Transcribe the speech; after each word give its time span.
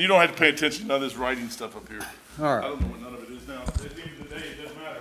You 0.00 0.06
don't 0.06 0.18
have 0.18 0.32
to 0.32 0.36
pay 0.36 0.48
attention 0.48 0.82
to 0.84 0.88
none 0.88 0.96
of 0.96 1.02
this 1.02 1.16
writing 1.16 1.50
stuff 1.50 1.76
up 1.76 1.86
here. 1.86 2.00
All 2.38 2.46
I 2.46 2.54
right. 2.56 2.62
don't 2.62 2.80
know 2.80 2.86
what 2.86 3.00
none 3.02 3.14
of 3.14 3.22
it 3.22 3.30
is 3.36 3.46
now. 3.46 3.60
At 3.60 3.74
the 3.74 4.02
end 4.02 4.10
of 4.18 4.28
the 4.30 4.34
day, 4.34 4.46
it 4.46 4.62
doesn't 4.62 4.78
matter. 4.78 5.00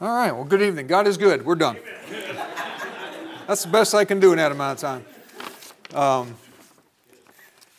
All 0.00 0.08
right. 0.08 0.32
Well, 0.32 0.44
good 0.44 0.60
evening. 0.60 0.88
God 0.88 1.06
is 1.06 1.16
good. 1.16 1.46
We're 1.46 1.54
done. 1.54 1.76
That's 3.46 3.62
the 3.62 3.70
best 3.70 3.94
I 3.94 4.04
can 4.04 4.18
do 4.18 4.32
in 4.32 4.38
that 4.38 4.50
amount 4.50 4.82
of 4.82 5.02
time. 5.92 5.96
Um, 5.96 6.34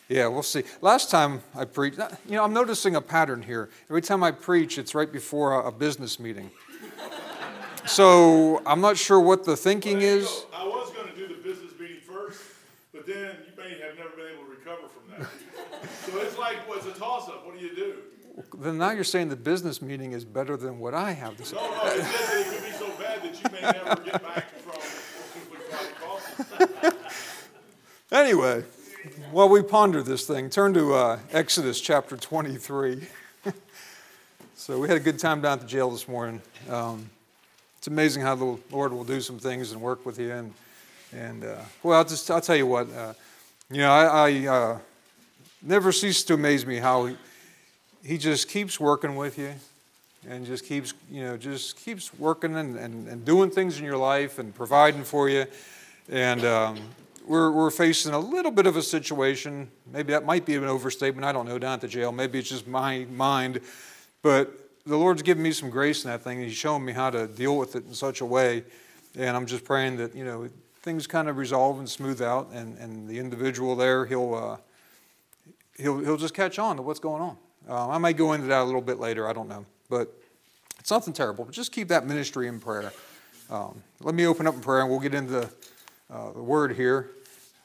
yeah, 0.08 0.26
we'll 0.28 0.42
see. 0.42 0.62
Last 0.80 1.10
time 1.10 1.42
I 1.54 1.66
preached, 1.66 1.98
you 2.26 2.36
know, 2.36 2.44
I'm 2.44 2.54
noticing 2.54 2.96
a 2.96 3.02
pattern 3.02 3.42
here. 3.42 3.68
Every 3.90 4.00
time 4.00 4.22
I 4.22 4.30
preach, 4.30 4.78
it's 4.78 4.94
right 4.94 5.12
before 5.12 5.60
a, 5.60 5.68
a 5.68 5.72
business 5.72 6.18
meeting. 6.18 6.50
So 7.84 8.62
I'm 8.64 8.80
not 8.80 8.96
sure 8.96 9.20
what 9.20 9.44
the 9.44 9.56
thinking 9.58 10.00
is. 10.00 10.46
I 10.54 10.64
was 10.66 10.90
going 10.92 11.08
to 11.08 11.14
do 11.14 11.28
the 11.28 11.34
business 11.42 11.72
meeting 11.78 11.98
first, 12.00 12.40
but 12.94 13.06
then 13.06 13.36
you 13.46 13.62
may 13.62 13.70
have 13.80 13.98
never 13.98 14.10
been 14.16 14.28
able 14.32 14.44
to 14.44 14.50
recover 14.50 14.88
from 14.88 15.18
that. 15.18 15.28
so 16.03 16.03
it's 16.18 16.38
like, 16.38 16.68
what's 16.68 16.86
a 16.86 16.92
toss 16.92 17.28
up? 17.28 17.46
What 17.46 17.58
do 17.58 17.64
you 17.64 17.74
do? 17.74 17.94
Then 18.58 18.78
now 18.78 18.90
you're 18.90 19.04
saying 19.04 19.28
the 19.28 19.36
business 19.36 19.80
meeting 19.80 20.12
is 20.12 20.24
better 20.24 20.56
than 20.56 20.78
what 20.78 20.92
I 20.92 21.12
have 21.12 21.36
to 21.36 21.44
say. 21.44 21.56
No, 21.56 21.70
no, 21.70 21.82
it's 21.86 22.10
just 22.10 22.28
that 22.28 22.40
it 22.40 22.46
could 22.46 22.64
be 22.64 22.72
so 22.72 22.88
bad 22.98 23.22
that 23.22 23.42
you 23.42 23.50
may 23.52 23.60
never 23.60 24.02
get 24.02 24.22
back 24.22 24.50
from 24.50 24.80
Simply 26.80 26.90
Anyway, 28.10 28.64
while 29.30 29.48
we 29.48 29.62
ponder 29.62 30.02
this 30.02 30.26
thing, 30.26 30.50
turn 30.50 30.74
to 30.74 30.94
uh, 30.94 31.18
Exodus 31.32 31.80
chapter 31.80 32.16
23. 32.16 33.06
so 34.56 34.80
we 34.80 34.88
had 34.88 34.96
a 34.96 35.00
good 35.00 35.18
time 35.18 35.40
down 35.40 35.54
at 35.54 35.60
the 35.60 35.66
jail 35.66 35.90
this 35.90 36.08
morning. 36.08 36.42
Um, 36.68 37.08
it's 37.78 37.86
amazing 37.86 38.22
how 38.22 38.34
the 38.34 38.58
Lord 38.70 38.92
will 38.92 39.04
do 39.04 39.20
some 39.20 39.38
things 39.38 39.72
and 39.72 39.80
work 39.80 40.04
with 40.04 40.18
you. 40.18 40.32
And, 40.32 40.54
and 41.12 41.44
uh, 41.44 41.56
well, 41.82 41.98
I'll 41.98 42.04
just 42.04 42.28
I'll 42.30 42.40
tell 42.40 42.56
you 42.56 42.66
what. 42.66 42.90
Uh, 42.92 43.14
you 43.70 43.78
know, 43.78 43.92
I, 43.92 44.30
I 44.30 44.46
uh, 44.46 44.78
never 45.64 45.92
ceases 45.92 46.24
to 46.24 46.34
amaze 46.34 46.66
me 46.66 46.76
how 46.76 47.06
he, 47.06 47.16
he 48.04 48.18
just 48.18 48.48
keeps 48.48 48.78
working 48.78 49.16
with 49.16 49.38
you 49.38 49.54
and 50.28 50.46
just 50.46 50.64
keeps 50.64 50.94
you 51.10 51.22
know 51.22 51.36
just 51.36 51.76
keeps 51.76 52.12
working 52.18 52.56
and, 52.56 52.76
and, 52.76 53.08
and 53.08 53.24
doing 53.24 53.50
things 53.50 53.78
in 53.78 53.84
your 53.84 53.96
life 53.96 54.38
and 54.38 54.54
providing 54.54 55.04
for 55.04 55.28
you. 55.28 55.46
And 56.10 56.44
um, 56.44 56.78
we're, 57.26 57.50
we're 57.50 57.70
facing 57.70 58.12
a 58.12 58.18
little 58.18 58.50
bit 58.50 58.66
of 58.66 58.76
a 58.76 58.82
situation. 58.82 59.70
Maybe 59.90 60.12
that 60.12 60.26
might 60.26 60.44
be 60.44 60.54
an 60.56 60.64
overstatement. 60.64 61.24
I 61.24 61.32
don't 61.32 61.48
know. 61.48 61.58
Down 61.58 61.74
at 61.74 61.80
the 61.80 61.88
jail. 61.88 62.12
Maybe 62.12 62.38
it's 62.38 62.50
just 62.50 62.66
my 62.66 63.06
mind. 63.10 63.60
But 64.20 64.52
the 64.86 64.96
lord's 64.96 65.22
given 65.22 65.42
me 65.42 65.52
some 65.52 65.70
grace 65.70 66.04
in 66.04 66.10
that 66.10 66.22
thing. 66.22 66.38
And 66.38 66.46
he's 66.46 66.56
showing 66.56 66.84
me 66.84 66.92
how 66.92 67.08
to 67.08 67.26
deal 67.26 67.56
with 67.56 67.76
it 67.76 67.86
in 67.86 67.94
such 67.94 68.20
a 68.20 68.26
way. 68.26 68.64
And 69.16 69.36
i'm 69.36 69.46
just 69.46 69.64
praying 69.64 69.98
that 69.98 70.14
you 70.14 70.24
know 70.24 70.48
things 70.82 71.06
kind 71.06 71.28
of 71.28 71.36
resolve 71.36 71.78
and 71.78 71.88
smooth 71.88 72.20
out 72.20 72.50
and, 72.52 72.76
and 72.78 73.08
the 73.08 73.18
individual 73.18 73.76
there 73.76 74.04
he'll 74.04 74.34
uh, 74.34 74.56
he'll, 75.76 75.98
he'll 75.98 76.16
just 76.16 76.34
catch 76.34 76.58
on 76.58 76.76
to 76.76 76.82
what's 76.82 77.00
going 77.00 77.22
on. 77.22 77.36
Uh, 77.68 77.88
I 77.88 77.98
may 77.98 78.12
go 78.12 78.32
into 78.32 78.46
that 78.48 78.62
a 78.62 78.64
little 78.64 78.82
bit 78.82 78.98
later, 78.98 79.28
I 79.28 79.32
don't 79.32 79.48
know. 79.48 79.64
But 79.88 80.12
it's 80.78 80.90
nothing 80.90 81.14
terrible. 81.14 81.44
But 81.44 81.54
just 81.54 81.72
keep 81.72 81.88
that 81.88 82.06
ministry 82.06 82.48
in 82.48 82.60
prayer. 82.60 82.92
Um, 83.50 83.82
let 84.00 84.14
me 84.14 84.26
open 84.26 84.46
up 84.46 84.54
in 84.54 84.60
prayer 84.60 84.80
and 84.80 84.90
we'll 84.90 85.00
get 85.00 85.14
into 85.14 85.48
uh, 86.10 86.32
the 86.32 86.42
word 86.42 86.76
here. 86.76 87.10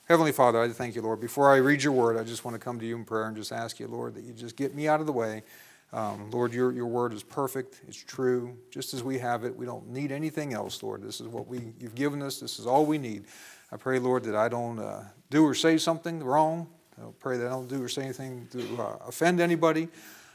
Heavenly 0.07 0.31
Father, 0.31 0.61
I 0.61 0.69
thank 0.69 0.95
you, 0.95 1.02
Lord. 1.02 1.19
Before 1.19 1.53
I 1.53 1.57
read 1.57 1.83
your 1.83 1.93
word, 1.93 2.17
I 2.17 2.23
just 2.23 2.43
want 2.43 2.55
to 2.55 2.59
come 2.59 2.80
to 2.80 2.85
you 2.85 2.95
in 2.95 3.05
prayer 3.05 3.27
and 3.27 3.35
just 3.37 3.52
ask 3.52 3.80
you, 3.80 3.87
Lord, 3.87 4.15
that 4.15 4.23
you 4.23 4.33
just 4.33 4.55
get 4.55 4.73
me 4.73 4.87
out 4.87 5.02
of 5.02 5.05
the 5.05 5.11
way. 5.11 5.43
Um, 5.91 6.30
Lord, 6.31 6.53
your, 6.53 6.71
your 6.71 6.87
word 6.87 7.13
is 7.13 7.23
perfect. 7.23 7.81
It's 7.87 7.97
true. 7.97 8.57
Just 8.71 8.93
as 8.93 9.03
we 9.03 9.19
have 9.19 9.43
it, 9.43 9.55
we 9.55 9.65
don't 9.65 9.87
need 9.89 10.11
anything 10.11 10.53
else, 10.53 10.81
Lord. 10.81 11.03
This 11.03 11.19
is 11.19 11.27
what 11.27 11.47
we, 11.47 11.73
you've 11.80 11.95
given 11.95 12.21
us. 12.21 12.39
This 12.39 12.59
is 12.59 12.65
all 12.65 12.85
we 12.85 12.97
need. 12.97 13.25
I 13.71 13.77
pray, 13.77 13.99
Lord, 13.99 14.23
that 14.23 14.35
I 14.35 14.49
don't 14.49 14.80
uh, 14.80 15.03
do 15.30 15.45
or 15.45 15.53
say 15.53 15.77
something 15.77 16.23
wrong. 16.23 16.67
I 17.00 17.05
pray 17.19 17.38
that 17.38 17.47
I 17.47 17.50
don't 17.50 17.69
do 17.69 17.81
or 17.81 17.88
say 17.88 18.03
anything 18.03 18.47
to 18.52 18.81
uh, 18.81 18.97
offend 19.08 19.39
anybody. 19.39 19.88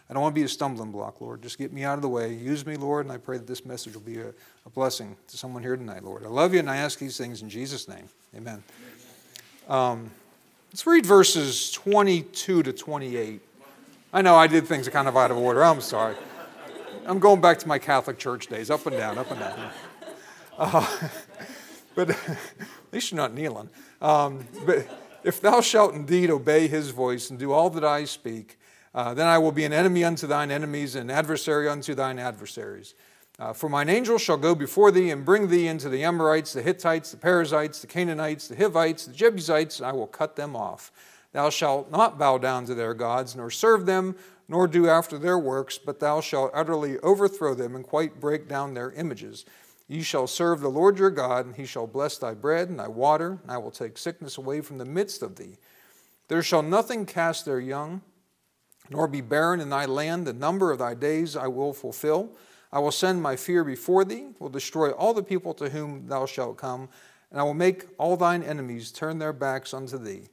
I 0.09 0.13
don't 0.13 0.23
want 0.23 0.35
to 0.35 0.41
be 0.41 0.45
a 0.45 0.49
stumbling 0.49 0.93
block, 0.93 1.21
Lord. 1.21 1.43
Just 1.43 1.59
get 1.59 1.73
me 1.73 1.85
out 1.85 1.97
of 1.97 2.03
the 2.03 2.09
way. 2.09 2.35
Use 2.35 2.67
me, 2.67 2.77
Lord, 2.77 3.07
and 3.07 3.13
I 3.13 3.17
pray 3.17 3.39
that 3.39 3.47
this 3.47 3.65
message 3.65 3.95
will 3.95 4.01
be 4.03 4.19
a, 4.19 4.29
a 4.29 4.71
blessing 4.75 5.17
to 5.29 5.37
someone 5.37 5.63
here 5.63 5.77
tonight, 5.77 6.05
Lord. 6.05 6.25
I 6.25 6.29
love 6.29 6.53
you, 6.53 6.61
and 6.61 6.71
I 6.71 6.77
ask 6.77 6.99
these 6.99 7.17
things 7.17 7.43
in 7.43 7.49
Jesus' 7.49 7.89
name. 7.89 8.09
Amen. 8.37 8.63
Um, 9.69 10.11
let's 10.71 10.87
read 10.87 11.07
verses 11.07 11.71
22 11.73 12.63
to 12.63 12.73
28. 12.73 13.41
I 14.13 14.23
know 14.23 14.37
I 14.37 14.47
did 14.47 14.67
things 14.67 14.89
kind 14.89 15.09
of 15.09 15.17
out 15.17 15.31
of 15.31 15.39
order. 15.39 15.65
I'm 15.65 15.81
sorry. 15.81 16.17
I'm 17.07 17.19
going 17.19 17.41
back 17.41 17.59
to 17.61 17.69
my 17.69 17.79
Catholic 17.79 18.19
church 18.19 18.47
days, 18.47 18.71
up 18.71 18.87
and 18.87 18.97
down, 18.97 19.19
up 19.19 19.31
and 19.31 19.41
down. 19.41 19.71
Uh, 20.59 21.09
but 21.95 22.11
at 22.29 22.39
least 22.93 23.11
you're 23.11 23.17
not 23.17 23.35
kneeling. 23.35 23.69
Um, 24.01 24.47
but 24.67 24.87
if 25.25 25.41
thou 25.41 25.61
shalt 25.61 25.95
indeed 25.95 26.31
obey 26.31 26.69
his 26.69 26.91
voice 26.91 27.31
and 27.31 27.39
do 27.39 27.53
all 27.53 27.71
that 27.71 27.85
I 27.85 28.05
speak, 28.05 28.59
uh, 28.95 29.15
then 29.15 29.27
I 29.27 29.39
will 29.39 29.53
be 29.53 29.65
an 29.65 29.73
enemy 29.73 30.05
unto 30.05 30.27
thine 30.27 30.51
enemies, 30.51 30.95
and 30.95 31.11
adversary 31.11 31.69
unto 31.69 31.95
thine 31.95 32.19
adversaries. 32.19 32.95
Uh, 33.39 33.53
for 33.53 33.69
mine 33.69 33.89
angel 33.89 34.17
shall 34.17 34.37
go 34.37 34.55
before 34.55 34.93
thee 34.93 35.11
and 35.11 35.25
bring 35.25 35.49
thee 35.49 35.67
into 35.67 35.89
the 35.89 36.05
Amorites, 36.05 36.53
the 36.53 36.63
Hittites, 36.63 37.11
the 37.11 37.17
Perizzites, 37.17 37.81
the 37.81 37.89
Canaanites, 37.89 38.47
the 38.47 38.55
Hivites, 38.55 39.07
the 39.07 39.13
Jebusites, 39.13 39.81
and 39.81 39.87
I 39.89 39.93
will 39.93 40.07
cut 40.07 40.37
them 40.37 40.55
off. 40.55 40.93
Thou 41.33 41.51
shalt 41.51 41.91
not 41.91 42.17
bow 42.17 42.39
down 42.39 42.65
to 42.67 42.75
their 42.77 42.95
gods, 42.95 43.35
nor 43.35 43.51
serve 43.51 43.87
them, 43.87 44.15
nor 44.49 44.69
do 44.69 44.89
after 44.89 45.19
their 45.19 45.39
works, 45.39 45.79
but 45.79 45.99
thou 45.99 46.21
shalt 46.21 46.53
utterly 46.55 46.99
overthrow 47.01 47.55
them 47.55 47.75
and 47.75 47.85
quite 47.85 48.21
break 48.21 48.47
down 48.47 48.75
their 48.75 48.93
images. 48.93 49.45
Ye 49.95 50.03
shall 50.03 50.27
serve 50.27 50.61
the 50.61 50.69
Lord 50.69 50.99
your 50.99 51.11
God, 51.11 51.47
and 51.47 51.55
he 51.55 51.65
shall 51.65 51.87
bless 51.87 52.19
thy 52.19 52.35
bread 52.35 52.69
and 52.69 52.81
thy 52.81 52.89
water, 52.89 53.39
and 53.41 53.49
I 53.49 53.59
will 53.59 53.71
take 53.71 53.97
sickness 53.97 54.37
away 54.37 54.61
from 54.61 54.79
the 54.79 54.85
midst 54.85 55.23
of 55.23 55.37
thee. 55.37 55.57
There 56.27 56.43
shall 56.43 56.63
nothing 56.63 57.07
cast 57.07 57.45
their 57.45 57.61
young, 57.61 58.03
nor 58.91 59.07
be 59.07 59.21
barren 59.21 59.61
in 59.61 59.71
thy 59.71 59.85
land. 59.85 60.27
The 60.27 60.33
number 60.33 60.73
of 60.73 60.81
thy 60.81 60.95
days 60.95 61.37
I 61.37 61.47
will 61.47 61.73
fulfill. 61.73 62.33
I 62.73 62.81
will 62.81 62.91
send 62.91 63.23
my 63.23 63.37
fear 63.37 63.63
before 63.63 64.05
thee, 64.05 64.31
will 64.41 64.49
destroy 64.49 64.91
all 64.91 65.15
the 65.15 65.23
people 65.23 65.55
to 65.55 65.69
whom 65.69 66.09
thou 66.09 66.27
shalt 66.27 66.57
come, 66.57 66.89
and 67.31 67.39
I 67.39 67.45
will 67.45 67.55
make 67.55 67.85
all 67.97 68.17
thine 68.17 68.43
enemies 68.43 68.91
turn 68.91 69.21
their 69.21 69.33
backs 69.33 69.73
unto 69.73 69.97
thee. 69.97 70.25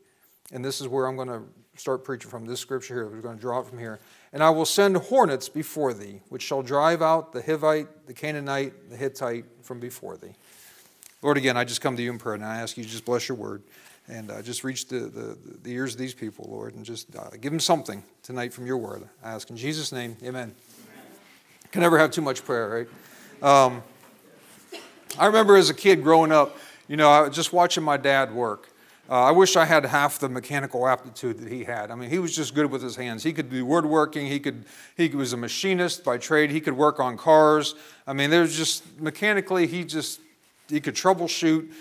And 0.51 0.65
this 0.65 0.81
is 0.81 0.87
where 0.87 1.05
I'm 1.05 1.15
going 1.15 1.27
to 1.27 1.43
start 1.81 2.03
preaching 2.03 2.29
from 2.29 2.45
this 2.45 2.59
scripture 2.59 2.93
here. 2.93 3.07
We're 3.07 3.21
going 3.21 3.35
to 3.35 3.41
draw 3.41 3.59
it 3.59 3.65
from 3.65 3.79
here. 3.79 3.99
And 4.33 4.43
I 4.43 4.51
will 4.51 4.65
send 4.65 4.95
hornets 4.95 5.49
before 5.49 5.93
thee, 5.93 6.21
which 6.29 6.43
shall 6.43 6.61
drive 6.61 7.01
out 7.01 7.33
the 7.33 7.41
Hivite, 7.41 7.87
the 8.05 8.13
Canaanite, 8.13 8.89
the 8.91 8.95
Hittite 8.95 9.45
from 9.63 9.79
before 9.79 10.15
thee. 10.15 10.35
Lord, 11.23 11.37
again, 11.37 11.57
I 11.57 11.63
just 11.63 11.81
come 11.81 11.97
to 11.97 12.03
you 12.03 12.11
in 12.11 12.19
prayer, 12.19 12.35
and 12.35 12.45
I 12.45 12.61
ask 12.61 12.77
you 12.77 12.83
just 12.83 13.03
bless 13.03 13.27
your 13.27 13.37
word 13.37 13.63
and 14.07 14.29
uh, 14.29 14.41
just 14.41 14.63
reach 14.63 14.87
the, 14.87 14.99
the, 14.99 15.37
the, 15.63 15.71
ears 15.71 15.93
of 15.93 15.99
these 15.99 16.13
people, 16.13 16.47
Lord, 16.49 16.75
and 16.75 16.83
just 16.83 17.15
uh, 17.15 17.29
give 17.39 17.51
them 17.51 17.59
something 17.59 18.03
tonight 18.23 18.53
from 18.53 18.65
your 18.65 18.77
word. 18.77 19.07
I 19.23 19.31
ask 19.31 19.49
in 19.49 19.57
Jesus' 19.57 19.91
name, 19.91 20.17
amen. 20.23 20.53
Can 21.71 21.81
never 21.81 21.97
have 21.97 22.11
too 22.11 22.21
much 22.21 22.43
prayer, 22.43 22.87
right? 23.41 23.67
Um, 23.67 23.83
I 25.17 25.27
remember 25.27 25.55
as 25.55 25.69
a 25.69 25.73
kid 25.73 26.03
growing 26.03 26.31
up, 26.31 26.57
you 26.87 26.97
know, 26.97 27.09
I 27.09 27.21
was 27.21 27.35
just 27.35 27.53
watching 27.53 27.83
my 27.83 27.97
dad 27.97 28.33
work. 28.33 28.70
Uh, 29.11 29.25
I 29.25 29.31
wish 29.31 29.57
I 29.57 29.65
had 29.65 29.85
half 29.85 30.19
the 30.19 30.29
mechanical 30.29 30.87
aptitude 30.87 31.39
that 31.39 31.51
he 31.51 31.65
had. 31.65 31.91
I 31.91 31.95
mean, 31.95 32.09
he 32.09 32.17
was 32.17 32.33
just 32.33 32.55
good 32.55 32.71
with 32.71 32.81
his 32.81 32.95
hands. 32.95 33.23
He 33.23 33.33
could 33.33 33.49
do 33.49 33.65
woodworking. 33.65 34.25
He 34.27 34.39
could. 34.39 34.63
He 34.95 35.09
was 35.09 35.33
a 35.33 35.37
machinist 35.37 36.05
by 36.05 36.17
trade. 36.17 36.49
He 36.49 36.61
could 36.61 36.77
work 36.77 36.97
on 37.01 37.17
cars. 37.17 37.75
I 38.07 38.13
mean, 38.13 38.29
there's 38.29 38.55
just 38.55 39.01
mechanically, 39.01 39.67
he 39.67 39.83
just 39.83 40.21
he 40.69 40.79
could 40.79 40.95
troubleshoot. 40.95 41.73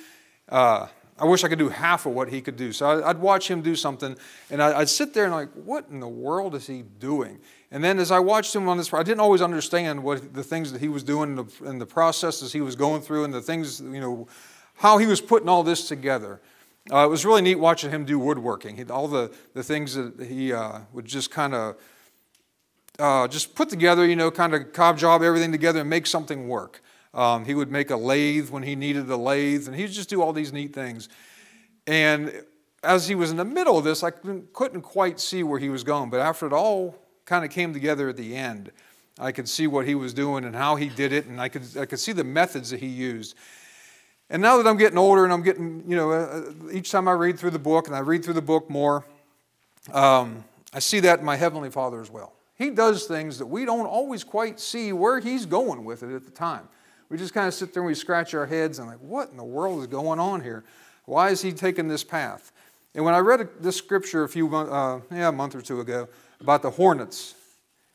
Uh, 0.49 0.89
I 1.21 1.25
wish 1.25 1.45
I 1.45 1.49
could 1.49 1.61
do 1.61 1.69
half 1.69 2.05
of 2.05 2.15
what 2.15 2.31
he 2.31 2.41
could 2.41 2.57
do. 2.57 2.73
So 2.73 3.05
I'd 3.05 3.19
watch 3.19 3.49
him 3.49 3.63
do 3.63 3.77
something, 3.77 4.17
and 4.51 4.61
I'd 4.61 4.89
sit 4.89 5.15
there 5.15 5.27
and 5.27 5.33
like, 5.33 5.53
what 5.53 5.87
in 5.89 6.01
the 6.01 6.09
world 6.09 6.57
is 6.57 6.67
he 6.67 6.83
doing? 6.83 7.39
And 7.71 7.85
then 7.85 8.01
as 8.01 8.11
I 8.11 8.19
watched 8.19 8.57
him 8.57 8.69
on 8.69 8.77
this, 8.77 8.93
I 8.93 9.05
didn't 9.05 9.21
always 9.21 9.41
understand 9.41 10.03
what 10.03 10.35
the 10.35 10.43
things 10.43 10.73
that 10.73 10.81
he 10.81 10.89
was 10.89 11.05
doing 11.05 11.49
and 11.65 11.81
the 11.81 11.87
processes 11.87 12.53
he 12.53 12.61
was 12.61 12.75
going 12.75 13.03
through 13.03 13.23
and 13.23 13.33
the 13.33 13.43
things, 13.43 13.81
you 13.81 14.01
know, 14.01 14.27
how 14.75 14.99
he 14.99 15.07
was 15.07 15.21
putting 15.21 15.49
all 15.49 15.63
this 15.63 15.87
together. 15.87 16.41
Uh, 16.93 17.05
it 17.05 17.09
was 17.09 17.25
really 17.25 17.43
neat 17.43 17.57
watching 17.57 17.91
him 17.91 18.05
do 18.05 18.19
woodworking. 18.19 18.77
He, 18.77 18.85
all 18.85 19.07
the, 19.07 19.33
the 19.55 19.63
things 19.63 19.95
that 19.95 20.21
he 20.21 20.53
uh, 20.53 20.81
would 20.93 21.05
just 21.05 21.31
kind 21.31 21.55
of 21.55 21.77
uh, 22.99 23.29
just 23.29 23.55
put 23.55 23.69
together, 23.69 24.05
you 24.05 24.17
know, 24.17 24.31
kind 24.31 24.55
of 24.55 24.73
cob 24.73 24.99
job 24.99 25.23
everything 25.23 25.53
together 25.53 25.81
and 25.81 25.91
make 25.91 26.07
something 26.07 26.49
work. 26.49 26.83
Um, 27.15 27.45
he 27.45 27.55
would 27.55 27.71
make 27.71 27.91
a 27.91 27.97
lathe 27.97 28.51
when 28.51 28.63
he 28.63 28.77
needed 28.77 29.09
a 29.11 29.17
lathe, 29.17 29.67
and 29.67 29.77
he'd 29.77 29.91
just 29.91 30.09
do 30.09 30.21
all 30.21 30.33
these 30.33 30.53
neat 30.53 30.75
things. 30.75 31.09
And 31.87 32.45
as 32.83 33.09
he 33.09 33.15
was 33.15 33.31
in 33.31 33.37
the 33.37 33.45
middle 33.45 33.79
of 33.79 33.85
this, 33.85 34.03
I 34.03 34.11
couldn't 34.11 34.83
quite 34.83 35.19
see 35.21 35.43
where 35.43 35.59
he 35.59 35.69
was 35.69 35.85
going. 35.85 36.11
But 36.11 36.21
after 36.21 36.47
it 36.47 36.53
all 36.53 36.97
kind 37.25 37.45
of 37.45 37.51
came 37.51 37.73
together 37.73 38.09
at 38.09 38.17
the 38.17 38.37
end, 38.37 38.71
I 39.19 39.33
could 39.33 39.49
see 39.49 39.67
what 39.67 39.87
he 39.87 39.95
was 39.95 40.15
doing 40.15 40.45
and 40.45 40.55
how 40.55 40.77
he 40.77 40.89
did 40.89 41.13
it, 41.13 41.27
and 41.27 41.41
I 41.41 41.49
could, 41.49 41.65
I 41.77 41.85
could 41.85 42.01
see 42.01 42.13
the 42.13 42.25
methods 42.25 42.71
that 42.71 42.81
he 42.81 42.87
used. 42.87 43.35
And 44.31 44.41
now 44.41 44.57
that 44.59 44.69
I'm 44.69 44.77
getting 44.77 44.97
older 44.97 45.25
and 45.25 45.33
I'm 45.33 45.43
getting, 45.43 45.83
you 45.89 45.97
know, 45.97 46.13
uh, 46.13 46.53
each 46.73 46.93
time 46.93 47.09
I 47.09 47.13
read 47.13 47.37
through 47.37 47.51
the 47.51 47.59
book 47.59 47.89
and 47.89 47.97
I 47.97 47.99
read 47.99 48.25
through 48.25 48.35
the 48.35 48.43
book 48.43 48.71
more, 48.71 49.05
um, 49.93 50.45
I 50.73 50.79
see 50.79 51.01
that 51.01 51.19
in 51.19 51.25
my 51.25 51.35
Heavenly 51.35 51.69
Father 51.69 52.01
as 52.01 52.11
well. 52.11 52.33
He 52.57 52.71
does 52.71 53.07
things 53.07 53.39
that 53.39 53.47
we 53.47 53.65
don't 53.65 53.87
always 53.87 54.23
quite 54.23 54.61
see 54.61 54.93
where 54.93 55.19
He's 55.19 55.47
going 55.47 55.85
with 55.85 56.05
it 56.05 56.15
at 56.15 56.25
the 56.25 56.31
time. 56.31 56.69
We 57.09 57.19
just 57.19 57.35
kind 57.35 57.49
of 57.49 57.55
sit 57.55 57.75
there 57.75 57.83
and 57.83 57.89
we 57.89 57.95
scratch 57.95 58.33
our 58.35 58.47
heads 58.47 58.79
and 58.79 58.87
like, 58.87 58.99
what 58.99 59.31
in 59.31 59.37
the 59.37 59.43
world 59.43 59.81
is 59.81 59.89
going 59.89 60.21
on 60.21 60.43
here? 60.43 60.63
Why 61.07 61.31
is 61.31 61.43
He 61.43 61.51
taking 61.51 61.89
this 61.89 62.05
path? 62.05 62.53
And 62.95 63.05
when 63.05 63.15
I 63.15 63.19
read 63.19 63.49
this 63.61 63.77
scripture 63.77 64.23
a 64.23 64.29
few 64.29 64.55
uh, 64.55 65.01
yeah, 65.11 65.29
a 65.29 65.33
month 65.33 65.57
or 65.57 65.63
two 65.63 65.81
ago 65.81 66.09
about 66.41 66.63
the 66.63 66.71
hornets, 66.71 67.35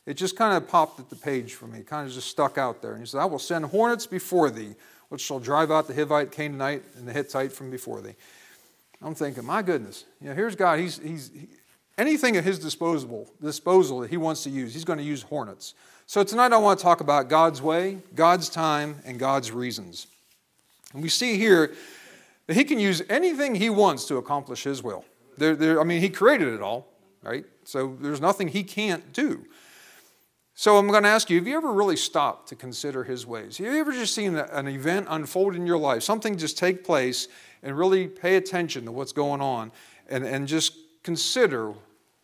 it 0.04 0.14
just 0.14 0.36
kind 0.36 0.54
of 0.54 0.68
popped 0.68 1.00
at 1.00 1.08
the 1.08 1.16
page 1.16 1.54
for 1.54 1.66
me, 1.66 1.82
kind 1.82 2.06
of 2.06 2.12
just 2.12 2.28
stuck 2.28 2.58
out 2.58 2.82
there. 2.82 2.92
And 2.92 3.00
he 3.00 3.06
said, 3.06 3.20
I 3.20 3.24
will 3.24 3.38
send 3.38 3.64
hornets 3.66 4.06
before 4.06 4.50
thee, 4.50 4.74
which 5.08 5.20
shall 5.20 5.38
drive 5.38 5.70
out 5.70 5.86
the 5.86 5.94
Hivite, 5.94 6.32
Canaanite, 6.32 6.82
and 6.96 7.06
the 7.06 7.12
Hittite 7.12 7.52
from 7.52 7.70
before 7.70 8.00
thee. 8.00 8.14
I'm 9.02 9.14
thinking, 9.14 9.44
my 9.44 9.62
goodness, 9.62 10.04
you 10.20 10.28
know, 10.28 10.34
here's 10.34 10.56
God. 10.56 10.78
He's, 10.78 10.98
he's 10.98 11.30
he, 11.32 11.48
anything 11.98 12.36
at 12.36 12.44
his 12.44 12.58
disposal, 12.58 13.30
disposal 13.42 14.00
that 14.00 14.10
he 14.10 14.16
wants 14.16 14.42
to 14.44 14.50
use, 14.50 14.72
he's 14.72 14.84
going 14.84 14.98
to 14.98 15.04
use 15.04 15.22
hornets. 15.22 15.74
So 16.06 16.22
tonight 16.22 16.52
I 16.52 16.58
want 16.58 16.78
to 16.78 16.82
talk 16.82 17.00
about 17.00 17.28
God's 17.28 17.60
way, 17.60 17.98
God's 18.14 18.48
time, 18.48 18.96
and 19.04 19.18
God's 19.18 19.50
reasons. 19.52 20.06
And 20.94 21.02
we 21.02 21.08
see 21.08 21.36
here 21.36 21.74
that 22.46 22.54
he 22.54 22.64
can 22.64 22.78
use 22.78 23.02
anything 23.08 23.54
he 23.54 23.70
wants 23.70 24.06
to 24.06 24.16
accomplish 24.16 24.62
his 24.64 24.82
will. 24.82 25.04
There, 25.36 25.56
there, 25.56 25.80
I 25.80 25.84
mean, 25.84 26.00
he 26.00 26.08
created 26.08 26.54
it 26.54 26.62
all, 26.62 26.86
right? 27.22 27.44
So 27.64 27.96
there's 28.00 28.20
nothing 28.20 28.48
he 28.48 28.62
can't 28.62 29.12
do. 29.12 29.44
So 30.58 30.78
I'm 30.78 30.88
going 30.88 31.02
to 31.02 31.10
ask 31.10 31.28
you 31.28 31.36
have 31.36 31.46
you 31.46 31.54
ever 31.54 31.70
really 31.70 31.98
stopped 31.98 32.48
to 32.48 32.56
consider 32.56 33.04
his 33.04 33.26
ways? 33.26 33.58
Have 33.58 33.66
you 33.66 33.78
ever 33.78 33.92
just 33.92 34.14
seen 34.14 34.36
an 34.36 34.66
event 34.66 35.06
unfold 35.10 35.54
in 35.54 35.66
your 35.66 35.76
life, 35.76 36.02
something 36.02 36.38
just 36.38 36.56
take 36.56 36.82
place, 36.82 37.28
and 37.62 37.76
really 37.76 38.08
pay 38.08 38.36
attention 38.36 38.86
to 38.86 38.92
what's 38.92 39.12
going 39.12 39.42
on 39.42 39.70
and, 40.08 40.24
and 40.24 40.48
just 40.48 40.72
consider 41.02 41.74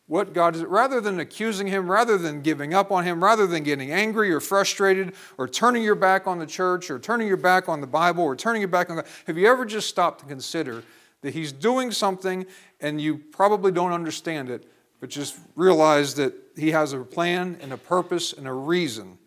what 0.06 0.32
God 0.32 0.56
is, 0.56 0.62
rather 0.62 0.98
than 0.98 1.20
accusing 1.20 1.66
him, 1.66 1.90
rather 1.90 2.16
than 2.16 2.40
giving 2.40 2.72
up 2.72 2.90
on 2.90 3.04
him, 3.04 3.22
rather 3.22 3.46
than 3.46 3.64
getting 3.64 3.92
angry 3.92 4.32
or 4.32 4.40
frustrated 4.40 5.12
or 5.36 5.46
turning 5.46 5.82
your 5.82 5.94
back 5.94 6.26
on 6.26 6.38
the 6.38 6.46
church 6.46 6.90
or 6.90 6.98
turning 6.98 7.28
your 7.28 7.36
back 7.36 7.68
on 7.68 7.82
the 7.82 7.86
Bible 7.86 8.24
or 8.24 8.34
turning 8.34 8.62
your 8.62 8.68
back 8.68 8.88
on 8.88 8.96
God, 8.96 9.06
have 9.26 9.36
you 9.36 9.46
ever 9.46 9.66
just 9.66 9.90
stopped 9.90 10.20
to 10.20 10.26
consider 10.26 10.82
that 11.20 11.34
he's 11.34 11.52
doing 11.52 11.90
something 11.90 12.46
and 12.80 12.98
you 12.98 13.18
probably 13.18 13.72
don't 13.72 13.92
understand 13.92 14.48
it, 14.48 14.66
but 15.00 15.10
just 15.10 15.38
realize 15.54 16.14
that 16.14 16.32
he 16.56 16.70
has 16.70 16.92
a 16.92 17.00
plan 17.00 17.58
and 17.60 17.72
a 17.72 17.76
purpose 17.76 18.32
and 18.32 18.46
a 18.46 18.52
reason. 18.52 19.18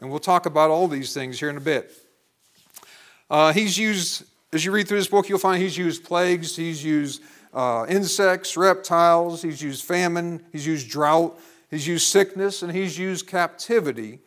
And 0.00 0.10
we'll 0.10 0.18
talk 0.18 0.46
about 0.46 0.70
all 0.70 0.88
these 0.88 1.12
things 1.12 1.38
here 1.38 1.50
in 1.50 1.56
a 1.56 1.60
bit. 1.60 1.92
Uh, 3.28 3.52
he's 3.52 3.76
used, 3.76 4.24
as 4.52 4.64
you 4.64 4.72
read 4.72 4.88
through 4.88 4.98
this 4.98 5.08
book, 5.08 5.28
you'll 5.28 5.38
find 5.38 5.62
he's 5.62 5.76
used 5.76 6.04
plagues, 6.04 6.56
he's 6.56 6.82
used 6.82 7.22
uh, 7.52 7.86
insects, 7.88 8.56
reptiles, 8.56 9.42
he's 9.42 9.60
used 9.62 9.84
famine, 9.84 10.44
he's 10.52 10.66
used 10.66 10.88
drought, 10.88 11.38
he's 11.70 11.86
used 11.86 12.06
sickness, 12.06 12.62
and 12.62 12.72
he's 12.72 12.98
used 12.98 13.26
captivity 13.26 14.20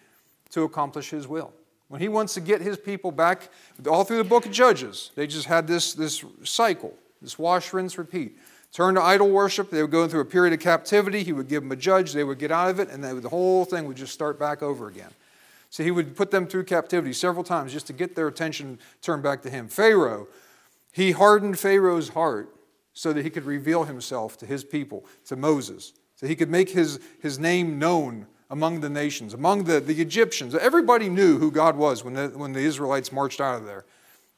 to 0.52 0.64
accomplish 0.64 1.10
his 1.10 1.28
will. 1.28 1.54
When 1.88 2.02
he 2.02 2.08
wants 2.08 2.34
to 2.36 2.42
get 2.42 2.62
his 2.62 2.78
people 2.78 3.12
back, 3.12 3.50
all 3.88 4.04
through 4.04 4.18
the 4.18 4.24
book 4.24 4.46
of 4.46 4.52
Judges, 4.52 5.12
they 5.16 5.28
just 5.28 5.48
had 5.48 5.68
this, 5.68 5.94
this 5.94 6.24
cycle, 6.44 6.94
this 7.22 7.38
wash, 7.38 7.74
rinse, 7.74 7.98
repeat 7.98 8.38
turn 8.74 8.96
to 8.96 9.02
idol 9.02 9.30
worship. 9.30 9.70
They 9.70 9.82
would 9.82 9.92
go 9.92 10.08
through 10.08 10.22
a 10.22 10.26
period 10.26 10.54
of 10.54 10.60
captivity. 10.60 11.24
He 11.24 11.32
would 11.32 11.48
give 11.48 11.64
them 11.64 11.72
a 11.72 11.78
judge. 11.78 12.12
They 12.12 12.24
would 12.24 12.40
get 12.40 12.52
out 12.52 12.70
of 12.70 12.80
it, 12.80 12.90
and 12.90 13.04
the 13.04 13.30
whole 13.30 13.64
thing 13.64 13.86
would 13.86 13.98
just 13.98 14.14
start 14.14 14.38
back 14.38 14.62
over 14.62 14.88
again. 14.88 15.12
So 15.70 15.84
he 15.84 15.92
would 15.92 16.16
put 16.16 16.32
them 16.32 16.46
through 16.46 16.66
captivity 16.66 17.14
several 17.14 17.44
times 17.44 17.72
just 17.72 17.88
to 17.88 17.94
get 17.94 18.16
their 18.16 18.28
attention 18.28 18.80
turned 19.02 19.24
back 19.24 19.42
to 19.44 19.50
him. 19.50 19.68
Pharaoh, 19.68 20.28
he 20.92 21.12
hardened 21.12 21.58
Pharaoh's 21.58 22.10
heart 22.10 22.50
so 22.94 23.14
that 23.14 23.24
he 23.24 23.30
could 23.30 23.46
reveal 23.46 23.86
himself 23.86 24.38
to 24.38 24.46
his 24.46 24.64
people, 24.64 25.04
to 25.26 25.36
Moses, 25.36 25.94
so 26.16 26.28
he 26.28 26.36
could 26.36 26.50
make 26.50 26.70
his, 26.70 27.00
his 27.22 27.40
name 27.40 27.80
known 27.80 28.28
among 28.52 28.82
the 28.82 28.90
nations, 28.90 29.34
among 29.34 29.64
the, 29.64 29.80
the 29.80 30.00
Egyptians. 30.00 30.54
Everybody 30.54 31.10
knew 31.10 31.40
who 31.40 31.50
God 31.50 31.76
was 31.76 32.04
when 32.04 32.14
the, 32.14 32.28
when 32.28 32.54
the 32.54 32.60
Israelites 32.60 33.12
marched 33.12 33.42
out 33.42 33.56
of 33.56 33.66
there. 33.66 33.84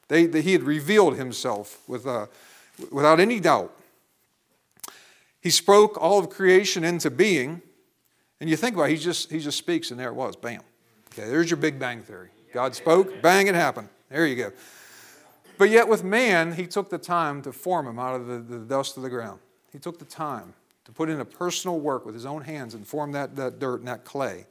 They, 0.08 0.24
they 0.24 0.40
he 0.40 0.52
had 0.52 0.62
revealed 0.62 1.16
himself 1.16 1.86
with, 1.86 2.06
uh, 2.06 2.26
without 2.90 3.20
any 3.20 3.40
doubt. 3.40 3.72
He 5.46 5.50
spoke 5.50 5.96
all 6.02 6.18
of 6.18 6.28
creation 6.28 6.82
into 6.82 7.08
being. 7.08 7.62
And 8.40 8.50
you 8.50 8.56
think 8.56 8.74
about 8.74 8.90
it, 8.90 8.94
he 8.94 8.96
just, 8.96 9.30
he 9.30 9.38
just 9.38 9.56
speaks, 9.56 9.92
and 9.92 10.00
there 10.00 10.08
it 10.08 10.14
was. 10.14 10.34
Bam. 10.34 10.60
Okay, 11.12 11.30
there's 11.30 11.48
your 11.48 11.56
Big 11.56 11.78
Bang 11.78 12.02
Theory. 12.02 12.30
God 12.52 12.74
spoke, 12.74 13.22
bang, 13.22 13.46
it 13.46 13.54
happened. 13.54 13.88
There 14.10 14.26
you 14.26 14.34
go. 14.34 14.50
But 15.56 15.70
yet, 15.70 15.86
with 15.86 16.02
man, 16.02 16.54
he 16.54 16.66
took 16.66 16.90
the 16.90 16.98
time 16.98 17.42
to 17.42 17.52
form 17.52 17.86
him 17.86 17.96
out 17.96 18.16
of 18.16 18.26
the, 18.26 18.38
the 18.38 18.58
dust 18.58 18.96
of 18.96 19.04
the 19.04 19.08
ground. 19.08 19.38
He 19.70 19.78
took 19.78 20.00
the 20.00 20.04
time 20.04 20.52
to 20.84 20.90
put 20.90 21.08
in 21.08 21.20
a 21.20 21.24
personal 21.24 21.78
work 21.78 22.04
with 22.04 22.16
his 22.16 22.26
own 22.26 22.42
hands 22.42 22.74
and 22.74 22.84
form 22.84 23.12
that, 23.12 23.36
that 23.36 23.60
dirt 23.60 23.78
and 23.78 23.86
that 23.86 24.04
clay. 24.04 24.46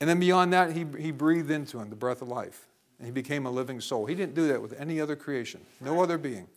And 0.00 0.10
then 0.10 0.18
beyond 0.18 0.52
that, 0.52 0.72
he, 0.72 0.84
he 0.98 1.12
breathed 1.12 1.52
into 1.52 1.78
him 1.78 1.90
the 1.90 1.94
breath 1.94 2.22
of 2.22 2.26
life. 2.26 2.66
And 2.98 3.06
he 3.06 3.12
became 3.12 3.46
a 3.46 3.52
living 3.52 3.80
soul. 3.80 4.06
He 4.06 4.16
didn't 4.16 4.34
do 4.34 4.48
that 4.48 4.60
with 4.60 4.80
any 4.80 5.00
other 5.00 5.14
creation, 5.14 5.60
no 5.80 6.02
other 6.02 6.18
being. 6.18 6.48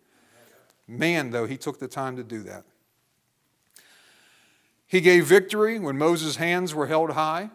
Man, 0.87 1.29
though, 1.29 1.45
he 1.45 1.57
took 1.57 1.77
the 1.77 1.87
time 1.87 2.15
to 2.15 2.23
do 2.23 2.41
that. 2.41 2.63
He 4.91 4.99
gave 4.99 5.25
victory 5.25 5.79
when 5.79 5.97
Moses' 5.97 6.35
hands 6.35 6.75
were 6.75 6.85
held 6.85 7.11
high. 7.11 7.49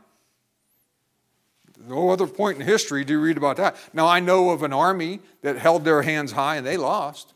No 1.87 2.09
other 2.09 2.27
point 2.27 2.59
in 2.59 2.67
history 2.67 3.05
do 3.05 3.13
you 3.13 3.21
read 3.21 3.37
about 3.37 3.59
that. 3.59 3.77
Now, 3.93 4.07
I 4.07 4.21
know 4.21 4.49
of 4.49 4.63
an 4.63 4.73
army 4.73 5.21
that 5.43 5.59
held 5.59 5.85
their 5.85 6.01
hands 6.01 6.33
high 6.33 6.57
and 6.57 6.67
they 6.67 6.79
lost. 6.79 7.35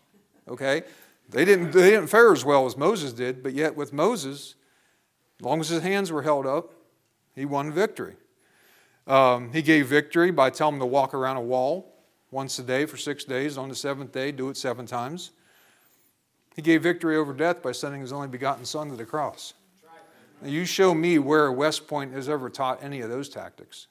Okay? 0.49 0.85
They 1.29 1.45
didn't, 1.45 1.73
they 1.73 1.91
didn't 1.91 2.07
fare 2.07 2.33
as 2.33 2.47
well 2.47 2.65
as 2.65 2.79
Moses 2.79 3.13
did, 3.13 3.43
but 3.43 3.53
yet 3.53 3.77
with 3.77 3.93
Moses, 3.93 4.55
as 5.39 5.45
long 5.45 5.61
as 5.61 5.69
his 5.69 5.83
hands 5.83 6.11
were 6.11 6.23
held 6.23 6.47
up, 6.47 6.73
he 7.35 7.45
won 7.45 7.71
victory. 7.71 8.15
Um, 9.07 9.53
he 9.53 9.61
gave 9.61 9.87
victory 9.89 10.31
by 10.31 10.49
telling 10.49 10.77
them 10.77 10.81
to 10.81 10.87
walk 10.87 11.13
around 11.13 11.37
a 11.37 11.43
wall 11.43 11.95
once 12.31 12.59
a 12.59 12.63
day 12.63 12.87
for 12.87 12.97
six 12.97 13.25
days. 13.25 13.59
On 13.59 13.69
the 13.69 13.75
seventh 13.75 14.13
day, 14.13 14.33
do 14.33 14.49
it 14.49 14.57
seven 14.57 14.87
times. 14.87 15.33
He 16.57 16.63
gave 16.63 16.83
victory 16.83 17.19
over 17.19 17.35
death 17.35 17.63
by 17.63 17.73
sending 17.73 18.01
his 18.01 18.15
only 18.15 18.29
begotten 18.29 18.65
Son 18.65 18.89
to 18.89 18.97
the 18.97 19.05
cross. 19.05 19.53
You 20.45 20.65
show 20.65 20.95
me 20.95 21.19
where 21.19 21.53
West 21.53 21.87
Point 21.87 22.13
has 22.13 22.29
ever 22.29 22.49
taught 22.49 22.83
any 22.83 23.01
of 23.01 23.11
those 23.11 23.29
tactics 23.29 23.89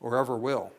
or 0.00 0.16
ever 0.16 0.36
will. 0.36 0.72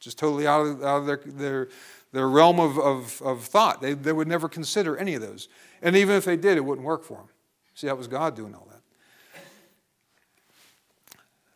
Just 0.00 0.18
totally 0.18 0.46
out 0.46 0.66
of, 0.66 0.82
out 0.82 0.96
of 0.98 1.06
their, 1.06 1.20
their, 1.26 1.68
their 2.12 2.28
realm 2.28 2.58
of, 2.58 2.78
of, 2.78 3.22
of 3.22 3.44
thought. 3.44 3.82
They, 3.82 3.92
they 3.92 4.12
would 4.12 4.28
never 4.28 4.48
consider 4.48 4.96
any 4.96 5.14
of 5.14 5.20
those. 5.20 5.48
And 5.82 5.94
even 5.94 6.16
if 6.16 6.24
they 6.24 6.36
did, 6.36 6.56
it 6.56 6.64
wouldn't 6.64 6.86
work 6.86 7.04
for 7.04 7.18
them. 7.18 7.28
See, 7.74 7.86
that 7.86 7.98
was 7.98 8.08
God 8.08 8.34
doing 8.34 8.54
all 8.54 8.66
that. 8.70 8.80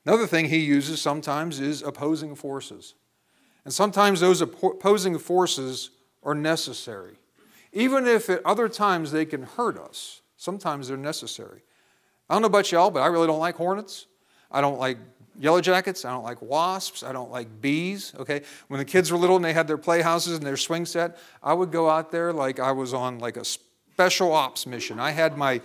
Another 0.06 0.27
thing 0.27 0.50
he 0.50 0.59
uses 0.59 1.00
sometimes 1.00 1.61
is 1.61 1.81
opposing 1.81 2.35
forces. 2.35 2.94
And 3.65 3.73
sometimes 3.73 4.20
those 4.20 4.43
opposing 4.43 5.19
forces 5.19 5.91
are 6.23 6.35
necessary. 6.35 7.17
Even 7.73 8.06
if 8.06 8.29
at 8.29 8.44
other 8.44 8.69
times 8.69 9.11
they 9.11 9.25
can 9.25 9.44
hurt 9.44 9.79
us, 9.79 10.20
Sometimes 10.44 10.88
they're 10.88 10.99
necessary. 10.99 11.62
I 12.29 12.35
don't 12.35 12.43
know 12.43 12.49
about 12.49 12.70
y'all, 12.70 12.91
but 12.91 13.00
I 13.00 13.06
really 13.06 13.26
don't 13.26 13.38
like 13.38 13.55
hornets. 13.55 14.05
I 14.51 14.60
don't 14.60 14.79
like 14.79 14.98
yellow 15.41 15.63
jackets. 15.63 16.05
I 16.05 16.10
don't 16.10 16.22
like 16.22 16.43
wasps. 16.43 17.03
I 17.03 17.13
don't 17.13 17.31
like 17.31 17.63
bees. 17.63 18.13
Okay. 18.19 18.43
When 18.69 18.77
the 18.77 18.84
kids 18.84 19.10
were 19.10 19.17
little 19.17 19.36
and 19.36 19.44
they 19.44 19.55
had 19.55 19.67
their 19.67 19.79
playhouses 19.79 20.36
and 20.36 20.46
their 20.46 20.58
swing 20.58 20.84
set, 20.84 21.17
I 21.43 21.55
would 21.55 21.72
go 21.72 21.89
out 21.89 22.13
there 22.13 22.31
like 22.31 22.60
I 22.60 22.72
was 22.72 22.93
on 22.93 23.20
like 23.20 23.39
a 23.39 23.44
special 23.46 24.32
ops 24.32 24.67
mission. 24.67 25.01
I 25.01 25.13
had 25.13 25.39
my 25.39 25.63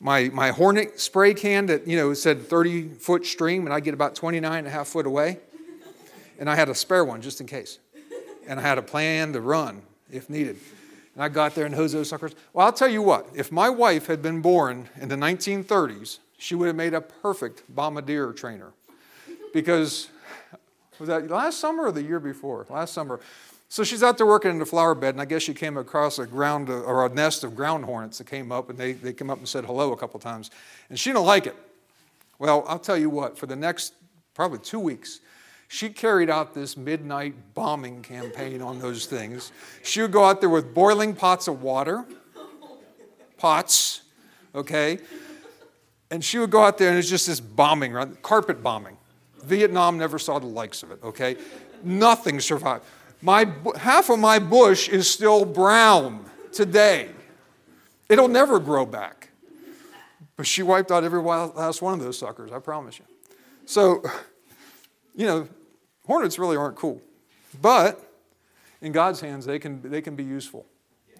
my 0.00 0.30
my 0.30 0.50
hornet 0.50 0.98
spray 0.98 1.34
can 1.34 1.66
that 1.66 1.86
you 1.86 1.98
know 1.98 2.14
said 2.14 2.48
30 2.48 2.88
foot 2.94 3.26
stream, 3.26 3.66
and 3.66 3.74
I 3.74 3.80
get 3.80 3.92
about 3.92 4.14
29 4.14 4.58
and 4.58 4.66
a 4.66 4.70
half 4.70 4.88
foot 4.88 5.06
away, 5.06 5.40
and 6.38 6.48
I 6.48 6.54
had 6.54 6.70
a 6.70 6.74
spare 6.74 7.04
one 7.04 7.20
just 7.20 7.42
in 7.42 7.46
case, 7.46 7.80
and 8.48 8.58
I 8.58 8.62
had 8.62 8.78
a 8.78 8.82
plan 8.82 9.34
to 9.34 9.42
run 9.42 9.82
if 10.10 10.30
needed. 10.30 10.56
And 11.16 11.24
I 11.24 11.30
got 11.30 11.54
there 11.54 11.64
and 11.64 11.74
hosed 11.74 11.94
those 11.94 12.10
suckers. 12.10 12.34
Well, 12.52 12.66
I'll 12.66 12.72
tell 12.74 12.90
you 12.90 13.00
what, 13.00 13.26
if 13.34 13.50
my 13.50 13.70
wife 13.70 14.06
had 14.06 14.20
been 14.20 14.42
born 14.42 14.90
in 15.00 15.08
the 15.08 15.16
1930s, 15.16 16.18
she 16.36 16.54
would 16.54 16.66
have 16.66 16.76
made 16.76 16.92
a 16.92 17.00
perfect 17.00 17.62
bombardier 17.74 18.34
trainer. 18.34 18.72
Because, 19.54 20.08
was 20.98 21.08
that 21.08 21.30
last 21.30 21.58
summer 21.58 21.86
or 21.86 21.92
the 21.92 22.02
year 22.02 22.20
before? 22.20 22.66
Last 22.68 22.92
summer. 22.92 23.18
So 23.70 23.82
she's 23.82 24.02
out 24.02 24.18
there 24.18 24.26
working 24.26 24.50
in 24.50 24.58
the 24.58 24.66
flower 24.66 24.94
bed, 24.94 25.14
and 25.14 25.22
I 25.22 25.24
guess 25.24 25.40
she 25.42 25.54
came 25.54 25.78
across 25.78 26.18
a 26.18 26.26
ground 26.26 26.68
or 26.68 27.06
a 27.06 27.08
nest 27.08 27.44
of 27.44 27.56
ground 27.56 27.86
hornets 27.86 28.18
that 28.18 28.26
came 28.26 28.52
up, 28.52 28.68
and 28.68 28.78
they, 28.78 28.92
they 28.92 29.14
came 29.14 29.30
up 29.30 29.38
and 29.38 29.48
said 29.48 29.64
hello 29.64 29.92
a 29.92 29.96
couple 29.96 30.20
times. 30.20 30.50
And 30.90 30.98
she 30.98 31.10
didn't 31.10 31.24
like 31.24 31.46
it. 31.46 31.56
Well, 32.38 32.62
I'll 32.68 32.78
tell 32.78 32.98
you 32.98 33.08
what, 33.08 33.38
for 33.38 33.46
the 33.46 33.56
next 33.56 33.94
probably 34.34 34.58
two 34.58 34.78
weeks, 34.78 35.20
she 35.68 35.90
carried 35.90 36.30
out 36.30 36.54
this 36.54 36.76
midnight 36.76 37.34
bombing 37.54 38.02
campaign 38.02 38.62
on 38.62 38.78
those 38.78 39.06
things. 39.06 39.52
She 39.82 40.00
would 40.00 40.12
go 40.12 40.24
out 40.24 40.40
there 40.40 40.50
with 40.50 40.72
boiling 40.72 41.14
pots 41.14 41.48
of 41.48 41.62
water, 41.62 42.04
pots, 43.36 44.02
okay? 44.54 44.98
And 46.10 46.24
she 46.24 46.38
would 46.38 46.50
go 46.50 46.62
out 46.62 46.78
there 46.78 46.90
and 46.90 46.98
it's 46.98 47.08
just 47.08 47.26
this 47.26 47.40
bombing, 47.40 47.92
right? 47.92 48.22
carpet 48.22 48.62
bombing. 48.62 48.96
Vietnam 49.42 49.98
never 49.98 50.18
saw 50.18 50.38
the 50.38 50.46
likes 50.46 50.82
of 50.82 50.90
it, 50.90 51.02
okay? 51.02 51.36
Nothing 51.82 52.40
survived. 52.40 52.84
My, 53.22 53.50
half 53.76 54.08
of 54.10 54.18
my 54.18 54.38
bush 54.38 54.88
is 54.88 55.10
still 55.10 55.44
brown 55.44 56.24
today. 56.52 57.08
It'll 58.08 58.28
never 58.28 58.58
grow 58.60 58.86
back. 58.86 59.30
But 60.36 60.46
she 60.46 60.62
wiped 60.62 60.92
out 60.92 61.02
every 61.02 61.20
last 61.20 61.80
one 61.82 61.94
of 61.94 62.00
those 62.00 62.18
suckers, 62.18 62.52
I 62.52 62.58
promise 62.58 62.98
you. 62.98 63.04
So, 63.64 64.02
you 65.16 65.26
know, 65.26 65.48
hornets 66.06 66.38
really 66.38 66.56
aren't 66.56 66.76
cool. 66.76 67.00
But 67.60 68.00
in 68.80 68.92
God's 68.92 69.20
hands, 69.20 69.46
they 69.46 69.58
can, 69.58 69.80
they 69.82 70.02
can 70.02 70.14
be 70.14 70.24
useful. 70.24 70.66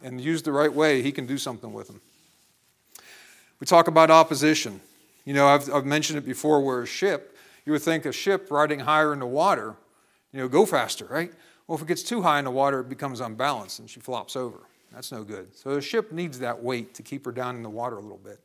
and 0.02 0.20
used 0.20 0.44
the 0.44 0.52
right 0.52 0.72
way, 0.72 1.02
He 1.02 1.10
can 1.10 1.26
do 1.26 1.38
something 1.38 1.72
with 1.72 1.88
them. 1.88 2.00
We 3.58 3.66
talk 3.66 3.88
about 3.88 4.10
opposition. 4.10 4.80
You 5.24 5.34
know, 5.34 5.46
I've, 5.48 5.72
I've 5.72 5.86
mentioned 5.86 6.18
it 6.18 6.26
before 6.26 6.60
where 6.60 6.82
a 6.82 6.86
ship, 6.86 7.36
you 7.64 7.72
would 7.72 7.82
think 7.82 8.04
a 8.04 8.12
ship 8.12 8.48
riding 8.50 8.80
higher 8.80 9.12
in 9.12 9.18
the 9.18 9.26
water, 9.26 9.74
you 10.32 10.40
know, 10.40 10.48
go 10.48 10.66
faster, 10.66 11.06
right? 11.06 11.32
Well, 11.66 11.76
if 11.76 11.82
it 11.82 11.88
gets 11.88 12.02
too 12.02 12.22
high 12.22 12.38
in 12.38 12.44
the 12.44 12.50
water, 12.50 12.80
it 12.80 12.88
becomes 12.88 13.20
unbalanced 13.20 13.80
and 13.80 13.90
she 13.90 13.98
flops 13.98 14.36
over. 14.36 14.58
That's 14.92 15.10
no 15.10 15.24
good. 15.24 15.56
So 15.56 15.70
a 15.72 15.80
ship 15.80 16.12
needs 16.12 16.38
that 16.38 16.62
weight 16.62 16.94
to 16.94 17.02
keep 17.02 17.24
her 17.24 17.32
down 17.32 17.56
in 17.56 17.62
the 17.62 17.70
water 17.70 17.96
a 17.96 18.00
little 18.00 18.18
bit. 18.18 18.38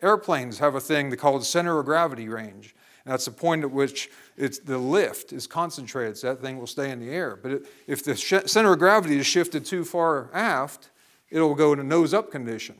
Airplanes 0.00 0.58
have 0.58 0.74
a 0.74 0.80
thing 0.80 1.10
they 1.10 1.16
call 1.16 1.38
the 1.38 1.44
center 1.44 1.78
of 1.78 1.84
gravity 1.84 2.28
range. 2.28 2.74
That's 3.04 3.26
the 3.26 3.30
point 3.30 3.64
at 3.64 3.70
which 3.70 4.10
it's, 4.36 4.58
the 4.58 4.78
lift 4.78 5.32
is 5.32 5.46
concentrated, 5.46 6.16
so 6.16 6.28
that 6.28 6.40
thing 6.40 6.58
will 6.58 6.66
stay 6.66 6.90
in 6.90 7.00
the 7.00 7.10
air. 7.10 7.36
But 7.36 7.52
it, 7.52 7.66
if 7.86 8.02
the 8.02 8.16
sh- 8.16 8.46
center 8.46 8.72
of 8.72 8.78
gravity 8.78 9.18
is 9.18 9.26
shifted 9.26 9.66
too 9.66 9.84
far 9.84 10.30
aft, 10.32 10.90
it'll 11.30 11.54
go 11.54 11.72
in 11.74 11.80
a 11.80 11.84
nose 11.84 12.14
up 12.14 12.30
condition 12.30 12.76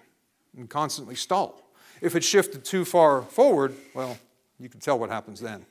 and 0.57 0.69
constantly 0.71 1.15
stall. 1.15 1.63
If 2.01 2.17
it's 2.17 2.27
shifted 2.27 2.65
too 2.65 2.85
far 2.85 3.23
forward, 3.23 3.75
well, 3.95 4.17
you 4.59 4.69
can 4.69 4.81
tell 4.81 4.99
what 4.99 5.11
happens 5.11 5.41
then. 5.41 5.67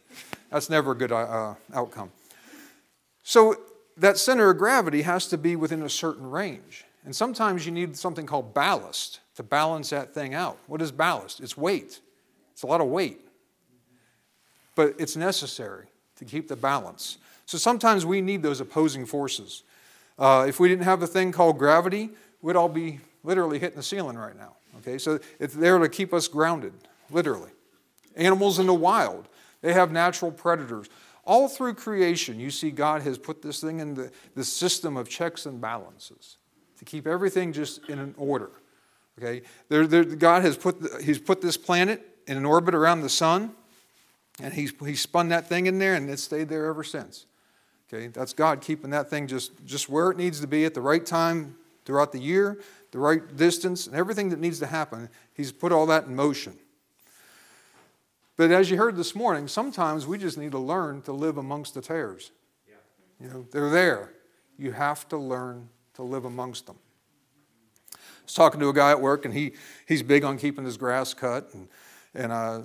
That's 0.51 0.69
never 0.69 0.91
a 0.91 0.95
good 0.95 1.11
uh, 1.11 1.55
outcome. 1.73 2.11
So 3.23 3.55
that 3.97 4.17
center 4.17 4.51
of 4.51 4.57
gravity 4.57 5.01
has 5.01 5.27
to 5.27 5.37
be 5.37 5.55
within 5.55 5.81
a 5.81 5.89
certain 5.89 6.29
range. 6.29 6.85
And 7.05 7.15
sometimes 7.15 7.65
you 7.65 7.71
need 7.71 7.97
something 7.97 8.25
called 8.25 8.53
ballast 8.53 9.19
to 9.35 9.43
balance 9.43 9.89
that 9.89 10.13
thing 10.13 10.33
out. 10.33 10.57
What 10.67 10.81
is 10.81 10.91
ballast? 10.91 11.39
It's 11.39 11.57
weight. 11.57 11.99
It's 12.51 12.63
a 12.63 12.67
lot 12.67 12.81
of 12.81 12.87
weight. 12.87 13.19
But 14.75 14.95
it's 14.97 15.15
necessary 15.15 15.87
to 16.17 16.25
keep 16.25 16.47
the 16.47 16.55
balance. 16.55 17.17
So 17.45 17.57
sometimes 17.57 18.05
we 18.05 18.21
need 18.21 18.41
those 18.41 18.59
opposing 18.59 19.05
forces. 19.05 19.63
Uh, 20.17 20.45
if 20.47 20.59
we 20.59 20.67
didn't 20.67 20.85
have 20.85 20.99
the 20.99 21.07
thing 21.07 21.31
called 21.31 21.57
gravity, 21.57 22.09
we'd 22.41 22.55
all 22.55 22.69
be 22.69 22.99
literally 23.23 23.59
hitting 23.59 23.77
the 23.77 23.83
ceiling 23.83 24.17
right 24.17 24.37
now. 24.37 24.55
Okay, 24.77 24.97
so 24.97 25.19
it's 25.39 25.53
there 25.53 25.77
to 25.77 25.89
keep 25.89 26.13
us 26.13 26.27
grounded, 26.27 26.73
literally. 27.11 27.51
Animals 28.15 28.59
in 28.59 28.67
the 28.67 28.73
wild, 28.73 29.27
they 29.61 29.73
have 29.73 29.91
natural 29.91 30.31
predators. 30.31 30.87
All 31.25 31.47
through 31.47 31.75
creation, 31.75 32.39
you 32.39 32.51
see 32.51 32.69
God 32.69 33.01
has 33.03 33.17
put 33.17 33.41
this 33.41 33.61
thing 33.61 33.79
in 33.79 33.93
the, 33.93 34.11
the 34.35 34.43
system 34.43 34.97
of 34.97 35.07
checks 35.09 35.45
and 35.45 35.61
balances 35.61 36.37
to 36.79 36.85
keep 36.85 37.07
everything 37.07 37.53
just 37.53 37.87
in 37.87 37.97
an 37.99 38.13
order. 38.17 38.51
Okay, 39.17 39.43
there, 39.69 39.87
there, 39.87 40.03
God 40.03 40.41
has 40.41 40.57
put 40.57 40.81
the, 40.81 41.01
He's 41.01 41.19
put 41.19 41.39
this 41.39 41.55
planet 41.55 42.03
in 42.27 42.35
an 42.35 42.45
orbit 42.45 42.75
around 42.75 43.01
the 43.01 43.09
sun, 43.09 43.51
and 44.41 44.53
He's 44.53 44.73
He 44.85 44.95
spun 44.95 45.29
that 45.29 45.47
thing 45.47 45.65
in 45.67 45.79
there, 45.79 45.95
and 45.95 46.09
it's 46.09 46.23
stayed 46.23 46.49
there 46.49 46.65
ever 46.65 46.83
since. 46.83 47.25
Okay, 47.91 48.07
that's 48.07 48.33
God 48.33 48.61
keeping 48.61 48.89
that 48.91 49.09
thing 49.09 49.27
just 49.27 49.51
just 49.65 49.89
where 49.89 50.09
it 50.11 50.17
needs 50.17 50.39
to 50.41 50.47
be 50.47 50.65
at 50.65 50.73
the 50.73 50.81
right 50.81 51.05
time 51.05 51.55
throughout 51.85 52.11
the 52.11 52.19
year, 52.19 52.59
the 52.91 52.99
right 52.99 53.35
distance, 53.35 53.87
and 53.87 53.95
everything 53.95 54.29
that 54.29 54.39
needs 54.39 54.59
to 54.59 54.65
happen. 54.65 55.09
He's 55.33 55.51
put 55.51 55.71
all 55.71 55.85
that 55.87 56.05
in 56.05 56.15
motion. 56.15 56.57
But 58.35 58.51
as 58.51 58.71
you 58.71 58.77
heard 58.77 58.95
this 58.95 59.15
morning, 59.15 59.47
sometimes 59.47 60.07
we 60.07 60.17
just 60.17 60.37
need 60.37 60.51
to 60.51 60.59
learn 60.59 61.01
to 61.03 61.11
live 61.11 61.37
amongst 61.37 61.75
the 61.75 61.81
tares. 61.81 62.31
Yeah. 62.67 62.75
You 63.19 63.29
know, 63.29 63.45
they're 63.51 63.69
there. 63.69 64.13
You 64.57 64.71
have 64.71 65.07
to 65.09 65.17
learn 65.17 65.69
to 65.95 66.03
live 66.03 66.25
amongst 66.25 66.65
them. 66.65 66.77
I 67.93 67.97
was 68.25 68.33
talking 68.33 68.59
to 68.61 68.69
a 68.69 68.73
guy 68.73 68.89
at 68.91 69.01
work, 69.01 69.25
and 69.25 69.33
he, 69.33 69.53
he's 69.87 70.01
big 70.01 70.23
on 70.23 70.37
keeping 70.37 70.65
his 70.65 70.77
grass 70.77 71.13
cut. 71.13 71.53
And, 71.53 71.67
and 72.15 72.31
uh, 72.31 72.61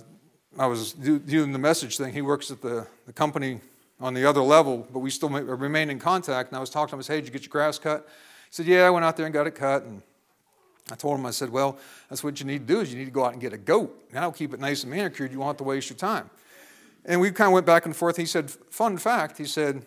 I 0.57 0.67
was 0.67 0.93
doing 0.93 1.53
the 1.53 1.59
message 1.59 1.99
thing. 1.99 2.13
He 2.13 2.23
works 2.23 2.51
at 2.51 2.63
the, 2.63 2.87
the 3.07 3.13
company 3.13 3.61
on 4.01 4.15
the 4.15 4.25
other 4.25 4.41
level, 4.41 4.87
but 4.93 5.01
we 5.01 5.11
still 5.11 5.29
remain 5.29 5.91
in 5.91 5.99
contact. 5.99 6.51
And 6.51 6.57
I 6.57 6.61
was 6.61 6.71
talking 6.71 6.91
to 6.91 6.95
him, 6.97 7.01
I 7.01 7.03
said, 7.03 7.13
hey, 7.15 7.21
did 7.21 7.27
you 7.27 7.33
get 7.33 7.43
your 7.43 7.51
grass 7.51 7.79
cut? 7.79 8.09
He 8.49 8.55
said, 8.55 8.67
yeah, 8.67 8.87
I 8.87 8.91
went 8.91 9.05
out 9.05 9.17
there 9.17 9.27
and 9.27 9.33
got 9.33 9.47
it 9.47 9.55
cut. 9.55 9.83
And 9.83 10.01
I 10.91 10.95
told 10.95 11.19
him, 11.19 11.27
I 11.27 11.31
said, 11.33 11.51
well, 11.51 11.79
that's 12.09 12.25
what 12.25 12.41
you 12.41 12.47
need 12.47 12.67
to 12.67 12.75
do 12.75 12.81
is 12.81 12.93
you 12.93 12.99
need 12.99 13.05
to 13.05 13.11
go 13.11 13.25
out 13.25 13.33
and 13.33 13.41
get 13.41 13.53
a 13.53 13.59
goat. 13.59 14.11
Now 14.13 14.31
keep 14.31 14.55
it 14.55 14.61
nice 14.61 14.85
and 14.85 14.91
manicured. 14.91 15.33
You 15.33 15.39
won't 15.39 15.49
have 15.49 15.57
to 15.59 15.65
waste 15.65 15.91
your 15.91 15.99
time. 15.99 16.31
And 17.05 17.21
we 17.21 17.31
kind 17.31 17.49
of 17.49 17.55
went 17.55 17.67
back 17.67 17.87
and 17.87 17.95
forth. 17.95 18.17
He 18.17 18.27
said, 18.27 18.51
fun 18.51 18.97
fact, 18.97 19.39
he 19.39 19.45
said, 19.45 19.85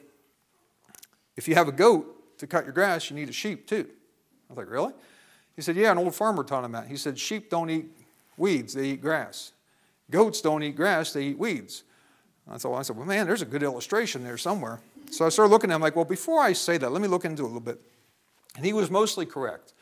if 1.36 1.48
you 1.48 1.56
have 1.56 1.68
a 1.68 1.72
goat 1.72 2.38
to 2.38 2.48
cut 2.48 2.66
your 2.66 2.74
grass, 2.74 3.10
you 3.10 3.16
need 3.16 3.30
a 3.30 3.34
sheep 3.34 3.68
too. 3.68 3.88
I 4.50 4.54
was 4.54 4.58
like, 4.58 4.70
really? 4.70 4.94
He 5.56 5.62
said, 5.62 5.76
yeah, 5.76 5.92
an 5.92 5.98
old 5.98 6.16
farmer 6.16 6.44
taught 6.44 6.64
him 6.64 6.72
that. 6.74 6.88
He 6.88 6.98
said, 6.98 7.18
sheep 7.18 7.50
don't 7.50 7.70
eat 7.70 7.86
weeds, 8.38 8.74
they 8.74 8.90
eat 8.90 9.02
grass. 9.02 9.54
Goats 10.12 10.42
don't 10.42 10.62
eat 10.62 10.76
grass, 10.76 11.14
they 11.14 11.24
eat 11.24 11.40
weeds. 11.40 11.84
And 12.48 12.62
so 12.62 12.74
I 12.74 12.82
said, 12.82 12.98
well, 12.98 13.06
man, 13.06 13.26
there's 13.26 13.42
a 13.42 13.46
good 13.46 13.64
illustration 13.64 14.24
there 14.24 14.38
somewhere. 14.38 14.82
So 15.10 15.26
I 15.26 15.30
started 15.30 15.52
looking 15.52 15.72
at 15.72 15.76
him 15.76 15.82
like, 15.82 15.96
well, 15.96 16.06
before 16.06 16.42
I 16.42 16.54
say 16.54 16.78
that, 16.78 16.92
let 16.92 17.02
me 17.02 17.08
look 17.08 17.26
into 17.26 17.44
it 17.44 17.46
a 17.46 17.48
little 17.48 17.62
bit. 17.62 17.80
And 18.56 18.66
he 18.66 18.74
was 18.74 18.92
mostly 18.92 19.26
correct. 19.26 19.74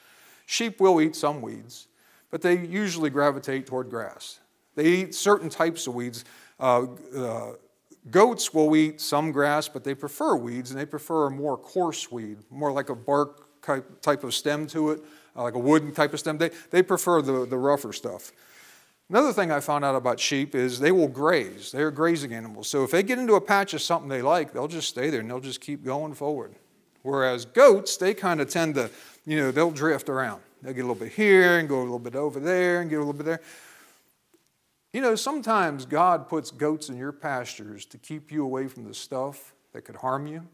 Sheep 0.46 0.80
will 0.80 1.02
eat 1.02 1.16
some 1.16 1.42
weeds, 1.42 1.88
but 2.32 2.42
they 2.42 2.58
usually 2.58 3.10
gravitate 3.10 3.66
toward 3.66 3.90
grass. 3.90 4.40
They 4.76 4.86
eat 4.86 5.16
certain 5.16 5.50
types 5.50 5.88
of 5.88 5.96
weeds. 5.96 6.26
Uh, 6.60 6.88
uh, 7.16 7.52
goats 8.10 8.54
will 8.54 8.76
eat 8.76 9.02
some 9.02 9.32
grass, 9.32 9.68
but 9.68 9.84
they 9.84 9.94
prefer 9.94 10.36
weeds, 10.36 10.72
and 10.72 10.80
they 10.80 10.86
prefer 10.86 11.28
a 11.28 11.32
more 11.32 11.58
coarse 11.58 12.12
weed, 12.12 12.38
more 12.50 12.72
like 12.72 12.90
a 12.90 12.96
bark 12.96 13.46
type 14.02 14.24
of 14.24 14.34
stem 14.34 14.66
to 14.68 14.92
it, 14.92 15.04
uh, 15.36 15.44
like 15.44 15.54
a 15.54 15.60
wooden 15.60 15.92
type 15.92 16.14
of 16.14 16.20
stem. 16.20 16.38
They, 16.38 16.50
they 16.72 16.82
prefer 16.82 17.22
the, 17.22 17.46
the 17.46 17.58
rougher 17.58 17.94
stuff. 17.94 18.32
Another 19.10 19.34
thing 19.34 19.52
I 19.52 19.60
found 19.60 19.84
out 19.84 19.96
about 19.96 20.20
sheep 20.20 20.54
is 20.54 20.80
they 20.80 20.92
will 20.92 21.08
graze. 21.08 21.72
They're 21.72 21.90
grazing 21.90 22.34
animals. 22.34 22.68
So 22.68 22.84
if 22.84 22.92
they 22.92 23.02
get 23.02 23.18
into 23.18 23.34
a 23.34 23.42
patch 23.42 23.74
of 23.74 23.82
something 23.82 24.08
they 24.08 24.22
like, 24.22 24.54
they'll 24.54 24.68
just 24.68 24.88
stay 24.88 25.10
there 25.10 25.22
and 25.22 25.30
they'll 25.30 25.40
just 25.40 25.62
keep 25.62 25.84
going 25.84 26.14
forward. 26.14 26.54
Whereas 27.02 27.46
goats, 27.46 27.98
they 27.98 28.14
kind 28.14 28.40
of 28.40 28.50
tend 28.50 28.76
to 28.76 28.92
you 29.30 29.38
know, 29.38 29.52
they'll 29.52 29.70
drift 29.70 30.10
around. 30.10 30.42
They'll 30.62 30.74
get 30.74 30.82
a 30.82 30.88
little 30.88 30.96
bit 30.96 31.12
here 31.12 31.60
and 31.60 31.70
go 31.70 31.80
a 31.80 31.84
little 31.84 32.00
bit 32.00 32.16
over 32.16 32.40
there 32.40 32.82
and 32.82 32.90
get 32.90 32.96
a 32.96 33.00
little 33.00 33.14
bit 33.14 33.28
there. 33.28 33.42
You 34.92 35.02
know, 35.02 35.14
sometimes 35.14 35.86
God 35.86 36.28
puts 36.28 36.50
goats 36.50 36.90
in 36.90 36.98
your 36.98 37.12
pastures 37.12 37.86
to 37.86 38.00
keep 38.00 38.32
you 38.32 38.44
away 38.44 38.68
from 38.68 38.86
the 38.86 38.94
stuff 38.96 39.54
that 39.74 39.84
could 39.84 39.98
harm 39.98 40.26
you. 40.26 40.48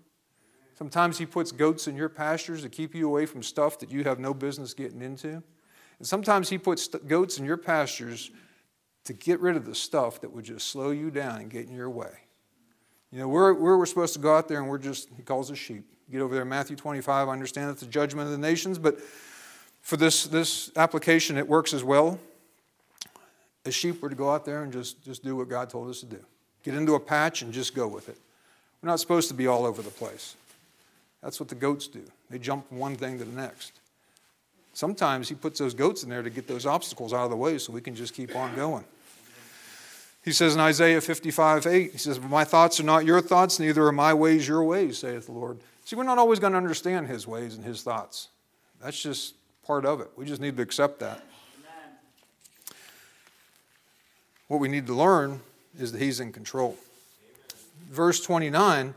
Sometimes 0.77 1.17
He 1.17 1.25
puts 1.25 1.53
goats 1.53 1.87
in 1.87 1.95
your 1.95 2.09
pastures 2.09 2.63
to 2.63 2.69
keep 2.69 2.93
you 2.93 3.07
away 3.07 3.25
from 3.25 3.41
stuff 3.41 3.79
that 3.79 3.89
you 3.89 4.03
have 4.03 4.19
no 4.19 4.33
business 4.33 4.73
getting 4.73 5.01
into. 5.01 5.41
And 5.99 6.05
sometimes 6.05 6.49
He 6.49 6.57
puts 6.57 6.89
goats 6.89 7.39
in 7.39 7.45
your 7.45 7.55
pastures 7.55 8.29
to 9.05 9.13
get 9.13 9.39
rid 9.39 9.55
of 9.55 9.65
the 9.65 9.75
stuff 9.75 10.21
that 10.21 10.31
would 10.31 10.45
just 10.45 10.67
slow 10.67 10.91
you 10.91 11.09
down 11.09 11.39
and 11.39 11.49
get 11.49 11.67
in 11.67 11.73
your 11.73 11.89
way. 11.89 12.11
You 13.11 13.19
know, 13.19 13.27
we're, 13.27 13.53
we're 13.53 13.85
supposed 13.85 14.13
to 14.13 14.19
go 14.19 14.35
out 14.35 14.47
there 14.47 14.59
and 14.59 14.67
we're 14.67 14.77
just, 14.77 15.09
He 15.15 15.23
calls 15.23 15.49
us 15.51 15.57
sheep. 15.57 15.85
Get 16.11 16.21
over 16.21 16.35
there, 16.35 16.45
Matthew 16.45 16.75
25. 16.75 17.29
I 17.29 17.31
understand 17.31 17.69
that's 17.69 17.81
the 17.81 17.87
judgment 17.87 18.27
of 18.27 18.31
the 18.31 18.37
nations, 18.37 18.77
but 18.77 18.99
for 19.81 19.97
this, 19.97 20.25
this 20.25 20.71
application, 20.75 21.37
it 21.37 21.47
works 21.47 21.73
as 21.73 21.83
well. 21.83 22.19
As 23.65 23.73
sheep, 23.73 24.01
we're 24.01 24.09
to 24.09 24.15
go 24.15 24.29
out 24.29 24.45
there 24.45 24.63
and 24.63 24.71
just, 24.71 25.03
just 25.03 25.23
do 25.23 25.35
what 25.35 25.49
God 25.49 25.69
told 25.69 25.89
us 25.89 25.99
to 26.01 26.05
do. 26.05 26.19
Get 26.63 26.73
into 26.75 26.95
a 26.95 26.99
patch 26.99 27.41
and 27.41 27.53
just 27.53 27.75
go 27.75 27.87
with 27.87 28.09
it. 28.09 28.17
We're 28.81 28.89
not 28.89 28.99
supposed 28.99 29.27
to 29.29 29.33
be 29.33 29.47
all 29.47 29.65
over 29.65 29.81
the 29.81 29.89
place. 29.89 30.35
That's 31.23 31.39
what 31.39 31.49
the 31.49 31.55
goats 31.55 31.87
do. 31.87 32.03
They 32.29 32.37
jump 32.37 32.67
from 32.67 32.77
one 32.77 32.95
thing 32.95 33.17
to 33.17 33.25
the 33.25 33.35
next. 33.35 33.73
Sometimes 34.73 35.29
he 35.29 35.35
puts 35.35 35.57
those 35.57 35.73
goats 35.73 36.03
in 36.03 36.09
there 36.09 36.21
to 36.21 36.29
get 36.29 36.47
those 36.47 36.65
obstacles 36.65 37.13
out 37.13 37.23
of 37.23 37.29
the 37.29 37.37
way 37.37 37.57
so 37.57 37.71
we 37.71 37.81
can 37.81 37.95
just 37.95 38.13
keep 38.13 38.35
on 38.35 38.55
going. 38.55 38.83
He 40.25 40.31
says 40.31 40.55
in 40.55 40.59
Isaiah 40.59 40.99
55 41.01 41.67
8, 41.67 41.91
he 41.91 41.97
says, 41.99 42.19
My 42.19 42.43
thoughts 42.43 42.79
are 42.79 42.83
not 42.83 43.05
your 43.05 43.21
thoughts, 43.21 43.59
neither 43.59 43.85
are 43.85 43.91
my 43.91 44.11
ways 44.11 44.47
your 44.47 44.63
ways, 44.63 44.97
saith 44.97 45.27
the 45.27 45.31
Lord. 45.31 45.59
See, 45.85 45.95
we're 45.95 46.03
not 46.03 46.17
always 46.17 46.39
going 46.39 46.53
to 46.53 46.57
understand 46.57 47.07
his 47.07 47.27
ways 47.27 47.55
and 47.55 47.63
his 47.63 47.83
thoughts. 47.83 48.29
That's 48.81 48.99
just 48.99 49.35
part 49.63 49.85
of 49.85 50.01
it. 50.01 50.09
We 50.15 50.25
just 50.25 50.41
need 50.41 50.57
to 50.57 50.63
accept 50.63 50.99
that. 51.01 51.23
Amen. 51.59 52.75
What 54.47 54.59
we 54.59 54.67
need 54.67 54.87
to 54.87 54.95
learn 54.95 55.41
is 55.77 55.91
that 55.91 56.01
he's 56.01 56.19
in 56.19 56.33
control. 56.33 56.69
Amen. 56.69 57.59
Verse 57.91 58.19
29, 58.25 58.95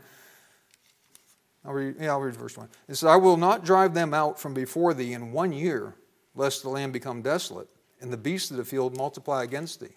I'll 1.63 1.73
read, 1.73 1.95
yeah, 1.99 2.09
I'll 2.09 2.21
read 2.21 2.35
verse 2.35 2.57
1. 2.57 2.67
It 2.87 2.95
says, 2.95 3.07
I 3.07 3.17
will 3.17 3.37
not 3.37 3.63
drive 3.63 3.93
them 3.93 4.15
out 4.15 4.39
from 4.39 4.55
before 4.55 4.95
thee 4.95 5.13
in 5.13 5.31
one 5.31 5.53
year, 5.53 5.93
lest 6.33 6.63
the 6.63 6.69
land 6.69 6.91
become 6.91 7.21
desolate, 7.21 7.69
and 8.01 8.11
the 8.11 8.17
beasts 8.17 8.49
of 8.49 8.57
the 8.57 8.65
field 8.65 8.97
multiply 8.97 9.43
against 9.43 9.79
thee. 9.79 9.93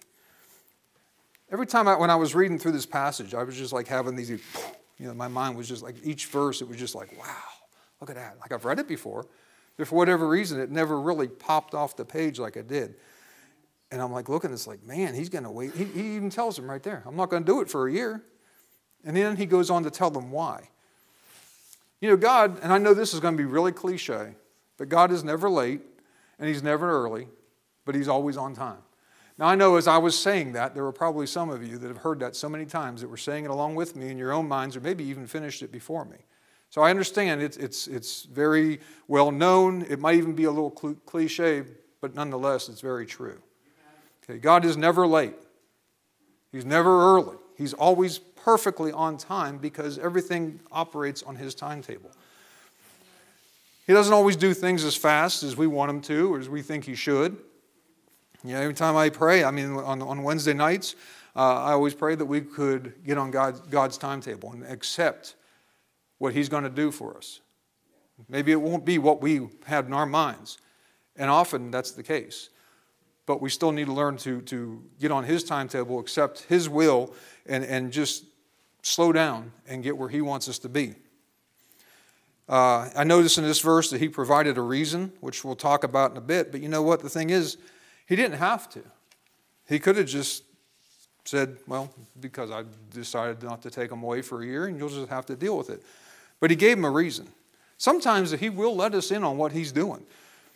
Every 1.53 1.67
time 1.67 1.87
I, 1.87 1.95
when 1.95 2.09
I 2.09 2.15
was 2.15 2.33
reading 2.33 2.57
through 2.57 2.71
this 2.71 2.87
passage, 2.87 3.35
I 3.35 3.43
was 3.43 3.55
just 3.55 3.71
like 3.71 3.87
having 3.87 4.15
these 4.15 4.31
you 4.31 4.39
know, 4.99 5.13
my 5.13 5.27
mind 5.27 5.55
was 5.55 5.67
just 5.67 5.83
like 5.83 5.95
each 6.03 6.25
verse, 6.25 6.61
it 6.61 6.67
was 6.67 6.77
just 6.77 6.95
like, 6.95 7.15
wow, 7.17 7.43
look 8.01 8.09
at 8.09 8.15
that. 8.15 8.37
Like 8.41 8.51
I've 8.51 8.65
read 8.65 8.79
it 8.79 8.87
before, 8.87 9.27
but 9.77 9.87
for 9.87 9.95
whatever 9.95 10.27
reason, 10.27 10.59
it 10.59 10.71
never 10.71 10.99
really 10.99 11.27
popped 11.27 11.75
off 11.75 11.95
the 11.95 12.05
page 12.05 12.39
like 12.39 12.55
it 12.57 12.67
did. 12.67 12.95
And 13.91 14.01
I'm 14.01 14.11
like 14.11 14.29
looking, 14.29 14.51
it's 14.51 14.65
like, 14.65 14.83
man, 14.83 15.13
he's 15.13 15.29
going 15.29 15.43
to 15.43 15.51
wait. 15.51 15.75
He, 15.75 15.83
he 15.85 16.15
even 16.15 16.31
tells 16.31 16.55
them 16.55 16.67
right 16.67 16.81
there, 16.81 17.03
I'm 17.05 17.15
not 17.15 17.29
going 17.29 17.43
to 17.43 17.47
do 17.47 17.61
it 17.61 17.69
for 17.69 17.87
a 17.87 17.91
year. 17.91 18.23
And 19.05 19.15
then 19.15 19.35
he 19.35 19.45
goes 19.45 19.69
on 19.69 19.83
to 19.83 19.91
tell 19.91 20.09
them 20.09 20.31
why. 20.31 20.69
You 22.01 22.09
know, 22.09 22.17
God, 22.17 22.59
and 22.63 22.73
I 22.73 22.79
know 22.79 22.95
this 22.95 23.13
is 23.13 23.19
going 23.19 23.35
to 23.35 23.37
be 23.37 23.45
really 23.45 23.71
cliche, 23.71 24.33
but 24.77 24.89
God 24.89 25.11
is 25.11 25.23
never 25.23 25.49
late 25.49 25.81
and 26.39 26.47
he's 26.47 26.63
never 26.63 26.89
early, 26.89 27.27
but 27.85 27.93
he's 27.93 28.07
always 28.07 28.37
on 28.37 28.55
time. 28.55 28.79
Now, 29.37 29.47
I 29.47 29.55
know 29.55 29.77
as 29.77 29.87
I 29.87 29.97
was 29.97 30.17
saying 30.17 30.53
that, 30.53 30.75
there 30.75 30.83
were 30.83 30.91
probably 30.91 31.25
some 31.25 31.49
of 31.49 31.67
you 31.67 31.77
that 31.79 31.87
have 31.87 31.97
heard 31.97 32.19
that 32.19 32.35
so 32.35 32.47
many 32.47 32.65
times 32.65 33.01
that 33.01 33.07
were 33.07 33.17
saying 33.17 33.45
it 33.45 33.49
along 33.49 33.75
with 33.75 33.95
me 33.95 34.09
in 34.09 34.17
your 34.17 34.31
own 34.31 34.47
minds, 34.47 34.75
or 34.75 34.81
maybe 34.81 35.03
even 35.05 35.25
finished 35.25 35.63
it 35.63 35.71
before 35.71 36.05
me. 36.05 36.17
So 36.69 36.81
I 36.81 36.89
understand 36.89 37.41
it's, 37.41 37.57
it's, 37.57 37.87
it's 37.87 38.23
very 38.23 38.79
well 39.07 39.31
known. 39.31 39.85
It 39.89 39.99
might 39.99 40.15
even 40.15 40.33
be 40.33 40.45
a 40.45 40.51
little 40.51 40.71
cliche, 40.71 41.63
but 42.01 42.15
nonetheless, 42.15 42.69
it's 42.69 42.81
very 42.81 43.05
true. 43.05 43.41
Okay, 44.23 44.39
God 44.39 44.65
is 44.65 44.77
never 44.77 45.05
late, 45.05 45.35
He's 46.51 46.65
never 46.65 47.15
early. 47.15 47.37
He's 47.57 47.73
always 47.73 48.19
perfectly 48.19 48.91
on 48.91 49.17
time 49.17 49.57
because 49.57 49.97
everything 49.99 50.59
operates 50.71 51.23
on 51.23 51.35
His 51.35 51.55
timetable. 51.55 52.11
He 53.85 53.93
doesn't 53.93 54.13
always 54.13 54.35
do 54.35 54.53
things 54.53 54.83
as 54.83 54.95
fast 54.95 55.43
as 55.43 55.57
we 55.57 55.67
want 55.67 55.89
Him 55.89 56.01
to 56.01 56.33
or 56.33 56.39
as 56.39 56.49
we 56.49 56.61
think 56.61 56.85
He 56.85 56.95
should. 56.95 57.37
You 58.45 58.53
know, 58.53 58.59
every 58.59 58.73
time 58.73 58.97
I 58.97 59.09
pray, 59.09 59.45
I 59.45 59.51
mean, 59.51 59.77
on, 59.77 60.01
on 60.01 60.21
Wednesday 60.21 60.53
nights, 60.53 60.95
uh, 61.33 61.63
I 61.63 61.71
always 61.71 61.93
pray 61.93 62.15
that 62.15 62.25
we 62.25 62.41
could 62.41 62.93
get 63.05 63.17
on 63.17 63.31
God's, 63.31 63.61
God's 63.61 63.97
timetable 63.97 64.51
and 64.51 64.65
accept 64.65 65.35
what 66.17 66.33
He's 66.33 66.49
going 66.49 66.65
to 66.65 66.69
do 66.69 66.91
for 66.91 67.15
us. 67.15 67.39
Maybe 68.27 68.51
it 68.51 68.61
won't 68.61 68.85
be 68.85 68.97
what 68.97 69.21
we 69.21 69.47
had 69.65 69.85
in 69.85 69.93
our 69.93 70.05
minds, 70.05 70.57
and 71.15 71.29
often 71.29 71.71
that's 71.71 71.91
the 71.91 72.03
case. 72.03 72.49
But 73.25 73.41
we 73.41 73.49
still 73.49 73.71
need 73.71 73.85
to 73.85 73.93
learn 73.93 74.17
to, 74.17 74.41
to 74.41 74.83
get 74.99 75.09
on 75.09 75.23
His 75.23 75.45
timetable, 75.45 75.99
accept 75.99 76.41
His 76.41 76.67
will, 76.67 77.13
and, 77.45 77.63
and 77.63 77.93
just 77.93 78.25
slow 78.81 79.13
down 79.13 79.53
and 79.67 79.83
get 79.83 79.97
where 79.97 80.09
He 80.09 80.21
wants 80.21 80.49
us 80.49 80.59
to 80.59 80.69
be. 80.69 80.95
Uh, 82.49 82.89
I 82.93 83.05
notice 83.05 83.37
in 83.37 83.45
this 83.45 83.61
verse 83.61 83.89
that 83.91 84.01
He 84.01 84.09
provided 84.09 84.57
a 84.57 84.61
reason, 84.61 85.13
which 85.21 85.45
we'll 85.45 85.55
talk 85.55 85.85
about 85.85 86.11
in 86.11 86.17
a 86.17 86.21
bit, 86.21 86.51
but 86.51 86.61
you 86.61 86.67
know 86.67 86.81
what? 86.83 86.99
The 86.99 87.09
thing 87.09 87.29
is, 87.29 87.57
He 88.13 88.17
didn't 88.17 88.37
have 88.37 88.69
to. 88.69 88.83
He 89.67 89.79
could 89.79 89.97
have 89.97 90.05
just 90.05 90.43
said, 91.25 91.57
Well, 91.65 91.91
because 92.19 92.51
I 92.51 92.63
decided 92.93 93.41
not 93.41 93.63
to 93.63 93.71
take 93.71 93.89
them 93.89 94.03
away 94.03 94.21
for 94.21 94.43
a 94.43 94.45
year, 94.45 94.67
and 94.67 94.77
you'll 94.77 94.89
just 94.89 95.09
have 95.09 95.25
to 95.25 95.35
deal 95.35 95.57
with 95.57 95.71
it. 95.71 95.81
But 96.39 96.51
he 96.51 96.55
gave 96.55 96.77
him 96.77 96.85
a 96.85 96.91
reason. 96.91 97.27
Sometimes 97.79 98.29
he 98.29 98.51
will 98.51 98.75
let 98.75 98.93
us 98.93 99.09
in 99.09 99.23
on 99.23 99.39
what 99.39 99.51
he's 99.51 99.71
doing. 99.71 100.05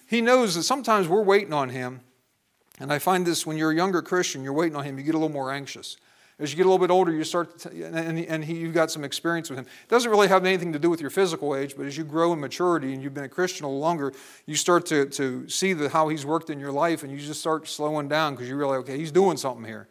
He 0.06 0.22
knows 0.22 0.54
that 0.54 0.66
sometimes 0.66 1.08
we're 1.08 1.24
waiting 1.24 1.52
on 1.52 1.70
him. 1.70 2.02
And 2.80 2.94
I 2.94 3.00
find 3.00 3.26
this 3.26 3.44
when 3.44 3.58
you're 3.58 3.72
a 3.72 3.76
younger 3.76 4.04
Christian, 4.04 4.44
you're 4.44 4.54
waiting 4.54 4.76
on 4.76 4.84
him, 4.84 5.00
you 5.00 5.04
get 5.04 5.16
a 5.16 5.18
little 5.18 5.34
more 5.34 5.52
anxious. 5.52 5.98
As 6.40 6.52
you 6.52 6.58
get 6.58 6.68
a 6.68 6.70
little 6.70 6.86
bit 6.86 6.92
older, 6.92 7.12
you 7.12 7.24
start, 7.24 7.58
to, 7.60 7.70
and, 7.70 8.20
and 8.20 8.46
he, 8.46 8.58
you've 8.58 8.74
got 8.74 8.92
some 8.92 9.04
experience 9.04 9.50
with 9.50 9.58
him. 9.58 9.66
It 9.66 9.90
doesn't 9.90 10.12
really 10.12 10.28
have 10.28 10.46
anything 10.46 10.72
to 10.74 10.80
do 10.80 10.88
with 10.88 11.02
your 11.02 11.10
physical 11.10 11.56
age, 11.56 11.76
but 11.76 11.88
as 11.88 11.98
you 11.98 12.04
grow 12.04 12.32
in 12.32 12.40
maturity 12.40 12.94
and 12.94 13.02
you've 13.02 13.16
been 13.16 13.24
a 13.24 13.30
Christian 13.30 13.66
a 13.66 13.68
little 13.68 13.82
longer, 13.82 14.14
you 14.46 14.56
start 14.56 14.86
to, 14.88 15.08
to 15.08 15.50
see 15.50 15.74
the, 15.74 15.90
how 15.90 16.10
he's 16.10 16.28
worked 16.28 16.52
in 16.52 16.60
your 16.60 16.72
life, 16.72 17.02
and 17.02 17.12
you 17.12 17.18
just 17.18 17.40
start 17.40 17.68
slowing 17.68 18.08
down 18.08 18.36
because 18.36 18.48
you 18.48 18.56
realize, 18.56 18.80
okay, 18.80 18.98
he's 18.98 19.12
doing 19.12 19.36
something 19.36 19.66
here. 19.66 19.88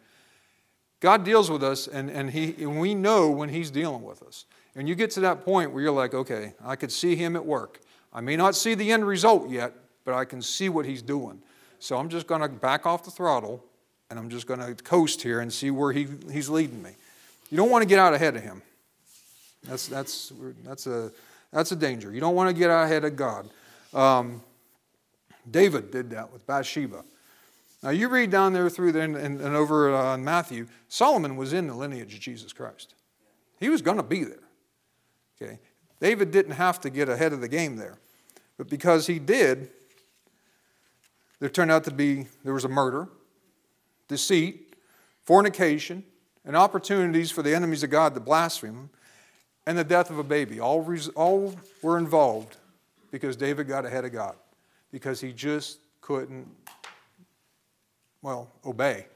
God 1.01 1.25
deals 1.25 1.51
with 1.51 1.63
us, 1.63 1.87
and, 1.87 2.09
and, 2.09 2.31
he, 2.31 2.55
and 2.59 2.79
we 2.79 2.95
know 2.95 3.29
when 3.29 3.49
he's 3.49 3.69
dealing 3.69 4.03
with 4.03 4.23
us. 4.23 4.45
And 4.73 4.87
you 4.87 4.95
get 4.95 5.11
to 5.11 5.19
that 5.21 5.43
point 5.43 5.71
where 5.71 5.83
you're 5.83 5.91
like, 5.91 6.13
okay, 6.13 6.53
I 6.63 6.77
could 6.77 6.93
see 6.93 7.17
him 7.17 7.35
at 7.35 7.45
work. 7.45 7.81
I 8.13 8.21
may 8.21 8.37
not 8.37 8.55
see 8.55 8.73
the 8.73 8.91
end 8.91 9.05
result 9.05 9.49
yet, 9.49 9.73
but 10.05 10.13
I 10.13 10.23
can 10.23 10.41
see 10.41 10.69
what 10.69 10.85
he's 10.85 11.01
doing. 11.01 11.41
So 11.79 11.97
I'm 11.97 12.07
just 12.07 12.25
going 12.25 12.41
to 12.41 12.47
back 12.47 12.85
off 12.85 13.03
the 13.03 13.11
throttle 13.11 13.63
and 14.09 14.17
I'm 14.17 14.29
just 14.29 14.47
going 14.47 14.59
to 14.59 14.73
coast 14.83 15.21
here 15.21 15.39
and 15.39 15.51
see 15.51 15.71
where 15.71 15.91
he, 15.91 16.07
he's 16.31 16.49
leading 16.49 16.81
me. 16.81 16.91
You 17.49 17.57
don't 17.57 17.69
want 17.69 17.81
to 17.83 17.87
get 17.87 17.99
out 17.99 18.13
ahead 18.13 18.35
of 18.35 18.43
him. 18.43 18.61
That's, 19.63 19.87
that's, 19.87 20.31
that's, 20.63 20.87
a, 20.87 21.11
that's 21.51 21.71
a 21.71 21.75
danger. 21.75 22.13
You 22.13 22.19
don't 22.19 22.35
want 22.35 22.49
to 22.49 22.57
get 22.57 22.69
out 22.69 22.85
ahead 22.85 23.03
of 23.03 23.15
God. 23.15 23.49
Um, 23.93 24.41
David 25.49 25.91
did 25.91 26.09
that 26.11 26.31
with 26.31 26.45
Bathsheba. 26.45 27.03
Now, 27.83 27.89
you 27.91 28.09
read 28.09 28.31
down 28.31 28.53
there 28.53 28.69
through 28.69 28.99
and, 28.99 29.15
and, 29.15 29.39
and 29.39 29.55
over 29.55 29.95
uh, 29.95 30.15
in 30.15 30.23
Matthew, 30.23 30.67
Solomon 30.87 31.35
was 31.35 31.53
in 31.53 31.67
the 31.67 31.75
lineage 31.75 32.13
of 32.13 32.19
Jesus 32.19 32.51
Christ. 32.53 32.95
He 33.59 33.69
was 33.69 33.81
going 33.81 33.97
to 33.97 34.03
be 34.03 34.23
there. 34.23 34.43
Okay? 35.41 35.59
David 35.99 36.31
didn't 36.31 36.53
have 36.53 36.79
to 36.81 36.89
get 36.89 37.09
ahead 37.09 37.33
of 37.33 37.41
the 37.41 37.47
game 37.47 37.75
there. 37.75 37.97
But 38.57 38.69
because 38.69 39.07
he 39.07 39.19
did, 39.19 39.69
there 41.39 41.49
turned 41.49 41.71
out 41.71 41.83
to 41.85 41.91
be 41.91 42.27
there 42.43 42.53
was 42.53 42.65
a 42.65 42.69
murder, 42.69 43.07
deceit, 44.07 44.75
fornication, 45.23 46.03
and 46.45 46.55
opportunities 46.55 47.31
for 47.31 47.43
the 47.43 47.53
enemies 47.53 47.83
of 47.83 47.89
God 47.89 48.13
to 48.13 48.19
blaspheme, 48.19 48.89
and 49.65 49.77
the 49.77 49.83
death 49.83 50.09
of 50.09 50.17
a 50.17 50.23
baby. 50.23 50.59
All, 50.59 50.81
res- 50.81 51.09
all 51.09 51.53
were 51.81 51.97
involved 51.97 52.57
because 53.11 53.35
David 53.35 53.67
got 53.67 53.85
ahead 53.85 54.05
of 54.05 54.13
God, 54.13 54.35
because 54.91 55.19
he 55.19 55.33
just 55.33 55.79
couldn't, 56.01 56.47
well, 58.21 58.49
obey. 58.65 59.07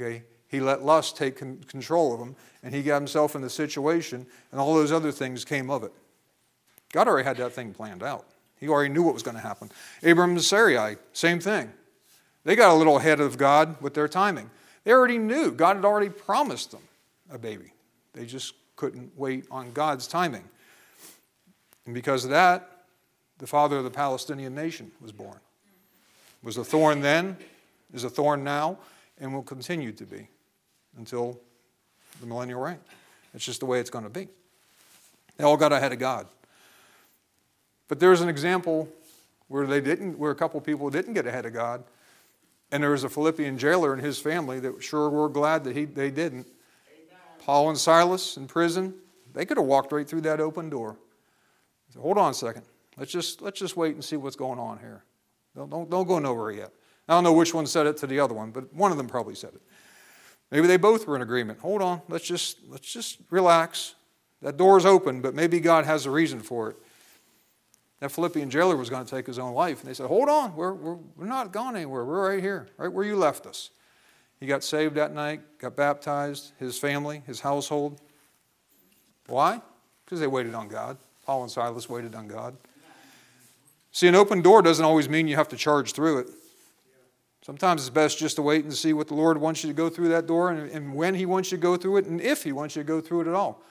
Okay? 0.00 0.22
He 0.48 0.60
let 0.60 0.84
lust 0.84 1.16
take 1.16 1.36
control 1.36 2.14
of 2.14 2.20
him, 2.20 2.36
and 2.62 2.72
he 2.72 2.82
got 2.82 2.98
himself 2.98 3.34
in 3.34 3.42
the 3.42 3.50
situation, 3.50 4.24
and 4.52 4.60
all 4.60 4.74
those 4.74 4.92
other 4.92 5.10
things 5.10 5.44
came 5.44 5.70
of 5.70 5.82
it. 5.82 5.92
God 6.92 7.08
already 7.08 7.26
had 7.26 7.36
that 7.38 7.52
thing 7.52 7.74
planned 7.74 8.02
out. 8.02 8.26
He 8.58 8.68
already 8.68 8.92
knew 8.92 9.02
what 9.02 9.14
was 9.14 9.22
going 9.22 9.36
to 9.36 9.42
happen. 9.42 9.70
Abram 10.02 10.30
and 10.30 10.42
Sarai, 10.42 10.96
same 11.12 11.40
thing. 11.40 11.72
They 12.46 12.54
got 12.54 12.70
a 12.70 12.74
little 12.74 12.96
ahead 12.96 13.18
of 13.18 13.36
God 13.36 13.82
with 13.82 13.94
their 13.94 14.06
timing. 14.06 14.48
They 14.84 14.92
already 14.92 15.18
knew. 15.18 15.50
God 15.50 15.74
had 15.74 15.84
already 15.84 16.10
promised 16.10 16.70
them 16.70 16.82
a 17.28 17.38
baby. 17.38 17.72
They 18.12 18.24
just 18.24 18.54
couldn't 18.76 19.10
wait 19.16 19.46
on 19.50 19.72
God's 19.72 20.06
timing. 20.06 20.44
And 21.86 21.92
because 21.92 22.22
of 22.22 22.30
that, 22.30 22.84
the 23.38 23.48
father 23.48 23.78
of 23.78 23.84
the 23.84 23.90
Palestinian 23.90 24.54
nation 24.54 24.92
was 25.00 25.10
born. 25.10 25.40
Was 26.44 26.56
a 26.56 26.62
thorn 26.62 27.00
then, 27.00 27.36
is 27.92 28.04
a 28.04 28.10
thorn 28.10 28.44
now, 28.44 28.78
and 29.18 29.34
will 29.34 29.42
continue 29.42 29.90
to 29.90 30.04
be 30.04 30.28
until 30.96 31.40
the 32.20 32.26
millennial 32.26 32.60
reign. 32.60 32.78
It's 33.34 33.44
just 33.44 33.58
the 33.58 33.66
way 33.66 33.80
it's 33.80 33.90
going 33.90 34.04
to 34.04 34.10
be. 34.10 34.28
They 35.36 35.42
all 35.42 35.56
got 35.56 35.72
ahead 35.72 35.92
of 35.92 35.98
God. 35.98 36.28
But 37.88 37.98
there's 37.98 38.20
an 38.20 38.28
example 38.28 38.88
where 39.48 39.66
they 39.66 39.80
didn't, 39.80 40.16
where 40.16 40.30
a 40.30 40.36
couple 40.36 40.60
people 40.60 40.90
didn't 40.90 41.14
get 41.14 41.26
ahead 41.26 41.44
of 41.44 41.52
God, 41.52 41.82
and 42.76 42.82
there 42.82 42.90
was 42.90 43.04
a 43.04 43.08
Philippian 43.08 43.56
jailer 43.56 43.94
and 43.94 44.02
his 44.02 44.18
family 44.18 44.60
that 44.60 44.82
sure 44.82 45.08
were 45.08 45.30
glad 45.30 45.64
that 45.64 45.74
he, 45.74 45.86
they 45.86 46.10
didn't. 46.10 46.46
Paul 47.38 47.70
and 47.70 47.78
Silas 47.78 48.36
in 48.36 48.46
prison, 48.46 48.92
they 49.32 49.46
could 49.46 49.56
have 49.56 49.64
walked 49.64 49.92
right 49.92 50.06
through 50.06 50.20
that 50.22 50.40
open 50.40 50.68
door. 50.68 50.98
Said, 51.88 52.02
Hold 52.02 52.18
on 52.18 52.32
a 52.32 52.34
second. 52.34 52.64
Let's 52.98 53.10
just, 53.10 53.40
let's 53.40 53.58
just 53.58 53.78
wait 53.78 53.94
and 53.94 54.04
see 54.04 54.16
what's 54.16 54.36
going 54.36 54.58
on 54.58 54.78
here. 54.78 55.04
Don't, 55.54 55.70
don't, 55.70 55.88
don't 55.88 56.06
go 56.06 56.18
nowhere 56.18 56.50
yet. 56.50 56.70
I 57.08 57.14
don't 57.14 57.24
know 57.24 57.32
which 57.32 57.54
one 57.54 57.66
said 57.66 57.86
it 57.86 57.96
to 57.98 58.06
the 58.06 58.20
other 58.20 58.34
one, 58.34 58.50
but 58.50 58.70
one 58.74 58.90
of 58.90 58.98
them 58.98 59.06
probably 59.06 59.34
said 59.34 59.54
it. 59.54 59.62
Maybe 60.50 60.66
they 60.66 60.76
both 60.76 61.06
were 61.06 61.16
in 61.16 61.22
agreement. 61.22 61.60
Hold 61.60 61.80
on, 61.80 62.02
let's 62.10 62.26
just, 62.26 62.58
let's 62.68 62.92
just 62.92 63.20
relax. 63.30 63.94
That 64.42 64.58
door 64.58 64.76
is 64.76 64.84
open, 64.84 65.22
but 65.22 65.34
maybe 65.34 65.60
God 65.60 65.86
has 65.86 66.04
a 66.04 66.10
reason 66.10 66.40
for 66.40 66.68
it. 66.68 66.76
That 68.00 68.12
Philippian 68.12 68.50
jailer 68.50 68.76
was 68.76 68.90
going 68.90 69.04
to 69.04 69.10
take 69.10 69.26
his 69.26 69.38
own 69.38 69.54
life. 69.54 69.80
And 69.80 69.88
they 69.88 69.94
said, 69.94 70.06
Hold 70.06 70.28
on, 70.28 70.54
we're, 70.54 70.74
we're, 70.74 70.98
we're 71.16 71.26
not 71.26 71.52
gone 71.52 71.76
anywhere. 71.76 72.04
We're 72.04 72.30
right 72.30 72.42
here, 72.42 72.68
right 72.76 72.92
where 72.92 73.04
you 73.04 73.16
left 73.16 73.46
us. 73.46 73.70
He 74.38 74.46
got 74.46 74.62
saved 74.62 74.96
that 74.96 75.14
night, 75.14 75.40
got 75.58 75.76
baptized, 75.76 76.52
his 76.58 76.78
family, 76.78 77.22
his 77.26 77.40
household. 77.40 78.00
Why? 79.28 79.62
Because 80.04 80.20
they 80.20 80.26
waited 80.26 80.54
on 80.54 80.68
God. 80.68 80.98
Paul 81.24 81.42
and 81.42 81.50
Silas 81.50 81.88
waited 81.88 82.14
on 82.14 82.28
God. 82.28 82.56
See, 83.92 84.06
an 84.06 84.14
open 84.14 84.42
door 84.42 84.60
doesn't 84.60 84.84
always 84.84 85.08
mean 85.08 85.26
you 85.26 85.36
have 85.36 85.48
to 85.48 85.56
charge 85.56 85.92
through 85.92 86.18
it. 86.18 86.28
Sometimes 87.46 87.80
it's 87.80 87.90
best 87.90 88.18
just 88.18 88.36
to 88.36 88.42
wait 88.42 88.64
and 88.64 88.74
see 88.74 88.92
what 88.92 89.08
the 89.08 89.14
Lord 89.14 89.38
wants 89.38 89.62
you 89.64 89.70
to 89.70 89.74
go 89.74 89.88
through 89.88 90.08
that 90.08 90.26
door 90.26 90.50
and, 90.50 90.70
and 90.70 90.94
when 90.94 91.14
He 91.14 91.24
wants 91.24 91.50
you 91.50 91.56
to 91.56 91.62
go 91.62 91.76
through 91.76 91.98
it 91.98 92.06
and 92.06 92.20
if 92.20 92.42
He 92.42 92.52
wants 92.52 92.76
you 92.76 92.82
to 92.82 92.86
go 92.86 93.00
through 93.00 93.22
it 93.22 93.28
at 93.28 93.34
all. 93.34 93.62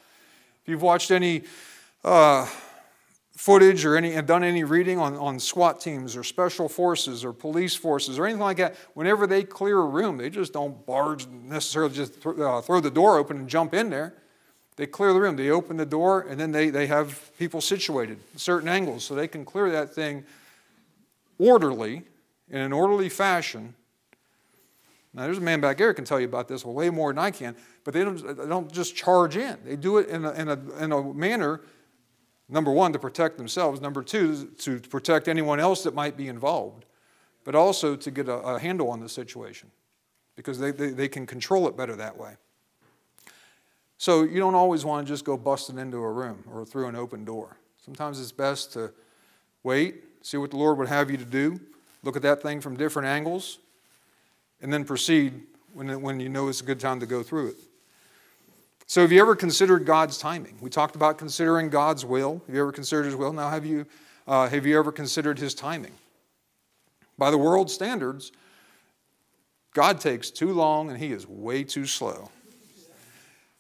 If 0.64 0.70
you've 0.70 0.82
watched 0.82 1.12
any 1.12 1.44
uh, 2.04 2.48
footage 3.36 3.84
or 3.86 3.98
any, 3.98 4.20
done 4.22 4.44
any 4.44 4.64
reading 4.64 4.98
on, 4.98 5.16
on 5.18 5.40
SWAT 5.40 5.82
teams 5.82 6.16
or 6.16 6.24
special 6.24 6.70
forces 6.70 7.26
or 7.26 7.34
police 7.34 7.76
forces 7.76 8.18
or 8.18 8.26
anything 8.26 8.42
like 8.42 8.58
that, 8.58 8.76
whenever 8.94 9.28
they 9.28 9.44
clear 9.44 9.78
a 9.78 9.86
room, 9.86 10.18
they 10.18 10.30
just 10.30 10.54
don't 10.54 10.86
barge 10.86 11.28
necessarily 11.28 11.94
just 11.94 12.22
th- 12.22 12.38
uh, 12.40 12.62
throw 12.62 12.80
the 12.80 12.90
door 12.92 13.18
open 13.18 13.38
and 13.38 13.50
jump 13.50 13.74
in 13.74 13.90
there. 13.90 14.14
They 14.78 14.86
clear 14.86 15.14
the 15.14 15.20
room. 15.20 15.36
They 15.36 15.50
open 15.50 15.78
the 15.78 15.86
door 15.86 16.26
and 16.30 16.40
then 16.40 16.52
they, 16.52 16.70
they 16.70 16.88
have 16.88 17.32
people 17.38 17.60
situated 17.62 18.20
at 18.34 18.40
certain 18.40 18.70
angles 18.70 19.04
so 19.04 19.16
they 19.16 19.28
can 19.28 19.44
clear 19.44 19.70
that 19.70 19.94
thing 19.94 20.24
orderly 21.38 22.04
in 22.50 22.62
an 22.62 22.72
orderly 22.72 23.10
fashion. 23.10 23.76
Now, 25.14 25.24
there's 25.24 25.38
a 25.38 25.42
man 25.42 25.62
back 25.62 25.78
there 25.78 25.94
can 25.94 26.04
tell 26.04 26.20
you 26.20 26.28
about 26.28 26.48
this 26.48 26.66
way 26.66 26.90
more 26.90 27.12
than 27.12 27.20
I 27.20 27.32
can, 27.32 27.56
but 27.84 27.94
they 27.94 28.04
don't, 28.04 28.38
they 28.38 28.48
don't 28.48 28.72
just 28.72 28.96
charge 28.96 29.38
in. 29.38 29.58
They 29.64 29.78
do 29.78 29.98
it 29.98 30.10
in 30.10 30.26
a, 30.26 30.32
in, 30.32 30.50
a, 30.50 30.60
in 30.80 30.92
a 30.92 31.14
manner, 31.14 31.62
number 32.50 32.72
one, 32.72 32.94
to 32.94 33.00
protect 33.00 33.38
themselves, 33.38 33.82
number 33.82 34.04
two, 34.04 34.46
to 34.60 34.80
protect 34.80 35.28
anyone 35.28 35.60
else 35.60 35.84
that 35.84 35.94
might 35.94 36.16
be 36.18 36.28
involved, 36.28 36.86
but 37.44 37.56
also 37.56 37.96
to 37.96 38.12
get 38.12 38.28
a, 38.28 38.38
a 38.40 38.60
handle 38.60 38.90
on 38.90 39.00
the 39.00 39.10
situation 39.10 39.70
because 40.36 40.60
they, 40.60 40.72
they, 40.72 40.90
they 40.90 41.08
can 41.08 41.26
control 41.26 41.68
it 41.68 41.78
better 41.78 41.96
that 41.96 42.18
way. 42.18 42.36
So 43.98 44.24
you 44.24 44.40
don't 44.40 44.56
always 44.56 44.84
want 44.84 45.08
to 45.08 45.14
just 45.14 45.24
go 45.24 45.38
busting 45.38 45.78
into 45.78 45.98
a 45.98 46.12
room 46.12 46.44
or 46.52 46.66
through 46.66 46.88
an 46.88 46.96
open 46.96 47.24
door. 47.24 47.58
Sometimes 47.84 48.20
it's 48.20 48.32
best 48.32 48.74
to 48.74 48.92
wait, 49.64 50.04
see 50.22 50.38
what 50.38 50.52
the 50.52 50.58
Lord 50.58 50.78
would 50.78 50.90
have 50.90 51.10
you 51.10 51.18
to 51.18 51.26
do, 51.26 51.60
look 52.04 52.16
at 52.16 52.22
that 52.24 52.42
thing 52.42 52.60
from 52.60 52.76
different 52.76 53.08
angles, 53.08 53.60
and 54.62 54.72
then 54.72 54.84
proceed 54.84 55.42
when, 55.74 56.02
when 56.02 56.20
you 56.20 56.30
know 56.30 56.48
it's 56.50 56.62
a 56.62 56.66
good 56.66 56.80
time 56.80 57.00
to 57.00 57.06
go 57.06 57.24
through 57.24 57.50
it. 57.50 57.56
So, 58.88 59.02
have 59.02 59.12
you 59.12 59.20
ever 59.20 59.36
considered 59.36 59.86
God's 59.86 60.18
timing? 60.18 60.58
We 60.62 60.70
talked 60.70 60.96
about 60.96 61.18
considering 61.18 61.70
God's 61.70 62.06
will. 62.06 62.44
Have 62.46 62.56
you 62.56 62.62
ever 62.62 62.72
considered 62.72 63.06
His 63.06 63.16
will? 63.16 63.34
Now, 63.34 63.50
have 63.50 63.66
you, 63.66 63.86
uh, 64.28 64.48
have 64.48 64.66
you 64.66 64.78
ever 64.78 64.92
considered 64.92 65.40
His 65.40 65.56
timing? 65.56 65.94
By 67.18 67.32
the 67.32 67.38
world 67.38 67.72
standards, 67.72 68.32
God 69.74 70.00
takes 70.00 70.30
too 70.30 70.54
long 70.54 70.90
and 70.90 71.00
He 71.00 71.12
is 71.12 71.28
way 71.28 71.64
too 71.64 71.88
slow. 71.88 72.30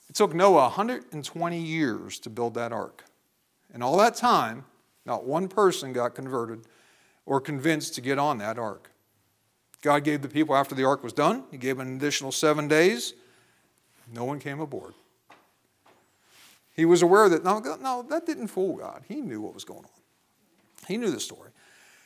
It 0.07 0.15
took 0.15 0.35
Noah 0.35 0.69
120 0.69 1.59
years 1.59 2.19
to 2.19 2.29
build 2.29 2.53
that 2.53 2.71
ark. 2.71 3.03
And 3.73 3.83
all 3.83 3.97
that 3.97 4.15
time, 4.15 4.63
not 5.05 5.25
one 5.25 5.47
person 5.47 5.91
got 5.91 6.13
converted 6.13 6.67
or 7.25 7.41
convinced 7.41 7.95
to 7.95 8.01
get 8.01 8.19
on 8.19 8.37
that 8.37 8.59
ark. 8.59 8.91
God 9.81 10.03
gave 10.03 10.21
the 10.21 10.29
people 10.29 10.55
after 10.55 10.75
the 10.75 10.83
ark 10.83 11.03
was 11.03 11.13
done, 11.13 11.45
He 11.49 11.57
gave 11.57 11.79
an 11.79 11.95
additional 11.95 12.31
seven 12.31 12.67
days. 12.67 13.15
No 14.13 14.23
one 14.23 14.39
came 14.39 14.59
aboard. 14.59 14.93
He 16.75 16.85
was 16.85 17.01
aware 17.01 17.29
that, 17.29 17.43
no, 17.43 17.59
no, 17.59 18.05
that 18.09 18.25
didn't 18.25 18.47
fool 18.47 18.77
God. 18.77 19.03
He 19.07 19.21
knew 19.21 19.41
what 19.41 19.53
was 19.53 19.63
going 19.63 19.85
on. 19.85 19.89
He 20.87 20.97
knew 20.97 21.09
the 21.09 21.19
story. 21.19 21.51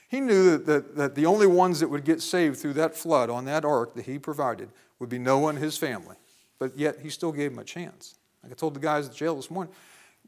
He 0.10 0.22
knew 0.22 0.52
that, 0.52 0.66
that, 0.66 0.96
that 0.96 1.16
the 1.16 1.26
only 1.26 1.48
ones 1.48 1.80
that 1.80 1.90
would 1.90 2.06
get 2.06 2.22
saved 2.22 2.58
through 2.58 2.74
that 2.74 2.96
flood 2.96 3.30
on 3.30 3.46
that 3.46 3.66
ark 3.66 3.96
that 3.96 4.06
he 4.06 4.20
provided 4.20 4.70
would 5.00 5.10
be 5.10 5.20
Noah 5.20 5.50
and 5.50 5.60
his 5.60 5.78
family. 5.78 6.16
But 6.60 6.78
yet 6.78 7.00
he 7.02 7.10
still 7.10 7.32
gave 7.32 7.52
them 7.52 7.60
a 7.60 7.64
chance. 7.64 8.16
Like 8.44 8.52
I 8.52 8.56
told 8.56 8.74
the 8.74 8.80
guys 8.80 9.08
at 9.08 9.16
jail 9.16 9.36
this 9.36 9.52
morning, 9.52 9.74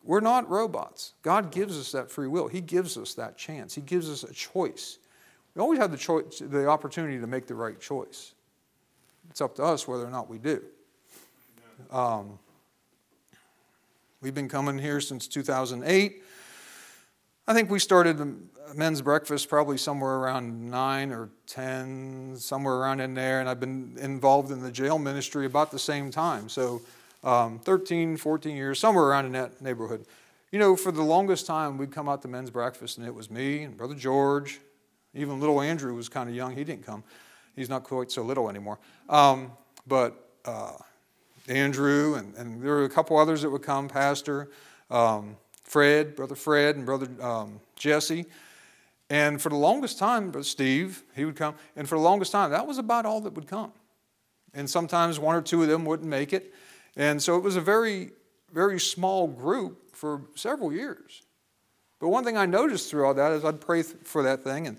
we're 0.03 0.19
not 0.19 0.49
robots. 0.49 1.13
God 1.21 1.51
gives 1.51 1.79
us 1.79 1.91
that 1.91 2.09
free 2.09 2.27
will. 2.27 2.47
He 2.47 2.61
gives 2.61 2.97
us 2.97 3.13
that 3.15 3.37
chance. 3.37 3.75
He 3.75 3.81
gives 3.81 4.09
us 4.09 4.23
a 4.23 4.33
choice. 4.33 4.97
We 5.55 5.61
always 5.61 5.79
have 5.79 5.91
the, 5.91 5.97
choice, 5.97 6.39
the 6.39 6.67
opportunity 6.67 7.19
to 7.19 7.27
make 7.27 7.45
the 7.45 7.55
right 7.55 7.79
choice. 7.79 8.33
It's 9.29 9.41
up 9.41 9.55
to 9.55 9.63
us 9.63 9.87
whether 9.87 10.05
or 10.05 10.09
not 10.09 10.29
we 10.29 10.37
do. 10.37 10.61
Um, 11.91 12.39
we've 14.21 14.35
been 14.35 14.49
coming 14.49 14.77
here 14.77 15.01
since 15.01 15.27
2008. 15.27 16.23
I 17.47 17.53
think 17.53 17.69
we 17.69 17.79
started 17.79 18.17
the 18.17 18.35
men's 18.75 19.01
breakfast 19.01 19.49
probably 19.49 19.77
somewhere 19.77 20.15
around 20.15 20.69
9 20.69 21.11
or 21.11 21.29
10, 21.47 22.35
somewhere 22.37 22.75
around 22.75 22.99
in 22.99 23.15
there, 23.15 23.39
and 23.39 23.49
I've 23.49 23.59
been 23.59 23.97
involved 23.99 24.51
in 24.51 24.61
the 24.61 24.71
jail 24.71 24.99
ministry 24.99 25.45
about 25.45 25.71
the 25.71 25.79
same 25.79 26.11
time. 26.11 26.49
So 26.49 26.81
um, 27.23 27.59
13, 27.59 28.15
14 28.17 28.55
years, 28.55 28.79
somewhere 28.79 29.05
around 29.05 29.25
in 29.25 29.31
that 29.33 29.61
neighborhood. 29.61 30.05
You 30.51 30.59
know, 30.59 30.75
for 30.75 30.91
the 30.91 31.01
longest 31.01 31.47
time, 31.47 31.77
we'd 31.77 31.91
come 31.91 32.07
out 32.07 32.21
to 32.21 32.27
men's 32.27 32.51
breakfast, 32.51 32.97
and 32.97 33.07
it 33.07 33.15
was 33.15 33.31
me 33.31 33.63
and 33.63 33.75
Brother 33.75 33.95
George. 33.95 34.59
Even 35.13 35.39
little 35.39 35.61
Andrew 35.61 35.93
was 35.95 36.09
kind 36.09 36.29
of 36.29 36.35
young. 36.35 36.55
He 36.55 36.63
didn't 36.63 36.85
come. 36.85 37.03
He's 37.55 37.69
not 37.69 37.83
quite 37.83 38.11
so 38.11 38.21
little 38.21 38.49
anymore. 38.49 38.79
Um, 39.09 39.51
but 39.87 40.29
uh, 40.45 40.73
Andrew, 41.51 42.15
and, 42.15 42.33
and, 42.35 42.61
there 42.61 42.71
were 42.71 42.85
a 42.85 42.89
couple 42.89 43.17
others 43.17 43.41
that 43.41 43.49
would 43.49 43.61
come, 43.61 43.89
Pastor, 43.89 44.49
um, 44.89 45.35
Fred, 45.63 46.15
Brother 46.15 46.35
Fred, 46.35 46.77
and 46.77 46.85
Brother 46.85 47.09
um, 47.21 47.59
Jesse. 47.75 48.25
And 49.09 49.41
for 49.41 49.49
the 49.49 49.57
longest 49.57 49.99
time, 49.99 50.41
Steve, 50.43 51.03
he 51.13 51.25
would 51.25 51.35
come. 51.35 51.55
And 51.75 51.87
for 51.87 51.95
the 51.97 52.03
longest 52.03 52.31
time, 52.31 52.51
that 52.51 52.65
was 52.65 52.77
about 52.77 53.05
all 53.05 53.19
that 53.21 53.33
would 53.33 53.47
come. 53.47 53.73
And 54.53 54.69
sometimes 54.69 55.19
one 55.19 55.35
or 55.35 55.41
two 55.41 55.61
of 55.61 55.67
them 55.67 55.83
wouldn't 55.83 56.07
make 56.07 56.31
it. 56.31 56.53
And 56.95 57.21
so 57.21 57.35
it 57.35 57.43
was 57.43 57.57
a 57.57 57.61
very, 57.61 58.11
very 58.53 58.79
small 58.79 59.27
group 59.27 59.93
for 59.93 60.21
several 60.35 60.71
years. 60.71 61.23
But 61.99 62.09
one 62.09 62.23
thing 62.23 62.37
I 62.37 62.45
noticed 62.45 62.89
through 62.89 63.05
all 63.05 63.13
that 63.13 63.33
is 63.33 63.43
I'd 63.43 63.61
pray 63.61 63.83
for 63.83 64.23
that 64.23 64.43
thing, 64.43 64.67
and, 64.67 64.77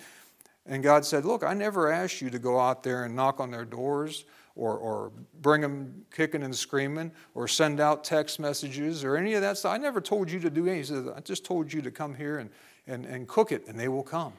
and 0.67 0.83
God 0.83 1.05
said, 1.05 1.25
Look, 1.25 1.45
I 1.45 1.55
never 1.55 1.93
asked 1.93 2.21
you 2.21 2.31
to 2.31 2.39
go 2.39 2.59
out 2.59 2.83
there 2.83 3.05
and 3.05 3.15
knock 3.15 3.39
on 3.39 3.51
their 3.51 3.65
doors 3.65 4.25
or, 4.55 4.77
or 4.77 5.13
bring 5.41 5.61
them 5.61 6.05
kicking 6.15 6.43
and 6.43 6.55
screaming 6.55 7.11
or 7.35 7.49
send 7.49 7.81
out 7.81 8.05
text 8.05 8.39
messages 8.39 9.05
or 9.05 9.17
any 9.17 9.35
of 9.35 9.41
that 9.41 9.59
stuff. 9.59 9.73
I 9.73 9.79
never 9.79 10.01
told 10.01 10.31
you 10.31 10.39
to 10.41 10.51
do 10.51 10.67
anything. 10.67 10.79
He 10.79 11.05
said, 11.05 11.15
I 11.17 11.21
just 11.21 11.45
told 11.45 11.73
you 11.73 11.81
to 11.83 11.91
come 11.91 12.15
here 12.15 12.39
and, 12.39 12.51
and, 12.87 13.07
and 13.07 13.27
cook 13.27 13.53
it, 13.53 13.67
and 13.67 13.79
they 13.79 13.89
will 13.89 14.03
come. 14.03 14.33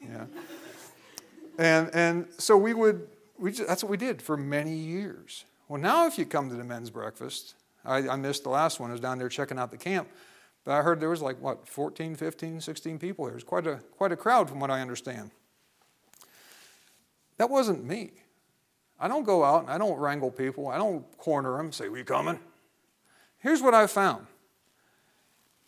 Yeah. 0.00 0.26
and, 1.58 1.90
and 1.92 2.26
so 2.38 2.56
we 2.56 2.74
would, 2.74 3.08
we 3.38 3.52
just, 3.52 3.68
that's 3.68 3.82
what 3.82 3.90
we 3.90 3.96
did 3.96 4.22
for 4.22 4.36
many 4.36 4.74
years. 4.74 5.44
Well, 5.68 5.80
now 5.80 6.06
if 6.06 6.18
you 6.18 6.24
come 6.24 6.48
to 6.48 6.56
the 6.56 6.64
men's 6.64 6.90
breakfast, 6.90 7.54
I, 7.84 8.08
I 8.08 8.16
missed 8.16 8.44
the 8.44 8.50
last 8.50 8.80
one. 8.80 8.90
I 8.90 8.92
was 8.92 9.00
down 9.00 9.18
there 9.18 9.28
checking 9.28 9.58
out 9.58 9.70
the 9.70 9.76
camp. 9.76 10.08
But 10.64 10.72
I 10.72 10.82
heard 10.82 11.00
there 11.00 11.10
was 11.10 11.22
like, 11.22 11.40
what, 11.40 11.66
14, 11.66 12.14
15, 12.14 12.60
16 12.60 12.98
people 12.98 13.24
here. 13.24 13.32
It 13.32 13.36
was 13.36 13.44
quite 13.44 13.66
a, 13.66 13.76
quite 13.96 14.12
a 14.12 14.16
crowd 14.16 14.48
from 14.48 14.60
what 14.60 14.70
I 14.70 14.80
understand. 14.80 15.30
That 17.38 17.48
wasn't 17.48 17.84
me. 17.84 18.10
I 19.00 19.08
don't 19.08 19.24
go 19.24 19.44
out 19.44 19.62
and 19.62 19.70
I 19.70 19.78
don't 19.78 19.98
wrangle 19.98 20.30
people. 20.30 20.68
I 20.68 20.76
don't 20.78 21.04
corner 21.18 21.56
them, 21.56 21.72
say, 21.72 21.88
we 21.88 22.02
coming? 22.02 22.38
Here's 23.38 23.62
what 23.62 23.74
I 23.74 23.86
found. 23.86 24.26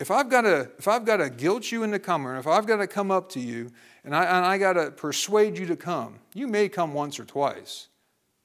If 0.01 0.11
I've 0.11 0.29
got 0.29 0.43
to, 0.43 0.71
if 0.79 0.89
I've 0.89 1.05
got 1.05 1.19
to 1.19 1.29
guilt 1.29 1.71
you 1.71 1.83
into 1.83 1.99
coming, 1.99 2.35
if 2.37 2.47
I've 2.47 2.67
got 2.67 2.77
to 2.77 2.87
come 2.87 3.11
up 3.11 3.29
to 3.31 3.41
you 3.41 3.71
and 4.03 4.17
I, 4.17 4.25
and 4.25 4.47
I 4.47 4.57
got 4.59 4.73
to 4.73 4.91
persuade 4.91 5.59
you 5.59 5.67
to 5.67 5.77
come, 5.77 6.19
you 6.35 6.47
may 6.49 6.69
come 6.69 6.95
once 6.95 7.21
or 7.21 7.25
twice, 7.25 7.89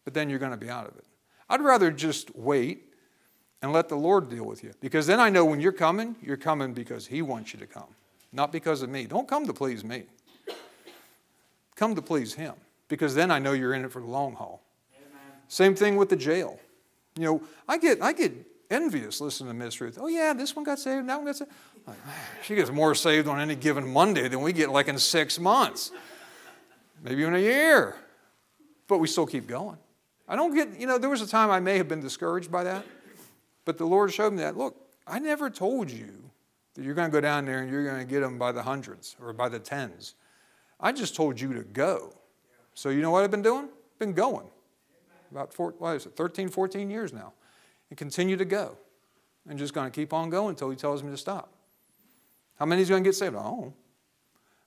but 0.04 0.14
then 0.14 0.30
you're 0.30 0.40
going 0.40 0.52
to 0.52 0.58
be 0.58 0.70
out 0.70 0.88
of 0.88 0.98
it. 0.98 1.06
I'd 1.50 1.62
rather 1.62 1.92
just 1.92 2.36
wait 2.36 2.94
and 3.62 3.72
let 3.72 3.90
the 3.90 3.96
Lord 3.96 4.30
deal 4.30 4.44
with 4.44 4.64
you. 4.64 4.74
Because 4.82 5.08
then 5.08 5.20
I 5.20 5.30
know 5.30 5.46
when 5.46 5.62
you're 5.62 5.72
coming, 5.72 6.16
you're 6.22 6.38
coming 6.38 6.74
because 6.74 7.08
He 7.08 7.22
wants 7.22 7.54
you 7.54 7.60
to 7.60 7.66
come, 7.66 7.96
not 8.34 8.52
because 8.52 8.82
of 8.82 8.90
me. 8.90 9.06
Don't 9.06 9.28
come 9.28 9.48
to 9.48 9.54
please 9.54 9.84
me. 9.84 10.04
Come 11.76 11.96
to 11.96 12.02
please 12.02 12.34
Him. 12.34 12.54
Because 12.88 13.16
then 13.16 13.32
I 13.32 13.40
know 13.40 13.54
you're 13.54 13.74
in 13.74 13.86
it 13.86 13.92
for 13.92 14.02
the 14.02 14.08
long 14.08 14.34
haul. 14.34 14.62
Same 15.48 15.76
thing 15.76 15.96
with 15.96 16.10
the 16.10 16.16
jail. 16.16 16.60
You 17.16 17.24
know, 17.24 17.42
I 17.68 17.78
get, 17.78 18.02
I 18.02 18.14
get 18.14 18.34
envious 18.70 19.22
listening 19.22 19.50
to 19.50 19.54
Miss 19.54 19.80
Ruth. 19.80 19.98
Oh, 20.00 20.08
yeah, 20.08 20.34
this 20.34 20.56
one 20.56 20.66
got 20.66 20.80
saved, 20.80 21.08
that 21.08 21.16
one 21.18 21.26
got 21.26 21.36
saved. 21.36 21.52
She 22.44 22.56
gets 22.56 22.72
more 22.72 22.96
saved 22.96 23.28
on 23.28 23.40
any 23.40 23.56
given 23.56 23.88
Monday 23.88 24.28
than 24.28 24.42
we 24.42 24.54
get 24.54 24.70
like 24.70 24.88
in 24.88 24.98
six 24.98 25.40
months, 25.40 25.92
maybe 27.04 27.22
even 27.22 27.36
a 27.36 27.40
year. 27.40 27.96
But 28.88 28.98
we 28.98 29.08
still 29.08 29.28
keep 29.28 29.48
going. 29.48 29.78
I 30.28 30.36
don't 30.36 30.54
get, 30.56 30.80
you 30.80 30.88
know, 30.88 30.98
there 30.98 31.10
was 31.10 31.22
a 31.22 31.28
time 31.28 31.52
I 31.52 31.60
may 31.60 31.78
have 31.78 31.88
been 31.88 32.02
discouraged 32.02 32.52
by 32.52 32.64
that, 32.64 32.84
but 33.64 33.78
the 33.78 33.86
Lord 33.86 34.12
showed 34.12 34.34
me 34.34 34.40
that. 34.40 34.58
Look, 34.58 34.76
I 35.08 35.20
never 35.20 35.50
told 35.50 35.92
you 35.92 36.12
that 36.74 36.84
you're 36.84 36.96
going 36.96 37.10
to 37.10 37.12
go 37.12 37.22
down 37.22 37.46
there 37.46 37.60
and 37.60 37.72
you're 37.72 37.86
going 37.86 38.00
to 38.00 38.06
get 38.06 38.22
them 38.22 38.38
by 38.38 38.52
the 38.52 38.64
hundreds 38.64 39.16
or 39.22 39.32
by 39.34 39.50
the 39.50 39.60
tens. 39.60 40.16
I 40.80 40.92
just 40.92 41.16
told 41.16 41.40
you 41.40 41.54
to 41.54 41.62
go. 41.62 42.14
So 42.74 42.90
you 42.90 43.02
know 43.02 43.12
what 43.12 43.24
I've 43.24 43.32
been 43.32 43.44
doing? 43.44 43.70
Been 44.00 44.14
going. 44.14 44.48
About 45.36 45.54
four, 45.54 45.74
what 45.78 45.96
is 45.96 46.06
it, 46.06 46.16
13, 46.16 46.50
14 46.50 46.90
years 46.90 47.12
now. 47.12 47.34
And 47.90 47.98
continue 47.98 48.38
to 48.38 48.46
go. 48.46 48.78
And 49.48 49.60
just 49.60 49.74
going 49.74 49.90
to 49.90 49.96
keep 49.96 50.14
on 50.14 50.30
going 50.30 50.50
until 50.50 50.70
he 50.70 50.76
tells 50.76 51.04
me 51.04 51.12
to 51.12 51.18
stop. 51.18 51.52
How 52.58 52.66
many 52.66 52.82
is 52.82 52.90
going 52.90 53.04
to 53.04 53.08
get 53.08 53.16
saved? 53.16 53.36
Oh. 53.36 53.74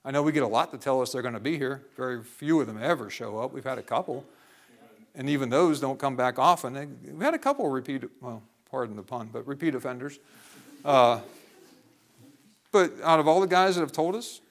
I 0.05 0.11
know 0.11 0.21
we 0.21 0.31
get 0.31 0.43
a 0.43 0.47
lot 0.47 0.71
to 0.71 0.77
tell 0.77 1.01
us 1.01 1.11
they're 1.11 1.21
going 1.21 1.33
to 1.33 1.39
be 1.39 1.57
here. 1.57 1.81
Very 1.97 2.23
few 2.23 2.61
of 2.61 2.67
them 2.67 2.79
ever 2.81 3.09
show 3.09 3.39
up. 3.39 3.51
We've 3.51 3.63
had 3.63 3.77
a 3.77 3.83
couple 3.83 4.25
and 5.15 5.29
even 5.29 5.49
those 5.49 5.79
don't 5.79 5.99
come 5.99 6.15
back 6.15 6.39
often. 6.39 6.97
We 7.17 7.23
had 7.23 7.33
a 7.33 7.39
couple 7.39 7.67
repeat, 7.69 8.03
well, 8.21 8.41
pardon 8.69 8.95
the 8.95 9.03
pun, 9.03 9.29
but 9.31 9.45
repeat 9.47 9.75
offenders. 9.75 10.19
Uh, 10.85 11.19
but 12.71 12.93
out 13.03 13.19
of 13.19 13.27
all 13.27 13.41
the 13.41 13.47
guys 13.47 13.75
that 13.75 13.81
have 13.81 13.91
told 13.91 14.15
us, 14.15 14.41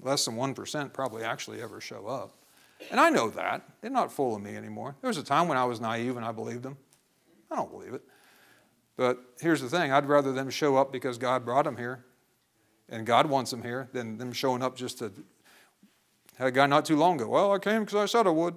less 0.00 0.24
than 0.24 0.36
1% 0.36 0.92
probably 0.92 1.24
actually 1.24 1.62
ever 1.62 1.80
show 1.80 2.06
up. 2.06 2.32
And 2.90 3.00
I 3.00 3.10
know 3.10 3.30
that. 3.30 3.62
They're 3.80 3.90
not 3.90 4.12
fooling 4.12 4.42
me 4.42 4.56
anymore. 4.56 4.96
There 5.00 5.08
was 5.08 5.18
a 5.18 5.22
time 5.22 5.48
when 5.48 5.58
I 5.58 5.64
was 5.64 5.80
naive 5.80 6.16
and 6.16 6.24
I 6.24 6.32
believed 6.32 6.62
them. 6.62 6.76
I 7.50 7.56
don't 7.56 7.70
believe 7.70 7.94
it. 7.94 8.02
But 8.96 9.18
here's 9.40 9.60
the 9.60 9.68
thing 9.68 9.92
I'd 9.92 10.06
rather 10.06 10.32
them 10.32 10.50
show 10.50 10.76
up 10.76 10.92
because 10.92 11.18
God 11.18 11.44
brought 11.44 11.64
them 11.64 11.76
here 11.76 12.04
and 12.88 13.06
God 13.06 13.26
wants 13.26 13.50
them 13.50 13.62
here 13.62 13.88
than 13.92 14.18
them 14.18 14.32
showing 14.32 14.62
up 14.62 14.76
just 14.76 14.98
to. 14.98 15.12
Had 16.36 16.48
a 16.48 16.50
guy 16.50 16.66
not 16.66 16.84
too 16.84 16.96
long 16.96 17.20
ago, 17.20 17.28
well, 17.28 17.52
I 17.52 17.58
came 17.58 17.84
because 17.84 17.96
I 17.96 18.06
said 18.06 18.26
I 18.26 18.30
would. 18.30 18.56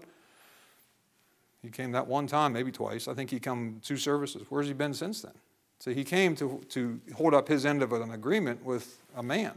He 1.61 1.69
came 1.69 1.91
that 1.91 2.07
one 2.07 2.27
time, 2.27 2.53
maybe 2.53 2.71
twice. 2.71 3.07
I 3.07 3.13
think 3.13 3.31
he 3.31 3.39
come 3.39 3.81
two 3.83 3.97
services. 3.97 4.43
Where's 4.49 4.67
he 4.67 4.73
been 4.73 4.93
since 4.93 5.21
then? 5.21 5.33
So 5.79 5.91
he 5.91 6.03
came 6.03 6.35
to, 6.37 6.61
to 6.69 7.01
hold 7.15 7.33
up 7.33 7.47
his 7.47 7.65
end 7.65 7.83
of 7.83 7.91
an 7.91 8.11
agreement 8.11 8.63
with 8.63 8.99
a 9.15 9.23
man. 9.23 9.53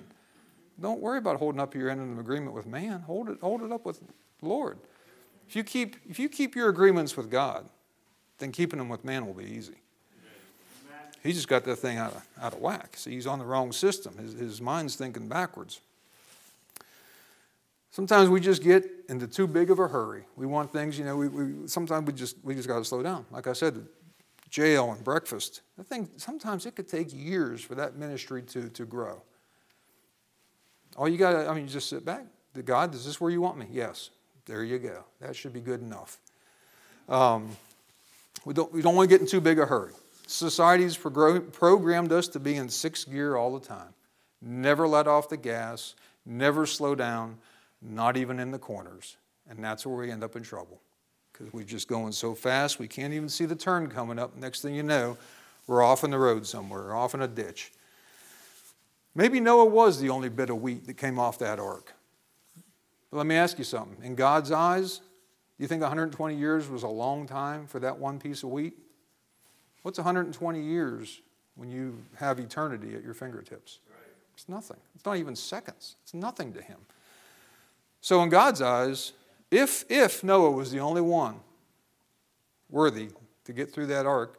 Don't 0.81 1.01
worry 1.01 1.19
about 1.19 1.37
holding 1.37 1.61
up 1.61 1.75
your 1.75 1.91
end 1.91 2.01
of 2.01 2.09
an 2.09 2.19
agreement 2.19 2.55
with 2.55 2.67
man. 2.67 3.01
Hold 3.01 3.29
it, 3.29 3.39
hold 3.41 3.63
it 3.63 3.71
up 3.71 3.85
with 3.85 4.01
Lord. 4.43 4.79
If 5.49 5.57
you, 5.57 5.65
keep, 5.65 5.97
if 6.09 6.19
you 6.19 6.29
keep 6.29 6.55
your 6.55 6.69
agreements 6.69 7.17
with 7.17 7.31
God, 7.31 7.69
then 8.39 8.53
keeping 8.53 8.79
them 8.79 8.89
with 8.89 9.05
man 9.05 9.27
will 9.27 9.35
be 9.35 9.45
easy. 9.45 9.77
He 11.23 11.33
just 11.33 11.49
got 11.49 11.65
that 11.65 11.77
thing 11.77 11.99
out 11.99 12.15
of, 12.15 12.29
out 12.41 12.53
of 12.53 12.61
whack. 12.61 12.97
See, 12.97 13.13
he's 13.13 13.27
on 13.27 13.39
the 13.39 13.45
wrong 13.45 13.73
system. 13.73 14.17
His, 14.19 14.35
his 14.35 14.61
mind's 14.61 14.95
thinking 14.95 15.29
backwards. 15.29 15.81
Sometimes 17.91 18.29
we 18.29 18.41
just 18.41 18.63
get 18.63 18.89
into 19.09 19.27
too 19.27 19.47
big 19.47 19.71
of 19.71 19.79
a 19.79 19.89
hurry. 19.89 20.23
We 20.37 20.47
want 20.47 20.73
things, 20.73 20.99
you 20.99 21.05
know, 21.05 21.17
we, 21.17 21.29
we 21.29 21.67
sometimes 21.67 22.07
we 22.07 22.13
just 22.13 22.37
we 22.45 22.55
just 22.55 22.69
got 22.69 22.79
to 22.79 22.85
slow 22.85 23.03
down. 23.03 23.27
Like 23.33 23.49
I 23.49 23.53
said, 23.55 23.85
jail 24.49 24.93
and 24.93 25.03
breakfast. 25.03 25.63
I 25.81 25.83
think 25.83 26.11
sometimes 26.17 26.67
it 26.67 26.77
could 26.77 26.89
take 26.89 27.13
years 27.13 27.61
for 27.63 27.75
that 27.75 27.97
ministry 27.97 28.43
to, 28.43 28.69
to 28.69 28.85
grow. 28.85 29.23
All 30.97 31.09
you 31.09 31.19
got 31.19 31.33
to, 31.33 31.49
I 31.49 31.55
mean, 31.55 31.65
you 31.65 31.71
just 31.71 31.89
sit 31.89 32.05
back. 32.05 32.25
God, 32.65 32.95
is 32.95 33.05
this 33.05 33.21
where 33.21 33.31
you 33.31 33.41
want 33.41 33.59
me? 33.59 33.67
Yes. 33.71 34.11
There 34.49 34.65
you 34.65 34.79
go. 34.79 35.05
That 35.21 35.37
should 35.37 35.53
be 35.53 35.61
good 35.61 35.83
enough. 35.83 36.17
Um, 37.09 37.51
we 38.45 38.55
don't, 38.55 38.73
we 38.73 38.81
don't 38.81 38.95
want 38.95 39.09
to 39.09 39.15
get 39.15 39.21
in 39.21 39.27
too 39.27 39.43
big 39.43 39.59
a 39.59 39.67
hurry. 39.67 39.93
society's 40.27 40.97
programmed 40.97 42.13
us 42.13 42.29
to 42.29 42.41
be 42.41 42.57
in 42.57 42.69
sixth 42.69 43.11
gear 43.11 43.37
all 43.37 43.57
the 43.57 43.65
time. 43.65 43.93
Never 44.41 44.89
let 44.89 45.07
off 45.07 45.29
the 45.29 45.37
gas, 45.37 45.95
never 46.25 46.65
slow 46.65 46.95
down, 46.95 47.37
not 47.83 48.17
even 48.17 48.41
in 48.41 48.51
the 48.51 48.59
corners. 48.59 49.17
And 49.51 49.63
that's 49.63 49.87
where 49.87 49.97
we 49.97 50.11
end 50.11 50.25
up 50.25 50.35
in 50.35 50.43
trouble 50.43 50.81
because 51.33 51.53
we're 51.53 51.65
just 51.65 51.87
going 51.87 52.13
so 52.13 52.35
fast 52.35 52.79
we 52.79 52.89
can't 52.89 53.13
even 53.13 53.29
see 53.29 53.45
the 53.45 53.55
turn 53.55 53.89
coming 53.89 54.19
up. 54.19 54.37
Next 54.37 54.63
thing 54.63 54.75
you 54.75 54.83
know, 54.83 55.17
we're 55.67 55.83
off 55.83 56.05
in 56.05 56.11
the 56.11 56.19
road 56.19 56.47
somewhere, 56.47 56.95
off 56.95 57.15
in 57.15 57.23
a 57.23 57.29
ditch. 57.29 57.73
Maybe 59.15 59.41
Noah 59.41 59.67
was 59.67 60.01
the 60.01 60.11
only 60.11 60.29
bit 60.29 60.51
of 60.51 60.63
wheat 60.63 60.87
that 60.87 60.97
came 60.97 61.19
off 61.19 61.39
that 61.39 61.59
ark. 61.59 61.95
But 63.11 63.19
let 63.19 63.27
me 63.27 63.35
ask 63.35 63.59
you 63.59 63.65
something. 63.65 64.05
In 64.05 64.15
God's 64.15 64.53
eyes, 64.53 64.99
do 64.99 65.65
you 65.65 65.67
think 65.67 65.83
120 65.83 66.37
years 66.37 66.69
was 66.69 66.83
a 66.83 66.89
long 66.89 67.27
time 67.27 67.67
for 67.67 67.81
that 67.81 67.99
one 67.99 68.19
piece 68.19 68.43
of 68.43 68.51
wheat? 68.51 68.79
What's 69.83 69.99
120 69.99 70.61
years 70.61 71.21
when 71.55 71.71
you 71.71 71.99
have 72.17 72.39
eternity 72.39 72.95
at 72.95 73.03
your 73.03 73.15
fingertips? 73.15 73.81
It's 74.35 74.49
nothing. 74.49 74.77
It's 74.95 75.05
not 75.05 75.17
even 75.17 75.35
seconds. 75.35 75.97
It's 76.05 76.15
nothing 76.15 76.53
to 76.53 76.63
him. 76.63 76.79
So 78.01 78.23
in 78.23 78.29
God's 78.29 78.63
eyes, 78.63 79.13
if 79.51 79.85
if 79.89 80.23
Noah 80.23 80.53
was 80.53 80.71
the 80.71 80.79
only 80.79 81.01
one 81.01 81.41
worthy 82.71 83.09
to 83.45 83.53
get 83.53 83.73
through 83.73 83.87
that 83.87 84.07
ark, 84.07 84.39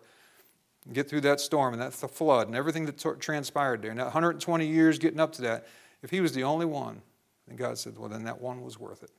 get 0.93 1.09
through 1.09 1.21
that 1.21 1.41
storm 1.41 1.73
and 1.73 1.81
that 1.81 1.93
flood 1.93 2.47
and 2.47 2.55
everything 2.55 2.85
that 2.85 3.19
transpired 3.19 3.81
there, 3.81 3.91
and 3.91 3.99
that 3.99 4.05
120 4.05 4.65
years 4.65 4.99
getting 4.99 5.19
up 5.19 5.33
to 5.33 5.41
that, 5.41 5.67
if 6.01 6.11
he 6.11 6.21
was 6.21 6.31
the 6.31 6.43
only 6.43 6.65
one, 6.65 7.01
then 7.49 7.57
God 7.57 7.77
said, 7.77 7.97
well, 7.97 8.09
then 8.09 8.23
that 8.23 8.39
one 8.39 8.61
was 8.61 8.79
worth 8.79 9.03
it. 9.03 9.11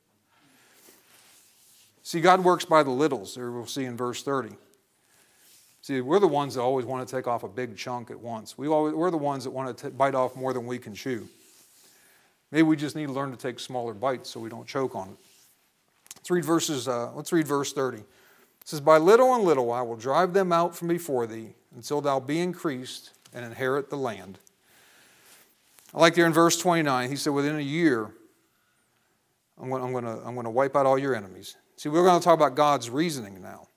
See, 2.03 2.19
God 2.19 2.43
works 2.43 2.65
by 2.65 2.81
the 2.81 2.89
littles, 2.89 3.35
there 3.35 3.51
we'll 3.51 3.67
see 3.67 3.85
in 3.85 3.95
verse 3.95 4.23
30. 4.23 4.55
See, 5.83 5.99
we're 5.99 6.19
the 6.19 6.27
ones 6.27 6.55
that 6.55 6.61
always 6.61 6.85
want 6.85 7.07
to 7.07 7.15
take 7.15 7.27
off 7.27 7.43
a 7.43 7.47
big 7.47 7.75
chunk 7.75 8.11
at 8.11 8.19
once. 8.19 8.57
We 8.57 8.67
always, 8.67 8.93
we're 8.93 9.11
the 9.11 9.17
ones 9.17 9.43
that 9.43 9.51
want 9.51 9.75
to 9.75 9.89
t- 9.89 9.95
bite 9.95 10.13
off 10.13 10.35
more 10.35 10.53
than 10.53 10.65
we 10.65 10.77
can 10.77 10.93
chew. 10.93 11.27
Maybe 12.51 12.63
we 12.63 12.75
just 12.75 12.95
need 12.95 13.07
to 13.07 13.11
learn 13.11 13.31
to 13.31 13.37
take 13.37 13.59
smaller 13.59 13.93
bites 13.93 14.29
so 14.29 14.39
we 14.39 14.49
don't 14.49 14.67
choke 14.67 14.95
on 14.95 15.09
it. 15.09 15.15
Let's 16.17 16.29
read 16.29 16.45
verses. 16.45 16.87
Uh, 16.87 17.11
let's 17.15 17.31
read 17.31 17.47
verse 17.47 17.73
30. 17.73 17.97
It 17.97 18.05
says, 18.65 18.79
"By 18.79 18.97
little 18.97 19.33
and 19.33 19.43
little 19.43 19.71
I 19.71 19.81
will 19.81 19.95
drive 19.95 20.33
them 20.33 20.51
out 20.51 20.75
from 20.75 20.87
before 20.87 21.25
thee, 21.25 21.55
until 21.75 21.99
thou 21.99 22.19
be 22.19 22.39
increased 22.39 23.11
and 23.33 23.43
inherit 23.43 23.89
the 23.89 23.97
land." 23.97 24.37
I 25.95 25.99
like 25.99 26.13
there 26.13 26.27
in 26.27 26.33
verse 26.33 26.59
29. 26.59 27.09
He 27.09 27.15
said, 27.15 27.33
"Within 27.33 27.55
a 27.55 27.61
year, 27.61 28.11
I'm 29.61 29.69
going, 29.69 29.83
I'm 29.83 29.91
going 29.91 30.05
to, 30.05 30.25
I'm 30.25 30.33
going 30.33 30.45
to 30.45 30.51
wipe 30.51 30.75
out 30.75 30.85
all 30.85 30.97
your 30.97 31.15
enemies." 31.15 31.55
See, 31.77 31.89
we're 31.89 32.03
going 32.03 32.19
to 32.19 32.23
talk 32.23 32.35
about 32.35 32.55
God's 32.55 32.89
reasoning 32.89 33.41
now. 33.41 33.67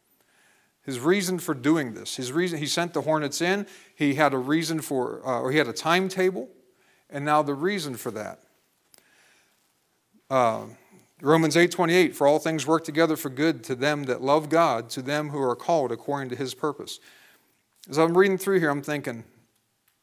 His 0.82 1.00
reason 1.00 1.38
for 1.38 1.54
doing 1.54 1.94
this. 1.94 2.16
His 2.16 2.32
reason 2.32 2.58
he 2.58 2.66
sent 2.66 2.92
the 2.92 3.00
hornets 3.00 3.40
in. 3.40 3.66
He 3.94 4.14
had 4.14 4.34
a 4.34 4.38
reason 4.38 4.80
for, 4.80 5.26
uh, 5.26 5.40
or 5.40 5.50
he 5.50 5.56
had 5.56 5.68
a 5.68 5.72
timetable, 5.72 6.50
and 7.08 7.24
now 7.24 7.42
the 7.42 7.54
reason 7.54 7.96
for 7.96 8.10
that. 8.10 8.40
Uh, 10.28 10.64
Romans 11.22 11.56
8:28 11.56 12.14
for 12.14 12.26
all 12.26 12.38
things 12.38 12.66
work 12.66 12.84
together 12.84 13.16
for 13.16 13.30
good 13.30 13.64
to 13.64 13.74
them 13.74 14.04
that 14.04 14.20
love 14.20 14.50
God 14.50 14.90
to 14.90 15.00
them 15.00 15.30
who 15.30 15.40
are 15.40 15.56
called 15.56 15.90
according 15.90 16.28
to 16.30 16.36
his 16.36 16.54
purpose. 16.54 17.00
As 17.88 17.98
I'm 17.98 18.16
reading 18.16 18.36
through 18.36 18.58
here 18.58 18.68
I'm 18.68 18.82
thinking 18.82 19.24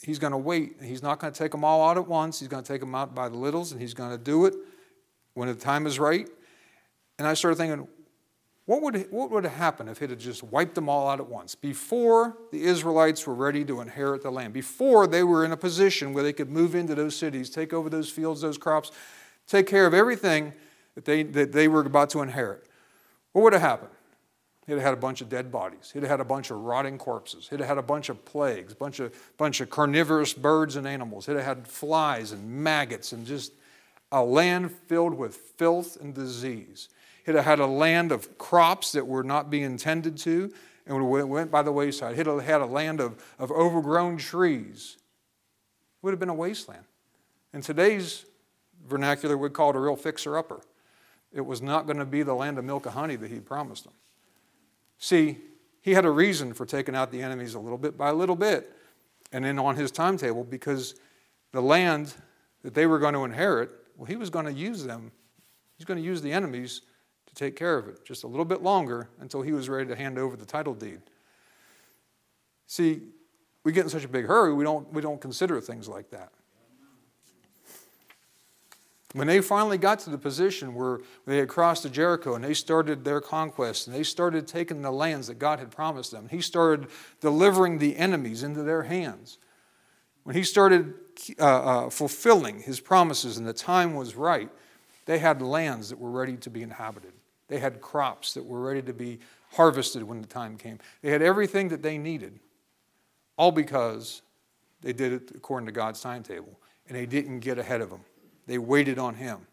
he's 0.01 0.17
going 0.17 0.31
to 0.31 0.37
wait. 0.37 0.77
He's 0.81 1.03
not 1.03 1.19
going 1.19 1.31
to 1.31 1.37
take 1.37 1.51
them 1.51 1.63
all 1.63 1.87
out 1.87 1.97
at 1.97 2.07
once. 2.07 2.39
He's 2.39 2.47
going 2.47 2.63
to 2.63 2.67
take 2.67 2.81
them 2.81 2.95
out 2.95 3.13
by 3.13 3.29
the 3.29 3.37
littles 3.37 3.71
and 3.71 3.79
he's 3.79 3.93
going 3.93 4.11
to 4.11 4.17
do 4.17 4.45
it 4.45 4.55
when 5.33 5.47
the 5.47 5.55
time 5.55 5.85
is 5.87 5.99
right. 5.99 6.29
And 7.17 7.27
I 7.27 7.33
started 7.33 7.57
thinking 7.57 7.87
what 8.65 8.81
would, 8.83 9.07
what 9.11 9.31
would 9.31 9.43
have 9.43 9.53
happened 9.53 9.89
if 9.89 10.01
it 10.01 10.11
had 10.11 10.19
just 10.19 10.43
wiped 10.43 10.75
them 10.75 10.87
all 10.87 11.09
out 11.09 11.19
at 11.19 11.27
once? 11.27 11.55
Before 11.55 12.37
the 12.51 12.63
Israelites 12.63 13.25
were 13.25 13.33
ready 13.33 13.65
to 13.65 13.81
inherit 13.81 14.21
the 14.21 14.31
land, 14.31 14.53
before 14.53 15.07
they 15.07 15.23
were 15.23 15.43
in 15.43 15.51
a 15.51 15.57
position 15.57 16.13
where 16.13 16.23
they 16.23 16.31
could 16.31 16.49
move 16.49 16.75
into 16.75 16.95
those 16.95 17.15
cities, 17.15 17.49
take 17.49 17.73
over 17.73 17.89
those 17.89 18.09
fields, 18.09 18.41
those 18.41 18.57
crops, 18.57 18.91
take 19.47 19.67
care 19.67 19.87
of 19.87 19.93
everything 19.93 20.53
that 20.95 21.05
they, 21.05 21.23
that 21.23 21.51
they 21.51 21.67
were 21.67 21.81
about 21.81 22.11
to 22.11 22.21
inherit. 22.21 22.65
What 23.33 23.41
would 23.41 23.53
have 23.53 23.61
happened? 23.61 23.91
It 24.67 24.79
had 24.79 24.93
a 24.93 24.97
bunch 24.97 25.21
of 25.21 25.27
dead 25.27 25.51
bodies. 25.51 25.91
It 25.95 26.03
had 26.03 26.21
a 26.21 26.25
bunch 26.25 26.51
of 26.51 26.59
rotting 26.59 26.97
corpses. 26.97 27.49
It 27.51 27.59
had 27.59 27.77
a 27.77 27.81
bunch 27.81 28.09
of 28.09 28.23
plagues, 28.23 28.73
a 28.73 28.75
bunch 28.75 28.99
of, 28.99 29.13
bunch 29.37 29.59
of 29.59 29.69
carnivorous 29.69 30.33
birds 30.33 30.75
and 30.75 30.87
animals. 30.87 31.27
It 31.27 31.35
had 31.43 31.67
flies 31.67 32.31
and 32.31 32.47
maggots 32.47 33.11
and 33.11 33.25
just 33.25 33.51
a 34.11 34.23
land 34.23 34.71
filled 34.71 35.13
with 35.13 35.35
filth 35.35 35.97
and 35.99 36.13
disease. 36.13 36.89
It 37.25 37.35
had 37.35 37.59
a 37.59 37.67
land 37.67 38.11
of 38.11 38.37
crops 38.37 38.91
that 38.93 39.07
were 39.07 39.23
not 39.23 39.49
being 39.49 39.77
tended 39.77 40.17
to 40.19 40.51
and 40.85 41.09
went 41.09 41.51
by 41.51 41.61
the 41.61 41.71
wayside. 41.71 42.17
It 42.17 42.27
had 42.43 42.61
a 42.61 42.65
land 42.65 42.99
of, 42.99 43.23
of 43.37 43.51
overgrown 43.51 44.17
trees. 44.17 44.97
It 44.97 46.05
would 46.05 46.11
have 46.11 46.19
been 46.19 46.29
a 46.29 46.33
wasteland. 46.33 46.83
In 47.53 47.61
today's 47.61 48.25
vernacular, 48.87 49.37
we'd 49.37 49.53
call 49.53 49.69
it 49.69 49.75
a 49.75 49.79
real 49.79 49.95
fixer 49.95 50.37
upper. 50.37 50.61
It 51.31 51.41
was 51.41 51.61
not 51.61 51.85
going 51.85 51.99
to 51.99 52.05
be 52.05 52.23
the 52.23 52.33
land 52.33 52.57
of 52.57 52.65
milk 52.65 52.85
and 52.85 52.95
honey 52.95 53.15
that 53.15 53.31
he 53.31 53.39
promised 53.39 53.83
them. 53.85 53.93
See, 54.97 55.37
he 55.81 55.93
had 55.93 56.05
a 56.05 56.11
reason 56.11 56.53
for 56.53 56.65
taking 56.65 56.95
out 56.95 57.11
the 57.11 57.21
enemies 57.21 57.53
a 57.53 57.59
little 57.59 57.77
bit 57.77 57.97
by 57.97 58.09
a 58.09 58.13
little 58.13 58.35
bit 58.35 58.71
and 59.31 59.45
then 59.45 59.57
on 59.57 59.75
his 59.75 59.91
timetable 59.91 60.43
because 60.43 60.95
the 61.51 61.61
land 61.61 62.13
that 62.63 62.73
they 62.73 62.85
were 62.85 62.99
going 62.99 63.13
to 63.13 63.23
inherit, 63.23 63.69
well, 64.01 64.07
he 64.07 64.15
was 64.15 64.31
going 64.31 64.45
to 64.45 64.51
use 64.51 64.83
them. 64.83 65.11
He's 65.77 65.85
going 65.85 65.99
to 65.99 66.03
use 66.03 66.23
the 66.23 66.31
enemies 66.31 66.81
to 67.27 67.35
take 67.35 67.55
care 67.55 67.77
of 67.77 67.87
it 67.87 68.03
just 68.03 68.23
a 68.23 68.27
little 68.27 68.45
bit 68.45 68.63
longer 68.63 69.09
until 69.19 69.43
he 69.43 69.51
was 69.51 69.69
ready 69.69 69.87
to 69.87 69.95
hand 69.95 70.17
over 70.17 70.35
the 70.35 70.43
title 70.43 70.73
deed. 70.73 71.01
See, 72.65 73.01
we 73.63 73.71
get 73.71 73.83
in 73.83 73.91
such 73.91 74.03
a 74.03 74.07
big 74.07 74.25
hurry, 74.25 74.55
we 74.55 74.63
don't, 74.63 74.91
we 74.91 75.03
don't 75.03 75.21
consider 75.21 75.61
things 75.61 75.87
like 75.87 76.09
that. 76.09 76.31
When 79.13 79.27
they 79.27 79.39
finally 79.39 79.77
got 79.77 79.99
to 79.99 80.09
the 80.09 80.17
position 80.17 80.73
where 80.73 81.01
they 81.27 81.37
had 81.37 81.47
crossed 81.47 81.83
to 81.83 81.89
Jericho 81.91 82.33
and 82.33 82.43
they 82.43 82.55
started 82.55 83.05
their 83.05 83.21
conquest 83.21 83.85
and 83.85 83.95
they 83.95 84.01
started 84.01 84.47
taking 84.47 84.81
the 84.81 84.89
lands 84.89 85.27
that 85.27 85.37
God 85.37 85.59
had 85.59 85.69
promised 85.69 86.09
them, 86.09 86.27
He 86.27 86.41
started 86.41 86.87
delivering 87.19 87.77
the 87.77 87.95
enemies 87.97 88.41
into 88.41 88.63
their 88.63 88.81
hands. 88.81 89.37
When 90.23 90.35
He 90.35 90.41
started 90.41 90.95
uh, 91.39 91.43
uh, 91.43 91.89
fulfilling 91.89 92.61
His 92.61 92.79
promises 92.79 93.37
and 93.37 93.47
the 93.47 93.53
time 93.53 93.95
was 93.95 94.15
right, 94.15 94.49
they 95.05 95.19
had 95.19 95.41
lands 95.41 95.89
that 95.89 95.99
were 95.99 96.11
ready 96.11 96.37
to 96.37 96.49
be 96.49 96.61
inhabited. 96.61 97.13
They 97.47 97.59
had 97.59 97.81
crops 97.81 98.33
that 98.33 98.45
were 98.45 98.61
ready 98.61 98.81
to 98.83 98.93
be 98.93 99.19
harvested 99.53 100.03
when 100.03 100.21
the 100.21 100.27
time 100.27 100.57
came. 100.57 100.79
They 101.01 101.11
had 101.11 101.21
everything 101.21 101.69
that 101.69 101.81
they 101.81 101.97
needed, 101.97 102.39
all 103.35 103.51
because 103.51 104.21
they 104.81 104.93
did 104.93 105.13
it 105.13 105.31
according 105.35 105.67
to 105.67 105.71
God's 105.71 106.01
timetable 106.01 106.57
and 106.87 106.97
they 106.97 107.05
didn't 107.05 107.39
get 107.39 107.57
ahead 107.57 107.81
of 107.81 107.89
him, 107.89 108.01
They 108.47 108.57
waited 108.57 108.99
on 108.99 109.15
him. 109.15 109.47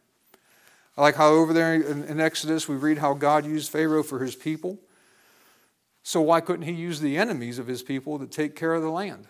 I 0.96 1.02
like 1.02 1.14
how 1.14 1.28
over 1.28 1.52
there 1.52 1.74
in, 1.74 2.02
in 2.04 2.20
Exodus 2.20 2.68
we 2.68 2.74
read 2.74 2.98
how 2.98 3.14
God 3.14 3.46
used 3.46 3.70
Pharaoh 3.70 4.02
for 4.02 4.18
his 4.18 4.34
people. 4.34 4.78
So 6.02 6.20
why 6.20 6.40
couldn't 6.40 6.66
he 6.66 6.72
use 6.72 7.00
the 7.00 7.16
enemies 7.16 7.58
of 7.58 7.68
his 7.68 7.82
people 7.82 8.18
to 8.18 8.26
take 8.26 8.56
care 8.56 8.74
of 8.74 8.82
the 8.82 8.90
land? 8.90 9.28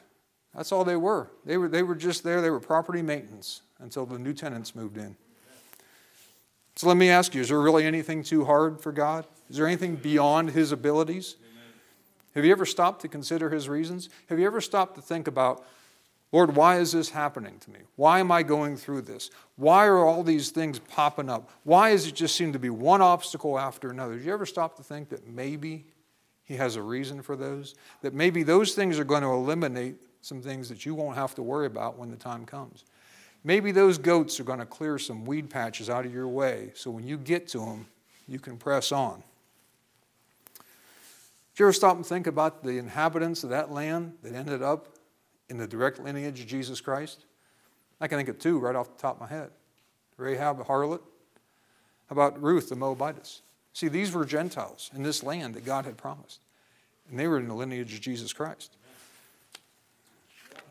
That's 0.55 0.73
all 0.73 0.85
they 0.85 0.97
were. 0.97 1.31
They 1.45 1.57
were, 1.57 1.69
they 1.69 1.83
were 1.83 1.95
just 1.95 2.25
there, 2.25 2.41
they 2.41 2.51
were 2.51 2.61
property 2.61 3.03
maintenance 3.03 3.63
until 3.79 4.07
the 4.07 4.19
new 4.19 4.33
tenants 4.33 4.75
moved 4.75 4.97
in. 4.97 5.17
So 6.77 6.87
let 6.87 6.97
me 6.97 7.11
ask 7.11 7.35
you 7.35 7.41
is 7.41 7.49
there 7.49 7.61
really 7.61 7.85
anything 7.85 8.23
too 8.23 8.45
hard 8.45 8.81
for 8.81 8.93
God? 8.93 9.27
Is 9.51 9.57
there 9.57 9.67
anything 9.67 9.97
beyond 9.97 10.51
his 10.51 10.73
abilities? 10.73 11.37
Have 12.35 12.45
you 12.45 12.53
ever 12.53 12.67
stopped 12.67 13.03
to 13.03 13.09
consider 13.09 13.51
his 13.51 13.69
reasons? 13.69 14.09
Have 14.29 14.39
you 14.39 14.47
ever 14.47 14.61
stopped 14.61 14.95
to 14.95 15.03
think 15.03 15.27
about 15.27 15.65
Lord, 16.31 16.57
why 16.57 16.79
is 16.79 16.93
this 16.93 17.09
happening 17.09 17.59
to 17.61 17.71
me? 17.71 17.81
Why 17.97 18.21
am 18.21 18.31
I 18.31 18.43
going 18.43 18.77
through 18.77 19.03
this? 19.03 19.31
Why 19.57 19.87
are 19.87 20.05
all 20.05 20.23
these 20.23 20.51
things 20.51 20.79
popping 20.79 21.31
up? 21.31 21.51
Why 21.65 21.93
does 21.93 22.07
it 22.07 22.15
just 22.15 22.37
seem 22.37 22.53
to 22.53 22.59
be 22.59 22.69
one 22.69 23.01
obstacle 23.01 23.59
after 23.59 23.91
another? 23.91 24.17
Did 24.17 24.27
you 24.27 24.33
ever 24.35 24.45
stop 24.45 24.77
to 24.77 24.83
think 24.83 25.09
that 25.09 25.27
maybe 25.27 25.87
He 26.45 26.57
has 26.57 26.77
a 26.77 26.83
reason 26.83 27.23
for 27.23 27.35
those? 27.35 27.75
That 28.03 28.13
maybe 28.13 28.43
those 28.43 28.75
things 28.75 28.99
are 28.99 29.05
going 29.05 29.23
to 29.23 29.31
eliminate 29.31 29.97
some 30.21 30.43
things 30.43 30.69
that 30.69 30.85
you 30.85 30.95
won't 30.95 31.17
have 31.17 31.35
to 31.37 31.43
worry 31.43 31.67
about 31.67 31.99
when 31.99 32.11
the 32.11 32.17
time 32.17 32.45
comes? 32.45 32.85
Maybe 33.45 33.73
those 33.73 33.99
goats 33.99 34.41
are 34.41 34.45
going 34.45 34.59
to 34.59 34.67
clear 34.67 34.99
some 34.99 35.25
weed 35.25 35.49
patches 35.49 35.89
out 35.89 36.05
of 36.05 36.13
your 36.13 36.29
way 36.29 36.73
so 36.75 36.91
when 36.91 37.07
you 37.07 37.17
get 37.17 37.49
to 37.49 37.59
them, 37.59 37.87
you 38.27 38.39
can 38.39 38.57
press 38.57 38.93
on. 38.93 39.23
Did 40.55 41.61
you 41.61 41.67
ever 41.67 41.73
stop 41.73 41.97
and 41.97 42.07
think 42.07 42.27
about 42.27 42.63
the 42.63 42.79
inhabitants 42.79 43.43
of 43.43 43.51
that 43.51 43.73
land 43.73 44.15
that 44.23 44.35
ended 44.35 44.63
up 44.63 44.89
in 45.49 45.59
the 45.59 45.67
direct 45.67 45.99
lineage 45.99 46.41
of 46.41 46.47
Jesus 46.47 46.81
Christ? 46.81 47.25
I 48.01 48.07
can 48.07 48.19
think 48.19 48.29
of 48.29 48.39
two 48.39 48.59
right 48.59 48.77
off 48.77 48.95
the 48.95 49.01
top 49.01 49.17
of 49.17 49.21
my 49.21 49.27
head 49.27 49.51
Rahab 50.17 50.59
the 50.59 50.65
harlot. 50.65 51.01
How 52.09 52.13
about 52.13 52.43
Ruth 52.43 52.69
the 52.69 52.77
Moabitess? 52.77 53.43
See, 53.73 53.89
these 53.89 54.13
were 54.13 54.25
Gentiles 54.25 54.91
in 54.95 55.03
this 55.03 55.23
land 55.23 55.55
that 55.55 55.65
God 55.65 55.85
had 55.85 55.97
promised, 55.97 56.41
and 57.09 57.19
they 57.19 57.29
were 57.29 57.39
in 57.39 57.49
the 57.49 57.55
lineage 57.55 57.95
of 57.95 58.01
Jesus 58.01 58.33
Christ. 58.33 58.77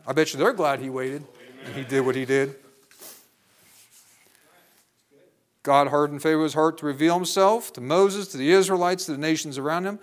I 0.08 0.14
bet 0.14 0.32
you 0.32 0.38
they're 0.38 0.54
glad 0.54 0.80
he 0.80 0.88
waited 0.88 1.22
and 1.66 1.74
he 1.76 1.84
did 1.84 2.00
what 2.00 2.16
he 2.16 2.24
did. 2.24 2.56
God 5.62 5.88
hardened 5.88 6.22
Pharaoh's 6.22 6.54
heart 6.54 6.78
to 6.78 6.86
reveal 6.86 7.14
himself 7.14 7.74
to 7.74 7.82
Moses, 7.82 8.26
to 8.28 8.38
the 8.38 8.50
Israelites, 8.50 9.04
to 9.04 9.12
the 9.12 9.18
nations 9.18 9.58
around 9.58 9.84
him. 9.84 9.98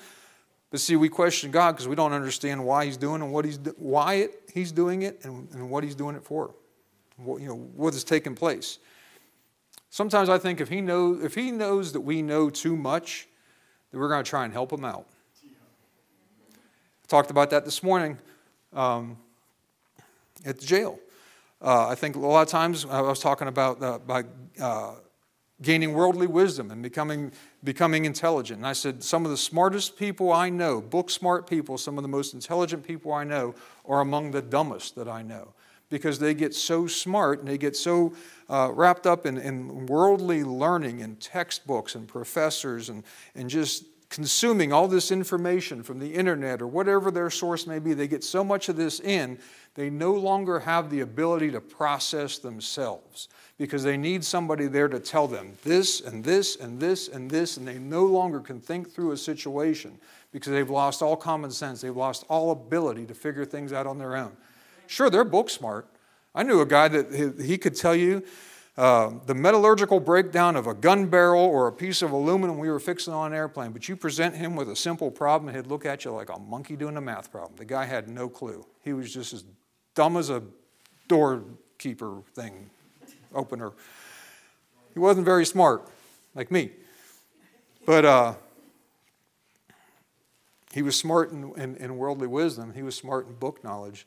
But 0.69 0.79
see, 0.79 0.95
we 0.95 1.09
question 1.09 1.49
God 1.49 1.71
because 1.71 1.87
we 1.87 1.95
don't 1.95 2.13
understand 2.13 2.63
why 2.63 2.85
He's 2.85 2.97
doing 2.97 3.21
and 3.21 3.31
what 3.31 3.45
He's 3.45 3.57
why 3.77 4.15
it, 4.15 4.49
He's 4.53 4.71
doing 4.71 5.03
it 5.03 5.23
and, 5.23 5.47
and 5.53 5.69
what 5.69 5.83
He's 5.83 5.95
doing 5.95 6.15
it 6.15 6.23
for. 6.23 6.53
What, 7.17 7.41
you 7.41 7.47
know, 7.47 7.55
what 7.55 7.93
is 7.93 8.03
taking 8.03 8.35
place. 8.35 8.79
Sometimes 9.89 10.27
I 10.27 10.37
think 10.37 10.59
if 10.59 10.67
He 10.67 10.81
knows 10.81 11.23
if 11.23 11.33
He 11.33 11.49
knows 11.49 11.93
that 11.93 12.01
we 12.01 12.21
know 12.21 12.49
too 12.49 12.75
much, 12.75 13.27
that 13.91 13.97
we're 13.97 14.09
going 14.09 14.23
to 14.23 14.29
try 14.29 14.43
and 14.43 14.51
help 14.51 14.73
Him 14.73 14.83
out. 14.83 15.05
I 15.45 17.07
talked 17.07 17.31
about 17.31 17.51
that 17.51 17.63
this 17.63 17.81
morning 17.81 18.17
um, 18.73 19.17
at 20.45 20.59
the 20.59 20.65
jail. 20.65 20.99
Uh, 21.61 21.87
I 21.87 21.95
think 21.95 22.15
a 22.15 22.19
lot 22.19 22.43
of 22.43 22.47
times 22.47 22.85
I 22.85 23.01
was 23.01 23.19
talking 23.19 23.47
about 23.47 23.81
uh, 23.81 23.99
by 23.99 24.23
uh, 24.61 24.95
gaining 25.61 25.93
worldly 25.93 26.27
wisdom 26.27 26.69
and 26.71 26.83
becoming, 26.83 27.31
becoming 27.63 28.05
intelligent. 28.05 28.57
And 28.57 28.67
I 28.67 28.73
said, 28.73 29.03
some 29.03 29.25
of 29.25 29.31
the 29.31 29.37
smartest 29.37 29.97
people 29.97 30.31
I 30.31 30.49
know, 30.49 30.81
book 30.81 31.09
smart 31.09 31.49
people, 31.49 31.77
some 31.77 31.97
of 31.97 32.01
the 32.01 32.09
most 32.09 32.33
intelligent 32.33 32.85
people 32.85 33.13
I 33.13 33.23
know, 33.23 33.55
are 33.85 34.01
among 34.01 34.31
the 34.31 34.41
dumbest 34.41 34.95
that 34.95 35.07
I 35.07 35.21
know 35.21 35.53
because 35.89 36.19
they 36.19 36.33
get 36.33 36.53
so 36.53 36.87
smart 36.87 37.39
and 37.39 37.47
they 37.47 37.57
get 37.57 37.75
so 37.75 38.13
uh, 38.49 38.69
wrapped 38.73 39.07
up 39.07 39.25
in, 39.25 39.37
in 39.37 39.85
worldly 39.85 40.43
learning 40.43 41.01
and 41.01 41.19
textbooks 41.21 41.95
and 41.95 42.07
professors 42.07 42.89
and, 42.89 43.03
and 43.33 43.49
just 43.49 43.85
consuming 44.09 44.71
all 44.71 44.87
this 44.87 45.11
information 45.11 45.83
from 45.83 45.99
the 45.99 46.13
internet 46.13 46.61
or 46.61 46.67
whatever 46.67 47.11
their 47.11 47.29
source 47.29 47.67
may 47.67 47.79
be. 47.79 47.93
They 47.93 48.07
get 48.07 48.23
so 48.23 48.43
much 48.43 48.69
of 48.69 48.75
this 48.75 48.99
in, 48.99 49.39
they 49.73 49.89
no 49.89 50.13
longer 50.13 50.59
have 50.59 50.89
the 50.89 51.01
ability 51.01 51.51
to 51.51 51.61
process 51.61 52.37
themselves 52.37 53.27
because 53.57 53.83
they 53.83 53.97
need 53.97 54.23
somebody 54.23 54.67
there 54.67 54.87
to 54.87 54.99
tell 54.99 55.27
them 55.27 55.53
this 55.63 56.01
and 56.01 56.23
this 56.23 56.55
and 56.57 56.79
this 56.79 57.07
and 57.07 57.29
this, 57.29 57.57
and 57.57 57.67
they 57.67 57.77
no 57.77 58.05
longer 58.05 58.39
can 58.39 58.59
think 58.59 58.91
through 58.91 59.11
a 59.11 59.17
situation 59.17 59.97
because 60.31 60.51
they've 60.51 60.69
lost 60.69 61.01
all 61.01 61.15
common 61.15 61.51
sense. 61.51 61.81
They've 61.81 61.95
lost 61.95 62.25
all 62.29 62.51
ability 62.51 63.05
to 63.05 63.13
figure 63.13 63.45
things 63.45 63.71
out 63.71 63.87
on 63.87 63.97
their 63.97 64.15
own. 64.15 64.35
Sure, 64.87 65.09
they're 65.09 65.23
book 65.23 65.49
smart. 65.49 65.87
I 66.33 66.43
knew 66.43 66.59
a 66.59 66.65
guy 66.65 66.89
that 66.89 67.39
he 67.41 67.57
could 67.57 67.75
tell 67.75 67.95
you 67.95 68.23
uh, 68.77 69.11
the 69.25 69.33
metallurgical 69.33 70.01
breakdown 70.01 70.57
of 70.57 70.67
a 70.67 70.73
gun 70.73 71.07
barrel 71.07 71.43
or 71.43 71.67
a 71.67 71.71
piece 71.71 72.01
of 72.01 72.11
aluminum 72.11 72.57
we 72.57 72.69
were 72.69 72.79
fixing 72.79 73.13
on 73.13 73.31
an 73.31 73.37
airplane, 73.37 73.71
but 73.71 73.87
you 73.87 73.95
present 73.95 74.35
him 74.35 74.55
with 74.55 74.69
a 74.69 74.75
simple 74.75 75.09
problem, 75.09 75.53
he'd 75.53 75.67
look 75.67 75.85
at 75.85 76.03
you 76.03 76.11
like 76.11 76.29
a 76.29 76.37
monkey 76.37 76.75
doing 76.75 76.97
a 76.97 77.01
math 77.01 77.31
problem. 77.31 77.53
The 77.55 77.65
guy 77.65 77.85
had 77.85 78.09
no 78.09 78.27
clue. 78.27 78.65
He 78.83 78.91
was 78.91 79.13
just 79.13 79.33
as 79.33 79.45
dumb 79.93 80.17
as 80.17 80.29
a 80.29 80.43
doorkeeper 81.07 82.21
thing 82.33 82.69
opener. 83.33 83.71
He 84.93 84.99
wasn't 84.99 85.25
very 85.25 85.45
smart, 85.45 85.87
like 86.33 86.51
me. 86.51 86.71
But 87.85 88.03
uh, 88.03 88.33
he 90.73 90.81
was 90.81 90.97
smart 90.97 91.31
in, 91.31 91.53
in, 91.55 91.77
in, 91.77 91.97
worldly 91.97 92.27
wisdom, 92.27 92.73
he 92.73 92.83
was 92.83 92.95
smart 92.95 93.27
in 93.27 93.35
book 93.35 93.63
knowledge, 93.63 94.05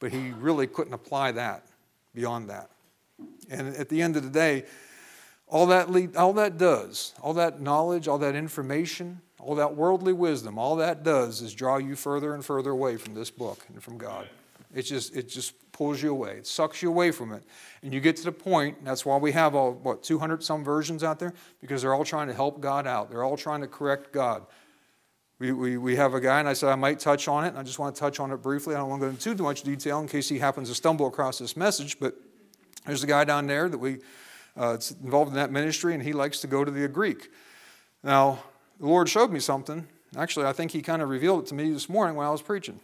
but 0.00 0.12
he 0.12 0.32
really 0.32 0.66
couldn't 0.66 0.92
apply 0.92 1.32
that 1.32 1.66
beyond 2.14 2.50
that. 2.50 2.68
And 3.50 3.76
at 3.76 3.88
the 3.88 4.02
end 4.02 4.16
of 4.16 4.22
the 4.22 4.30
day, 4.30 4.64
all 5.46 5.66
that, 5.66 5.90
lead, 5.90 6.16
all 6.16 6.32
that 6.34 6.56
does, 6.56 7.14
all 7.20 7.34
that 7.34 7.60
knowledge, 7.60 8.08
all 8.08 8.18
that 8.18 8.34
information, 8.34 9.20
all 9.38 9.54
that 9.56 9.76
worldly 9.76 10.12
wisdom, 10.12 10.58
all 10.58 10.76
that 10.76 11.02
does 11.02 11.42
is 11.42 11.52
draw 11.52 11.76
you 11.76 11.94
further 11.94 12.34
and 12.34 12.44
further 12.44 12.70
away 12.70 12.96
from 12.96 13.14
this 13.14 13.30
book 13.30 13.66
and 13.68 13.82
from 13.82 13.98
God. 13.98 14.28
It 14.74 14.82
just, 14.82 15.14
it 15.14 15.28
just 15.28 15.54
pulls 15.72 16.02
you 16.02 16.10
away. 16.10 16.38
It 16.38 16.46
sucks 16.46 16.80
you 16.80 16.88
away 16.88 17.10
from 17.10 17.32
it. 17.32 17.42
And 17.82 17.92
you 17.92 18.00
get 18.00 18.16
to 18.16 18.24
the 18.24 18.32
point, 18.32 18.82
that's 18.84 19.04
why 19.04 19.16
we 19.18 19.32
have 19.32 19.54
all, 19.54 19.72
what, 19.72 20.02
200 20.02 20.42
some 20.42 20.64
versions 20.64 21.04
out 21.04 21.18
there? 21.18 21.34
Because 21.60 21.82
they're 21.82 21.92
all 21.92 22.04
trying 22.04 22.28
to 22.28 22.34
help 22.34 22.60
God 22.60 22.86
out. 22.86 23.10
They're 23.10 23.24
all 23.24 23.36
trying 23.36 23.60
to 23.60 23.66
correct 23.66 24.12
God. 24.12 24.46
We, 25.38 25.52
we, 25.52 25.76
we 25.76 25.96
have 25.96 26.14
a 26.14 26.20
guy, 26.20 26.38
and 26.38 26.48
I 26.48 26.52
said 26.52 26.68
I 26.68 26.76
might 26.76 27.00
touch 27.00 27.26
on 27.26 27.44
it, 27.44 27.48
and 27.48 27.58
I 27.58 27.62
just 27.62 27.78
want 27.78 27.94
to 27.94 27.98
touch 27.98 28.20
on 28.20 28.30
it 28.30 28.36
briefly. 28.36 28.74
I 28.74 28.78
don't 28.78 28.88
want 28.88 29.02
to 29.02 29.06
go 29.06 29.10
into 29.10 29.34
too 29.34 29.42
much 29.42 29.62
detail 29.62 29.98
in 29.98 30.06
case 30.06 30.28
he 30.28 30.38
happens 30.38 30.68
to 30.68 30.74
stumble 30.74 31.08
across 31.08 31.38
this 31.38 31.56
message, 31.56 31.98
but 31.98 32.14
there's 32.86 33.02
a 33.02 33.06
guy 33.06 33.24
down 33.24 33.46
there 33.46 33.68
that 33.68 33.78
we, 33.78 33.98
uh, 34.56 34.78
involved 35.02 35.30
in 35.30 35.36
that 35.36 35.50
ministry, 35.50 35.94
and 35.94 36.02
he 36.02 36.12
likes 36.12 36.40
to 36.40 36.46
go 36.46 36.64
to 36.64 36.70
the 36.70 36.88
Greek. 36.88 37.30
Now, 38.02 38.42
the 38.80 38.86
Lord 38.86 39.08
showed 39.08 39.30
me 39.30 39.40
something. 39.40 39.86
Actually, 40.16 40.46
I 40.46 40.52
think 40.52 40.72
he 40.72 40.82
kind 40.82 41.00
of 41.00 41.08
revealed 41.08 41.44
it 41.44 41.46
to 41.48 41.54
me 41.54 41.72
this 41.72 41.88
morning 41.88 42.16
when 42.16 42.26
I 42.26 42.30
was 42.30 42.42
preaching. 42.42 42.80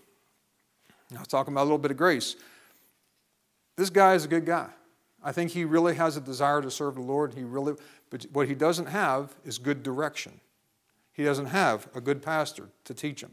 I 1.14 1.18
was 1.18 1.28
talking 1.28 1.52
about 1.52 1.62
a 1.62 1.64
little 1.64 1.78
bit 1.78 1.90
of 1.90 1.96
grace. 1.96 2.36
This 3.76 3.90
guy 3.90 4.14
is 4.14 4.24
a 4.24 4.28
good 4.28 4.46
guy. 4.46 4.68
I 5.22 5.32
think 5.32 5.50
he 5.50 5.64
really 5.64 5.94
has 5.96 6.16
a 6.16 6.20
desire 6.20 6.62
to 6.62 6.70
serve 6.70 6.94
the 6.94 7.00
Lord. 7.00 7.34
He 7.34 7.42
really, 7.42 7.74
but 8.10 8.26
what 8.32 8.48
he 8.48 8.54
doesn't 8.54 8.86
have 8.86 9.34
is 9.44 9.58
good 9.58 9.82
direction. 9.82 10.40
He 11.12 11.24
doesn't 11.24 11.46
have 11.46 11.88
a 11.94 12.00
good 12.00 12.22
pastor 12.22 12.68
to 12.84 12.94
teach 12.94 13.22
him. 13.22 13.32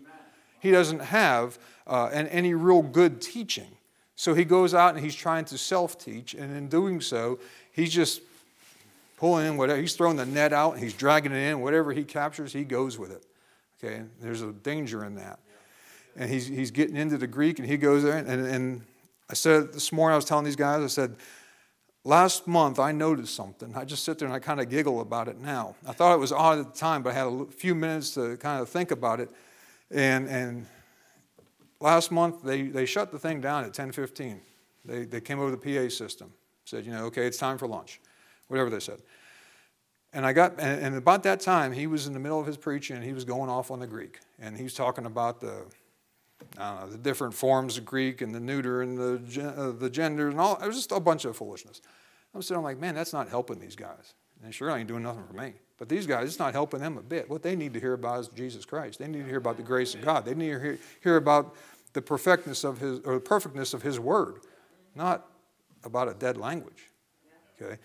He 0.59 0.71
doesn't 0.71 0.99
have 0.99 1.59
uh, 1.85 2.09
an, 2.11 2.27
any 2.29 2.55
real 2.55 2.81
good 2.81 3.21
teaching. 3.21 3.77
So 4.15 4.33
he 4.33 4.45
goes 4.45 4.73
out 4.73 4.95
and 4.95 5.03
he's 5.03 5.15
trying 5.15 5.45
to 5.45 5.57
self 5.57 5.97
teach, 5.97 6.33
and 6.33 6.55
in 6.55 6.67
doing 6.67 7.01
so, 7.01 7.39
he's 7.71 7.93
just 7.93 8.21
pulling 9.17 9.47
in 9.47 9.57
whatever. 9.57 9.79
He's 9.79 9.95
throwing 9.95 10.17
the 10.17 10.25
net 10.25 10.53
out 10.53 10.73
and 10.73 10.83
he's 10.83 10.93
dragging 10.93 11.31
it 11.31 11.49
in. 11.49 11.61
Whatever 11.61 11.93
he 11.93 12.03
captures, 12.03 12.53
he 12.53 12.63
goes 12.63 12.97
with 12.97 13.11
it. 13.11 13.25
Okay, 13.83 14.03
there's 14.21 14.41
a 14.41 14.51
danger 14.51 15.03
in 15.05 15.15
that 15.15 15.39
and 16.15 16.29
he's, 16.29 16.47
he's 16.47 16.71
getting 16.71 16.95
into 16.95 17.17
the 17.17 17.27
Greek, 17.27 17.59
and 17.59 17.67
he 17.67 17.77
goes 17.77 18.03
there. 18.03 18.17
And, 18.17 18.29
and 18.29 18.81
I 19.29 19.33
said 19.33 19.73
this 19.73 19.91
morning, 19.91 20.13
I 20.13 20.15
was 20.15 20.25
telling 20.25 20.45
these 20.45 20.55
guys, 20.55 20.81
I 20.81 20.87
said, 20.87 21.15
last 22.03 22.47
month 22.47 22.79
I 22.79 22.91
noticed 22.91 23.35
something. 23.35 23.75
I 23.75 23.85
just 23.85 24.03
sit 24.03 24.19
there 24.19 24.27
and 24.27 24.35
I 24.35 24.39
kind 24.39 24.61
of 24.61 24.69
giggle 24.69 25.01
about 25.01 25.27
it 25.27 25.39
now. 25.39 25.75
I 25.85 25.91
thought 25.91 26.13
it 26.13 26.19
was 26.19 26.31
odd 26.31 26.59
at 26.59 26.73
the 26.73 26.79
time, 26.79 27.03
but 27.03 27.11
I 27.11 27.13
had 27.13 27.27
a 27.27 27.45
few 27.45 27.75
minutes 27.75 28.13
to 28.13 28.37
kind 28.37 28.61
of 28.61 28.69
think 28.69 28.91
about 28.91 29.19
it. 29.19 29.29
And, 29.91 30.27
and 30.27 30.65
last 31.79 32.11
month 32.11 32.43
they, 32.43 32.63
they 32.63 32.85
shut 32.85 33.11
the 33.11 33.19
thing 33.19 33.41
down 33.41 33.63
at 33.63 33.73
10:15. 33.73 34.39
They, 34.85 35.05
they 35.05 35.21
came 35.21 35.39
over 35.39 35.51
the 35.51 35.57
PA 35.57 35.89
system, 35.89 36.31
said, 36.65 36.85
you 36.85 36.91
know, 36.91 37.05
okay, 37.05 37.25
it's 37.25 37.37
time 37.37 37.57
for 37.57 37.67
lunch, 37.67 37.99
whatever 38.47 38.69
they 38.69 38.79
said. 38.79 38.99
And 40.13 40.25
I 40.25 40.31
got, 40.31 40.59
and, 40.59 40.81
and 40.81 40.95
about 40.95 41.23
that 41.23 41.39
time, 41.39 41.73
he 41.73 41.87
was 41.87 42.05
in 42.05 42.13
the 42.13 42.19
middle 42.19 42.39
of 42.39 42.45
his 42.45 42.55
preaching 42.55 42.95
and 42.95 43.03
he 43.03 43.11
was 43.11 43.25
going 43.25 43.49
off 43.49 43.71
on 43.71 43.79
the 43.79 43.87
Greek. 43.87 44.19
And 44.39 44.55
he 44.55 44.63
was 44.63 44.73
talking 44.73 45.05
about 45.05 45.41
the 45.41 45.65
the 46.55 46.99
different 47.01 47.33
forms 47.33 47.77
of 47.77 47.85
Greek 47.85 48.21
and 48.21 48.33
the 48.33 48.39
neuter 48.39 48.81
and 48.81 48.97
the, 48.97 49.53
uh, 49.57 49.71
the 49.71 49.89
gender 49.89 50.29
and 50.29 50.39
all. 50.39 50.57
It 50.61 50.67
was 50.67 50.75
just 50.75 50.91
a 50.91 50.99
bunch 50.99 51.25
of 51.25 51.35
foolishness. 51.35 51.81
I'm 52.33 52.41
sitting 52.41 52.63
like, 52.63 52.79
man, 52.79 52.95
that's 52.95 53.13
not 53.13 53.29
helping 53.29 53.59
these 53.59 53.75
guys. 53.75 54.13
And 54.43 54.53
sure 54.53 54.69
ain't 54.69 54.87
doing 54.87 55.03
nothing 55.03 55.23
for 55.25 55.33
me. 55.33 55.53
But 55.77 55.89
these 55.89 56.07
guys, 56.07 56.27
it's 56.27 56.39
not 56.39 56.53
helping 56.53 56.79
them 56.79 56.97
a 56.97 57.01
bit. 57.01 57.29
What 57.29 57.43
they 57.43 57.55
need 57.55 57.73
to 57.73 57.79
hear 57.79 57.93
about 57.93 58.21
is 58.21 58.27
Jesus 58.29 58.63
Christ. 58.65 58.99
They 58.99 59.07
need 59.07 59.23
to 59.23 59.27
hear 59.27 59.37
about 59.37 59.57
the 59.57 59.63
grace 59.63 59.93
of 59.93 60.01
God. 60.01 60.25
They 60.25 60.33
need 60.33 60.51
to 60.51 60.59
hear, 60.59 60.79
hear 61.03 61.15
about 61.17 61.55
the 61.93 62.01
perfectness 62.01 62.63
of 62.63 62.79
his 62.79 62.99
or 63.01 63.15
the 63.15 63.19
perfectness 63.19 63.73
of 63.73 63.81
his 63.81 63.99
word, 63.99 64.41
not 64.95 65.27
about 65.83 66.07
a 66.07 66.13
dead 66.13 66.37
language. 66.37 66.89
Okay? 67.61 67.77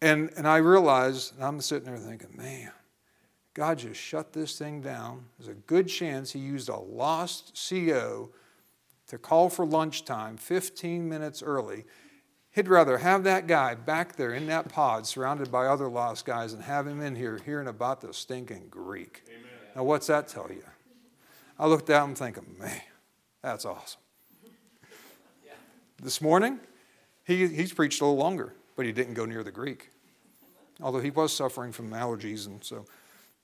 And 0.00 0.30
and 0.36 0.46
I 0.46 0.58
realized, 0.58 1.34
and 1.34 1.44
I'm 1.44 1.60
sitting 1.60 1.86
there 1.86 1.98
thinking, 1.98 2.36
man, 2.36 2.72
God 3.54 3.78
just 3.78 4.00
shut 4.00 4.32
this 4.32 4.56
thing 4.56 4.80
down. 4.80 5.24
There's 5.38 5.48
a 5.48 5.54
good 5.54 5.88
chance 5.88 6.32
he 6.32 6.38
used 6.38 6.68
a 6.68 6.76
lost 6.76 7.60
CO 7.68 8.30
to 9.08 9.18
call 9.18 9.50
for 9.50 9.66
lunchtime 9.66 10.36
15 10.36 11.08
minutes 11.08 11.42
early. 11.42 11.84
He'd 12.52 12.68
rather 12.68 12.98
have 12.98 13.24
that 13.24 13.46
guy 13.46 13.74
back 13.74 14.16
there 14.16 14.34
in 14.34 14.46
that 14.46 14.68
pod 14.68 15.06
surrounded 15.06 15.50
by 15.50 15.66
other 15.66 15.88
lost 15.88 16.26
guys 16.26 16.52
and 16.52 16.62
have 16.62 16.86
him 16.86 17.00
in 17.00 17.16
here 17.16 17.40
hearing 17.44 17.66
about 17.66 18.02
the 18.02 18.12
stinking 18.12 18.68
Greek. 18.70 19.22
Amen. 19.28 19.40
Now, 19.74 19.84
what's 19.84 20.06
that 20.08 20.28
tell 20.28 20.48
you? 20.50 20.62
I 21.58 21.66
looked 21.66 21.88
at 21.88 22.04
and 22.04 22.16
thinking, 22.16 22.44
man, 22.58 22.80
that's 23.40 23.64
awesome. 23.64 24.00
Yeah. 25.44 25.52
This 26.02 26.20
morning, 26.20 26.60
he, 27.24 27.46
he's 27.48 27.72
preached 27.72 28.02
a 28.02 28.04
little 28.04 28.18
longer, 28.18 28.52
but 28.76 28.84
he 28.84 28.92
didn't 28.92 29.14
go 29.14 29.24
near 29.24 29.42
the 29.42 29.52
Greek. 29.52 29.90
Although 30.82 31.00
he 31.00 31.10
was 31.10 31.34
suffering 31.34 31.72
from 31.72 31.90
allergies, 31.90 32.46
and 32.46 32.62
so 32.62 32.84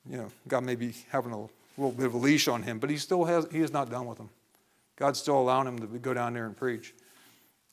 you 0.09 0.16
know, 0.16 0.31
God 0.47 0.64
may 0.64 0.75
be 0.75 0.94
having 1.11 1.33
a 1.33 1.49
little 1.77 1.97
bit 1.97 2.07
of 2.07 2.14
a 2.14 2.18
leash 2.18 2.49
on 2.49 2.62
him, 2.62 2.79
but 2.79 2.90
he 2.90 2.97
still 2.97 3.25
has, 3.25 3.47
he 3.51 3.61
is 3.61 3.73
not 3.73 3.90
done 3.90 4.07
with 4.07 4.18
them. 4.18 4.31
God's 4.97 5.18
still 5.18 5.38
allowing 5.38 5.68
him 5.68 5.79
to 5.79 5.87
go 5.87 6.12
down 6.12 6.35
there 6.35 6.47
and 6.47 6.57
preach. 6.57 6.94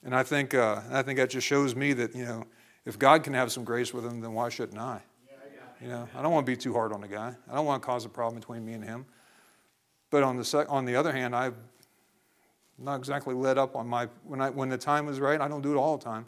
And 0.06 0.16
I 0.16 0.24
think, 0.24 0.54
uh, 0.54 0.82
I 0.92 1.02
think 1.02 1.18
that 1.18 1.30
just 1.30 1.46
shows 1.46 1.76
me 1.76 1.92
that, 1.94 2.16
you 2.16 2.24
know, 2.24 2.46
if 2.86 2.98
God 2.98 3.24
can 3.24 3.34
have 3.34 3.52
some 3.52 3.64
grace 3.64 3.94
with 3.94 4.06
him, 4.06 4.22
then 4.22 4.34
why 4.34 4.50
shouldn't 4.50 4.80
I? 4.80 5.02
You 5.82 5.90
know, 5.90 6.08
I 6.16 6.22
don't 6.22 6.32
want 6.32 6.46
to 6.46 6.52
be 6.52 6.56
too 6.56 6.74
hard 6.74 6.94
on 6.94 7.02
the 7.02 7.08
guy. 7.08 7.34
I 7.52 7.56
don't 7.56 7.66
want 7.66 7.82
to 7.82 7.86
cause 7.86 8.06
a 8.06 8.10
problem 8.10 8.40
between 8.40 8.66
me 8.66 8.74
and 8.74 8.84
him. 8.84 9.06
But 10.10 10.24
on 10.24 10.38
the, 10.38 10.46
sec- 10.46 10.72
on 10.72 10.86
the 10.86 10.96
other 10.96 11.12
hand, 11.12 11.36
I've 11.36 11.56
not 12.78 12.96
exactly 12.96 13.34
let 13.34 13.58
up 13.58 13.76
on 13.76 13.88
my, 13.88 14.08
when, 14.24 14.40
I, 14.40 14.52
when 14.52 14.70
the 14.70 14.78
time 14.78 15.10
is 15.10 15.20
right, 15.20 15.42
I 15.42 15.48
don't 15.48 15.62
do 15.62 15.74
it 15.74 15.78
all 15.78 15.98
the 15.98 16.04
time. 16.06 16.26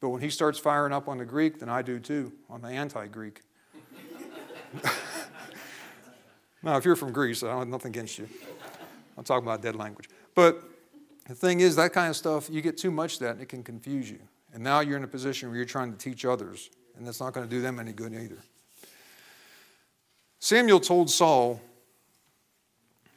But 0.00 0.10
when 0.10 0.20
he 0.20 0.28
starts 0.28 0.58
firing 0.58 0.92
up 0.92 1.08
on 1.08 1.16
the 1.16 1.24
Greek, 1.24 1.60
then 1.60 1.68
I 1.70 1.80
do 1.80 1.98
too, 1.98 2.32
on 2.50 2.60
the 2.60 2.68
anti 2.68 3.06
Greek. 3.06 3.40
Now, 6.62 6.76
if 6.76 6.84
you're 6.84 6.96
from 6.96 7.12
Greece, 7.12 7.42
I 7.42 7.58
have 7.58 7.66
nothing 7.66 7.90
against 7.90 8.18
you. 8.18 8.28
I'm 9.18 9.24
talking 9.24 9.44
about 9.44 9.62
dead 9.62 9.74
language. 9.74 10.08
But 10.34 10.62
the 11.28 11.34
thing 11.34 11.60
is, 11.60 11.76
that 11.76 11.92
kind 11.92 12.10
of 12.10 12.16
stuff, 12.16 12.48
you 12.50 12.60
get 12.60 12.76
too 12.76 12.90
much 12.90 13.14
of 13.14 13.20
that 13.20 13.32
and 13.32 13.42
it 13.42 13.48
can 13.48 13.62
confuse 13.62 14.10
you. 14.10 14.20
And 14.54 14.62
now 14.62 14.80
you're 14.80 14.96
in 14.96 15.04
a 15.04 15.08
position 15.08 15.48
where 15.48 15.56
you're 15.56 15.64
trying 15.64 15.92
to 15.92 15.98
teach 15.98 16.24
others, 16.24 16.70
and 16.96 17.06
that's 17.06 17.20
not 17.20 17.32
going 17.32 17.48
to 17.48 17.50
do 17.50 17.62
them 17.62 17.78
any 17.78 17.92
good 17.92 18.12
either. 18.12 18.38
Samuel 20.40 20.80
told 20.80 21.10
Saul 21.10 21.60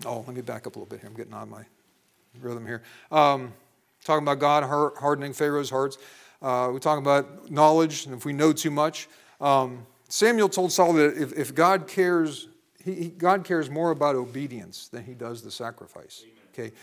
Oh, 0.06 0.24
let 0.28 0.36
me 0.36 0.41
back 0.41 0.68
up 0.68 0.76
a 0.76 0.80
little 0.80 0.89
bit 0.89 0.99
here. 0.99 1.10
I'm 1.10 1.16
getting 1.16 1.34
on 1.34 1.49
my 1.49 1.64
rhythm 2.41 2.66
here. 2.66 2.84
Um, 3.12 3.53
talking 4.03 4.24
about 4.24 4.39
God 4.39 4.64
hardening 4.99 5.34
Pharaoh's 5.34 5.70
hearts. 5.70 5.97
Uh, 6.41 6.70
we're 6.72 6.80
talking 6.80 7.03
about 7.03 7.49
knowledge, 7.49 8.06
and 8.06 8.14
if 8.14 8.26
we 8.26 8.34
know 8.34 8.51
too 8.51 8.72
much. 8.72 9.08
Um, 9.39 9.86
Samuel 10.10 10.49
told 10.49 10.72
Saul 10.72 10.93
that 10.93 11.18
if, 11.18 11.34
if 11.34 11.56
God 11.56 11.88
cares, 11.88 12.49
he, 12.84 12.93
he, 12.93 13.10
God 13.10 13.43
cares 13.43 13.70
more 13.70 13.91
about 13.91 14.16
obedience 14.16 14.89
than 14.89 15.03
he 15.03 15.14
does 15.14 15.41
the 15.41 15.49
sacrifice. 15.49 16.24
Amen. 16.24 16.36
Okay, 16.53 16.76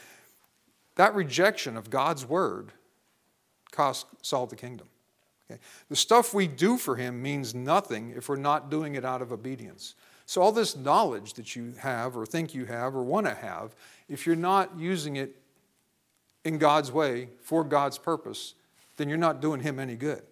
that 0.96 1.14
rejection 1.14 1.76
of 1.76 1.90
God's 1.90 2.26
word 2.26 2.72
cost 3.70 4.06
Saul 4.22 4.46
the 4.46 4.56
kingdom. 4.56 4.88
Okay? 5.50 5.60
The 5.88 5.96
stuff 5.96 6.34
we 6.34 6.46
do 6.46 6.76
for 6.76 6.96
him 6.96 7.22
means 7.22 7.54
nothing 7.54 8.12
if 8.16 8.28
we're 8.28 8.36
not 8.36 8.70
doing 8.70 8.94
it 8.94 9.04
out 9.04 9.22
of 9.22 9.32
obedience. 9.32 9.94
So, 10.26 10.40
all 10.40 10.52
this 10.52 10.76
knowledge 10.76 11.34
that 11.34 11.56
you 11.56 11.74
have, 11.78 12.16
or 12.16 12.24
think 12.24 12.54
you 12.54 12.64
have, 12.66 12.94
or 12.94 13.02
want 13.02 13.26
to 13.26 13.34
have, 13.34 13.74
if 14.08 14.26
you're 14.26 14.36
not 14.36 14.78
using 14.78 15.16
it 15.16 15.36
in 16.44 16.58
God's 16.58 16.92
way 16.92 17.28
for 17.40 17.64
God's 17.64 17.98
purpose, 17.98 18.54
then 18.96 19.08
you're 19.08 19.18
not 19.18 19.40
doing 19.40 19.60
Him 19.60 19.78
any 19.78 19.96
good. 19.96 20.22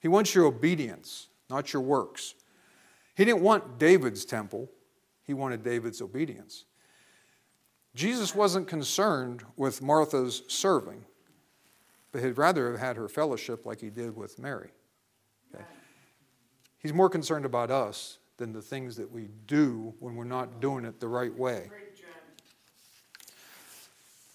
He 0.00 0.08
wants 0.08 0.34
your 0.34 0.44
obedience, 0.44 1.28
not 1.48 1.72
your 1.72 1.82
works. 1.82 2.34
He 3.14 3.24
didn't 3.24 3.42
want 3.42 3.78
David's 3.78 4.24
temple, 4.24 4.70
He 5.24 5.34
wanted 5.34 5.62
David's 5.62 6.02
obedience. 6.02 6.64
Jesus 7.94 8.34
wasn't 8.34 8.68
concerned 8.68 9.42
with 9.56 9.82
Martha's 9.82 10.42
serving, 10.48 11.04
but 12.10 12.22
he'd 12.22 12.38
rather 12.38 12.70
have 12.70 12.80
had 12.80 12.96
her 12.96 13.08
fellowship 13.08 13.66
like 13.66 13.80
he 13.80 13.90
did 13.90 14.16
with 14.16 14.38
Mary. 14.38 14.70
Okay? 15.54 15.64
He's 16.78 16.92
more 16.92 17.10
concerned 17.10 17.44
about 17.44 17.70
us 17.70 18.18
than 18.38 18.52
the 18.52 18.62
things 18.62 18.96
that 18.96 19.10
we 19.10 19.28
do 19.46 19.94
when 20.00 20.16
we're 20.16 20.24
not 20.24 20.60
doing 20.60 20.84
it 20.84 21.00
the 21.00 21.08
right 21.08 21.36
way. 21.36 21.70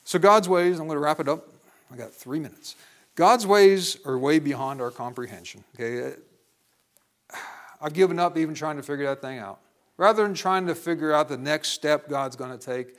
So, 0.03 0.17
God's 0.19 0.47
ways, 0.47 0.79
I'm 0.79 0.87
going 0.87 0.95
to 0.95 1.03
wrap 1.03 1.19
it 1.19 1.27
up. 1.27 1.49
I 1.91 1.97
got 1.97 2.13
three 2.13 2.39
minutes. 2.39 2.75
God's 3.15 3.45
ways 3.45 3.97
are 4.05 4.17
way 4.17 4.39
beyond 4.39 4.79
our 4.79 4.91
comprehension. 4.91 5.63
Okay? 5.75 6.15
I've 7.81 7.93
given 7.93 8.19
up 8.19 8.37
even 8.37 8.55
trying 8.55 8.77
to 8.77 8.83
figure 8.83 9.05
that 9.05 9.21
thing 9.21 9.39
out. 9.39 9.59
Rather 9.97 10.23
than 10.23 10.33
trying 10.33 10.67
to 10.67 10.75
figure 10.75 11.11
out 11.11 11.27
the 11.27 11.37
next 11.37 11.69
step 11.69 12.07
God's 12.07 12.35
going 12.35 12.57
to 12.57 12.63
take, 12.63 12.95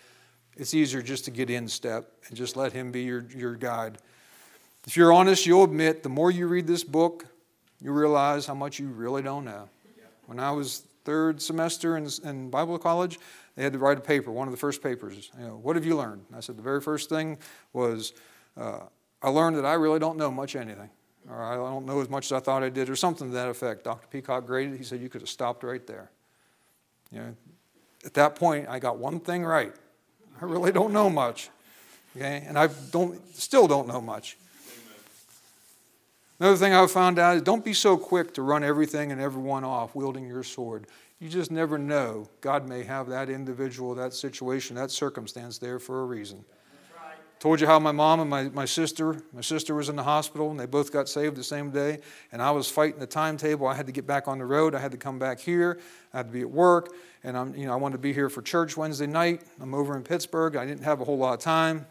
it's 0.58 0.74
easier 0.74 1.00
just 1.00 1.24
to 1.24 1.30
get 1.30 1.48
in 1.48 1.68
step 1.68 2.10
and 2.26 2.36
just 2.36 2.56
let 2.56 2.72
Him 2.72 2.90
be 2.90 3.02
your, 3.02 3.24
your 3.34 3.54
guide. 3.54 3.98
If 4.86 4.96
you're 4.96 5.12
honest, 5.12 5.46
you'll 5.46 5.64
admit 5.64 6.02
the 6.02 6.08
more 6.08 6.30
you 6.30 6.46
read 6.48 6.66
this 6.66 6.84
book, 6.84 7.26
you 7.80 7.92
realize 7.92 8.44
how 8.44 8.54
much 8.54 8.78
you 8.78 8.88
really 8.88 9.22
don't 9.22 9.44
know. 9.44 9.68
When 10.26 10.38
I 10.38 10.50
was 10.50 10.82
third 11.04 11.40
semester 11.40 11.96
in, 11.96 12.08
in 12.24 12.50
Bible 12.50 12.78
college, 12.78 13.18
they 13.54 13.62
had 13.62 13.72
to 13.72 13.78
write 13.78 13.98
a 13.98 14.00
paper, 14.02 14.30
one 14.30 14.46
of 14.46 14.52
the 14.52 14.58
first 14.58 14.82
papers. 14.82 15.30
You 15.38 15.46
know, 15.46 15.56
what 15.56 15.76
have 15.76 15.84
you 15.84 15.96
learned? 15.96 16.24
I 16.36 16.40
said, 16.40 16.56
the 16.56 16.62
very 16.62 16.80
first 16.80 17.08
thing 17.08 17.38
was, 17.72 18.12
uh, 18.56 18.80
I 19.22 19.30
learned 19.30 19.56
that 19.56 19.64
I 19.64 19.74
really 19.74 19.98
don't 19.98 20.18
know 20.18 20.30
much 20.30 20.54
anything, 20.54 20.90
or 21.30 21.42
I 21.42 21.54
don't 21.54 21.86
know 21.86 22.00
as 22.00 22.10
much 22.10 22.26
as 22.26 22.32
I 22.32 22.40
thought 22.40 22.62
I 22.62 22.68
did, 22.68 22.90
or 22.90 22.96
something 22.96 23.28
to 23.28 23.34
that 23.34 23.48
effect. 23.48 23.84
Dr. 23.84 24.06
Peacock 24.08 24.46
graded, 24.46 24.76
he 24.76 24.84
said, 24.84 25.00
you 25.00 25.08
could 25.08 25.22
have 25.22 25.30
stopped 25.30 25.64
right 25.64 25.86
there. 25.86 26.10
You 27.10 27.20
know, 27.20 27.36
at 28.04 28.14
that 28.14 28.34
point, 28.34 28.68
I 28.68 28.78
got 28.78 28.98
one 28.98 29.18
thing 29.18 29.44
right. 29.44 29.74
I 30.40 30.44
really 30.44 30.72
don't 30.72 30.92
know 30.92 31.10
much. 31.10 31.50
Okay? 32.16 32.44
And 32.46 32.58
I 32.58 32.68
don't, 32.90 33.20
still 33.36 33.68
don't 33.68 33.88
know 33.88 34.00
much. 34.00 34.36
Another 36.40 36.56
thing 36.56 36.72
I've 36.72 36.90
found 36.90 37.18
out 37.18 37.36
is 37.36 37.42
don't 37.42 37.64
be 37.64 37.74
so 37.74 37.96
quick 37.96 38.34
to 38.34 38.42
run 38.42 38.62
everything 38.62 39.10
and 39.10 39.20
everyone 39.20 39.64
off 39.64 39.94
wielding 39.94 40.26
your 40.26 40.44
sword. 40.44 40.86
You 41.20 41.28
just 41.28 41.50
never 41.50 41.78
know. 41.78 42.28
God 42.40 42.68
may 42.68 42.84
have 42.84 43.08
that 43.08 43.28
individual, 43.28 43.96
that 43.96 44.14
situation, 44.14 44.76
that 44.76 44.92
circumstance 44.92 45.58
there 45.58 45.80
for 45.80 46.02
a 46.02 46.04
reason. 46.04 46.44
Told 47.40 47.60
you 47.60 47.66
how 47.66 47.78
my 47.78 47.92
mom 47.92 48.20
and 48.20 48.28
my, 48.28 48.44
my 48.48 48.64
sister, 48.64 49.22
my 49.32 49.40
sister 49.40 49.74
was 49.74 49.88
in 49.88 49.96
the 49.96 50.02
hospital 50.02 50.50
and 50.50 50.58
they 50.58 50.66
both 50.66 50.92
got 50.92 51.08
saved 51.08 51.36
the 51.36 51.44
same 51.44 51.70
day. 51.70 52.00
And 52.32 52.42
I 52.42 52.50
was 52.50 52.68
fighting 52.68 52.98
the 52.98 53.06
timetable. 53.06 53.66
I 53.66 53.74
had 53.74 53.86
to 53.86 53.92
get 53.92 54.06
back 54.06 54.26
on 54.26 54.38
the 54.38 54.44
road. 54.44 54.74
I 54.74 54.80
had 54.80 54.90
to 54.90 54.98
come 54.98 55.18
back 55.18 55.38
here. 55.38 55.78
I 56.12 56.18
had 56.18 56.26
to 56.26 56.32
be 56.32 56.40
at 56.40 56.50
work. 56.50 56.92
And 57.22 57.36
I'm, 57.36 57.54
you 57.54 57.66
know, 57.66 57.72
I 57.72 57.76
wanted 57.76 57.94
to 57.94 58.02
be 58.02 58.12
here 58.12 58.28
for 58.28 58.42
church 58.42 58.76
Wednesday 58.76 59.06
night. 59.06 59.42
I'm 59.60 59.74
over 59.74 59.96
in 59.96 60.02
Pittsburgh. 60.02 60.56
I 60.56 60.66
didn't 60.66 60.82
have 60.84 61.00
a 61.00 61.04
whole 61.04 61.18
lot 61.18 61.34
of 61.34 61.40
time. 61.40 61.86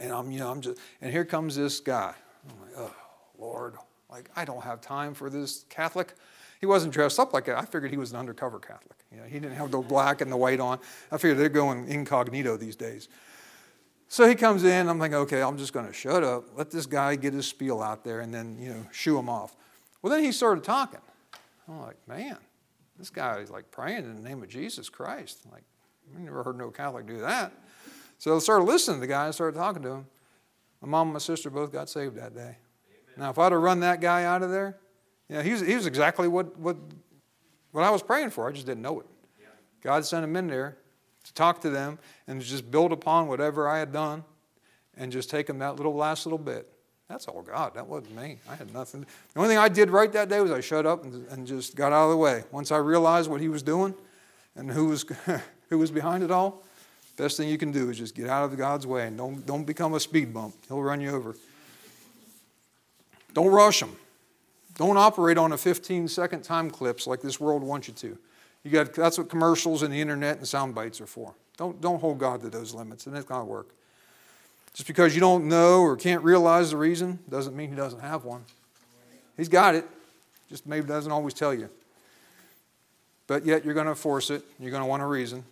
And 0.00 0.12
I'm, 0.12 0.30
you 0.30 0.40
know, 0.40 0.50
I'm 0.50 0.60
just, 0.60 0.78
and 1.00 1.12
here 1.12 1.24
comes 1.24 1.56
this 1.56 1.80
guy. 1.80 2.14
I'm 2.48 2.60
like, 2.60 2.72
oh. 2.76 2.94
Lord, 3.38 3.74
like, 4.10 4.30
I 4.34 4.44
don't 4.44 4.62
have 4.62 4.80
time 4.80 5.14
for 5.14 5.28
this 5.28 5.64
Catholic. 5.68 6.14
He 6.60 6.66
wasn't 6.66 6.94
dressed 6.94 7.20
up 7.20 7.32
like 7.32 7.44
that. 7.46 7.58
I 7.58 7.64
figured 7.64 7.90
he 7.90 7.98
was 7.98 8.12
an 8.12 8.18
undercover 8.18 8.58
Catholic. 8.58 8.96
You 9.12 9.18
know, 9.18 9.24
he 9.24 9.38
didn't 9.38 9.56
have 9.56 9.70
the 9.70 9.78
black 9.78 10.20
and 10.20 10.32
the 10.32 10.36
white 10.36 10.58
on. 10.58 10.78
I 11.12 11.18
figured 11.18 11.38
they're 11.38 11.48
going 11.48 11.86
incognito 11.88 12.56
these 12.56 12.76
days. 12.76 13.08
So 14.08 14.28
he 14.28 14.34
comes 14.34 14.64
in. 14.64 14.88
I'm 14.88 15.00
thinking, 15.00 15.18
okay, 15.20 15.42
I'm 15.42 15.58
just 15.58 15.72
going 15.72 15.86
to 15.86 15.92
shut 15.92 16.22
up, 16.22 16.44
let 16.56 16.70
this 16.70 16.86
guy 16.86 17.16
get 17.16 17.32
his 17.32 17.46
spiel 17.46 17.82
out 17.82 18.04
there, 18.04 18.20
and 18.20 18.32
then 18.32 18.56
you 18.58 18.70
know, 18.70 18.86
shoo 18.92 19.18
him 19.18 19.28
off. 19.28 19.56
Well, 20.02 20.12
then 20.12 20.22
he 20.22 20.32
started 20.32 20.62
talking. 20.62 21.00
I'm 21.68 21.80
like, 21.80 21.96
man, 22.06 22.38
this 22.98 23.10
guy 23.10 23.38
is 23.38 23.50
like 23.50 23.70
praying 23.70 24.04
in 24.04 24.14
the 24.14 24.28
name 24.28 24.42
of 24.42 24.48
Jesus 24.48 24.88
Christ. 24.88 25.40
I'm 25.44 25.52
like, 25.52 25.64
I 26.16 26.20
never 26.20 26.44
heard 26.44 26.56
no 26.56 26.70
Catholic 26.70 27.06
do 27.06 27.18
that. 27.18 27.52
So 28.18 28.36
I 28.36 28.38
started 28.38 28.64
listening 28.64 28.98
to 28.98 29.00
the 29.00 29.06
guy. 29.08 29.26
and 29.26 29.34
started 29.34 29.58
talking 29.58 29.82
to 29.82 29.90
him. 29.90 30.06
My 30.80 30.88
mom 30.88 31.08
and 31.08 31.14
my 31.14 31.18
sister 31.18 31.50
both 31.50 31.72
got 31.72 31.88
saved 31.88 32.16
that 32.16 32.34
day. 32.34 32.56
Now, 33.16 33.30
if 33.30 33.38
I'd 33.38 33.52
have 33.52 33.60
run 33.60 33.80
that 33.80 34.00
guy 34.00 34.24
out 34.24 34.42
of 34.42 34.50
there, 34.50 34.78
you 35.28 35.36
know, 35.36 35.42
he 35.42 35.52
was, 35.52 35.60
he 35.62 35.74
was 35.74 35.86
exactly 35.86 36.28
what, 36.28 36.56
what, 36.58 36.76
what 37.72 37.82
I 37.82 37.90
was 37.90 38.02
praying 38.02 38.30
for. 38.30 38.48
I 38.48 38.52
just 38.52 38.66
didn't 38.66 38.82
know 38.82 39.00
it. 39.00 39.06
Yeah. 39.40 39.46
God 39.82 40.04
sent 40.04 40.22
him 40.22 40.36
in 40.36 40.46
there 40.46 40.76
to 41.26 41.34
talk 41.34 41.60
to 41.62 41.70
them 41.70 41.98
and 42.26 42.40
just 42.40 42.70
build 42.70 42.92
upon 42.92 43.28
whatever 43.28 43.68
I 43.68 43.78
had 43.78 43.92
done 43.92 44.24
and 44.96 45.12
just 45.12 45.28
take 45.28 45.46
them 45.46 45.58
that 45.58 45.76
little 45.76 45.94
last 45.94 46.24
little 46.24 46.38
bit. 46.38 46.72
That's 47.08 47.28
all 47.28 47.42
God. 47.42 47.74
That 47.74 47.86
wasn't 47.86 48.16
me. 48.16 48.38
I 48.48 48.56
had 48.56 48.72
nothing. 48.72 49.06
The 49.34 49.40
only 49.40 49.50
thing 49.50 49.58
I 49.58 49.68
did 49.68 49.90
right 49.90 50.12
that 50.12 50.28
day 50.28 50.40
was 50.40 50.50
I 50.50 50.60
shut 50.60 50.86
up 50.86 51.04
and, 51.04 51.26
and 51.28 51.46
just 51.46 51.76
got 51.76 51.92
out 51.92 52.06
of 52.06 52.10
the 52.10 52.16
way. 52.16 52.42
Once 52.50 52.72
I 52.72 52.78
realized 52.78 53.30
what 53.30 53.40
he 53.40 53.48
was 53.48 53.62
doing 53.62 53.94
and 54.56 54.70
who 54.70 54.86
was, 54.86 55.04
who 55.68 55.78
was 55.78 55.90
behind 55.90 56.24
it 56.24 56.30
all, 56.30 56.64
best 57.16 57.36
thing 57.36 57.48
you 57.48 57.58
can 57.58 57.70
do 57.70 57.90
is 57.90 57.98
just 57.98 58.14
get 58.14 58.28
out 58.28 58.44
of 58.44 58.56
God's 58.56 58.86
way 58.86 59.06
and 59.06 59.16
don't, 59.16 59.46
don't 59.46 59.64
become 59.64 59.94
a 59.94 60.00
speed 60.00 60.34
bump. 60.34 60.54
He'll 60.68 60.82
run 60.82 61.00
you 61.00 61.10
over. 61.10 61.36
Don't 63.34 63.48
rush 63.48 63.80
them. 63.80 63.96
Don't 64.76 64.96
operate 64.96 65.38
on 65.38 65.52
a 65.52 65.58
15 65.58 66.08
second 66.08 66.42
time 66.42 66.70
clips 66.70 67.06
like 67.06 67.20
this 67.20 67.40
world 67.40 67.62
wants 67.62 67.88
you 67.88 67.94
to. 67.94 68.18
You 68.66 68.72
got, 68.72 68.94
that's 68.94 69.16
what 69.16 69.28
commercials 69.28 69.84
and 69.84 69.94
the 69.94 70.00
internet 70.00 70.38
and 70.38 70.48
sound 70.48 70.74
bites 70.74 71.00
are 71.00 71.06
for. 71.06 71.32
Don't, 71.56 71.80
don't 71.80 72.00
hold 72.00 72.18
God 72.18 72.40
to 72.40 72.48
those 72.48 72.74
limits, 72.74 73.06
and 73.06 73.16
it's 73.16 73.24
going 73.24 73.42
to 73.42 73.44
work. 73.44 73.68
Just 74.74 74.88
because 74.88 75.14
you 75.14 75.20
don't 75.20 75.46
know 75.46 75.82
or 75.82 75.94
can't 75.94 76.20
realize 76.24 76.72
the 76.72 76.76
reason 76.76 77.20
doesn't 77.28 77.54
mean 77.54 77.70
He 77.70 77.76
doesn't 77.76 78.00
have 78.00 78.24
one. 78.24 78.42
He's 79.36 79.48
got 79.48 79.76
it, 79.76 79.86
just 80.50 80.66
maybe 80.66 80.88
doesn't 80.88 81.12
always 81.12 81.32
tell 81.32 81.54
you. 81.54 81.70
But 83.28 83.46
yet 83.46 83.64
you're 83.64 83.72
going 83.72 83.86
to 83.86 83.94
force 83.94 84.30
it, 84.30 84.42
you're 84.58 84.72
going 84.72 84.82
to 84.82 84.88
want 84.88 85.00
a 85.00 85.06
reason. 85.06 85.44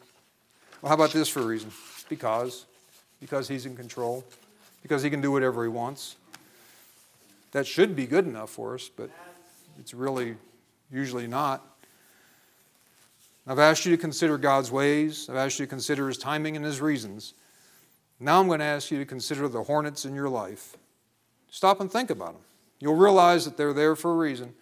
Well, 0.83 0.89
how 0.89 0.97
about 0.97 1.13
this 1.13 1.29
for 1.29 1.39
a 1.39 1.47
reason? 1.47 1.71
Because. 2.09 2.67
Because 3.21 3.47
He's 3.47 3.65
in 3.65 3.77
control. 3.77 4.25
Because 4.83 5.05
He 5.05 5.11
can 5.11 5.21
do 5.21 5.31
whatever 5.31 5.63
He 5.63 5.69
wants. 5.69 6.17
That 7.53 7.65
should 7.65 7.95
be 7.95 8.07
good 8.07 8.27
enough 8.27 8.51
for 8.51 8.75
us, 8.75 8.89
but 8.89 9.09
it's 9.79 9.95
really 9.95 10.35
usually 10.91 11.29
not. 11.29 11.65
I've 13.47 13.59
asked 13.59 13.85
you 13.85 13.93
to 13.93 14.01
consider 14.01 14.39
God's 14.39 14.71
ways. 14.71 15.29
I've 15.29 15.37
asked 15.37 15.59
you 15.59 15.67
to 15.67 15.71
consider 15.71 16.09
His 16.09 16.17
timing 16.17 16.57
and 16.57 16.65
His 16.65 16.81
reasons. 16.81 17.35
Now 18.19 18.41
I'm 18.41 18.47
going 18.47 18.61
to 18.61 18.65
ask 18.65 18.91
you 18.91 18.99
to 18.99 19.05
consider 19.05 19.49
the 19.49 19.65
hornets 19.65 20.05
in 20.05 20.15
your 20.15 20.29
life. 20.29 20.77
Stop 21.51 21.81
and 21.81 21.91
think 21.91 22.11
about 22.11 22.33
them. 22.33 22.43
You'll 22.81 22.97
realize 22.97 23.45
that 23.45 23.57
they're 23.57 23.73
there 23.73 23.97
for 23.97 24.13
a 24.13 24.17
reason. 24.17 24.55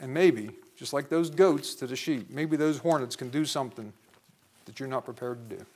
And 0.00 0.12
maybe, 0.12 0.50
just 0.76 0.92
like 0.92 1.08
those 1.08 1.30
goats 1.30 1.74
to 1.76 1.86
the 1.86 1.96
sheep, 1.96 2.30
maybe 2.30 2.56
those 2.56 2.78
hornets 2.78 3.16
can 3.16 3.30
do 3.30 3.44
something 3.44 3.92
that 4.66 4.78
you're 4.78 4.88
not 4.88 5.04
prepared 5.04 5.48
to 5.48 5.56
do. 5.56 5.66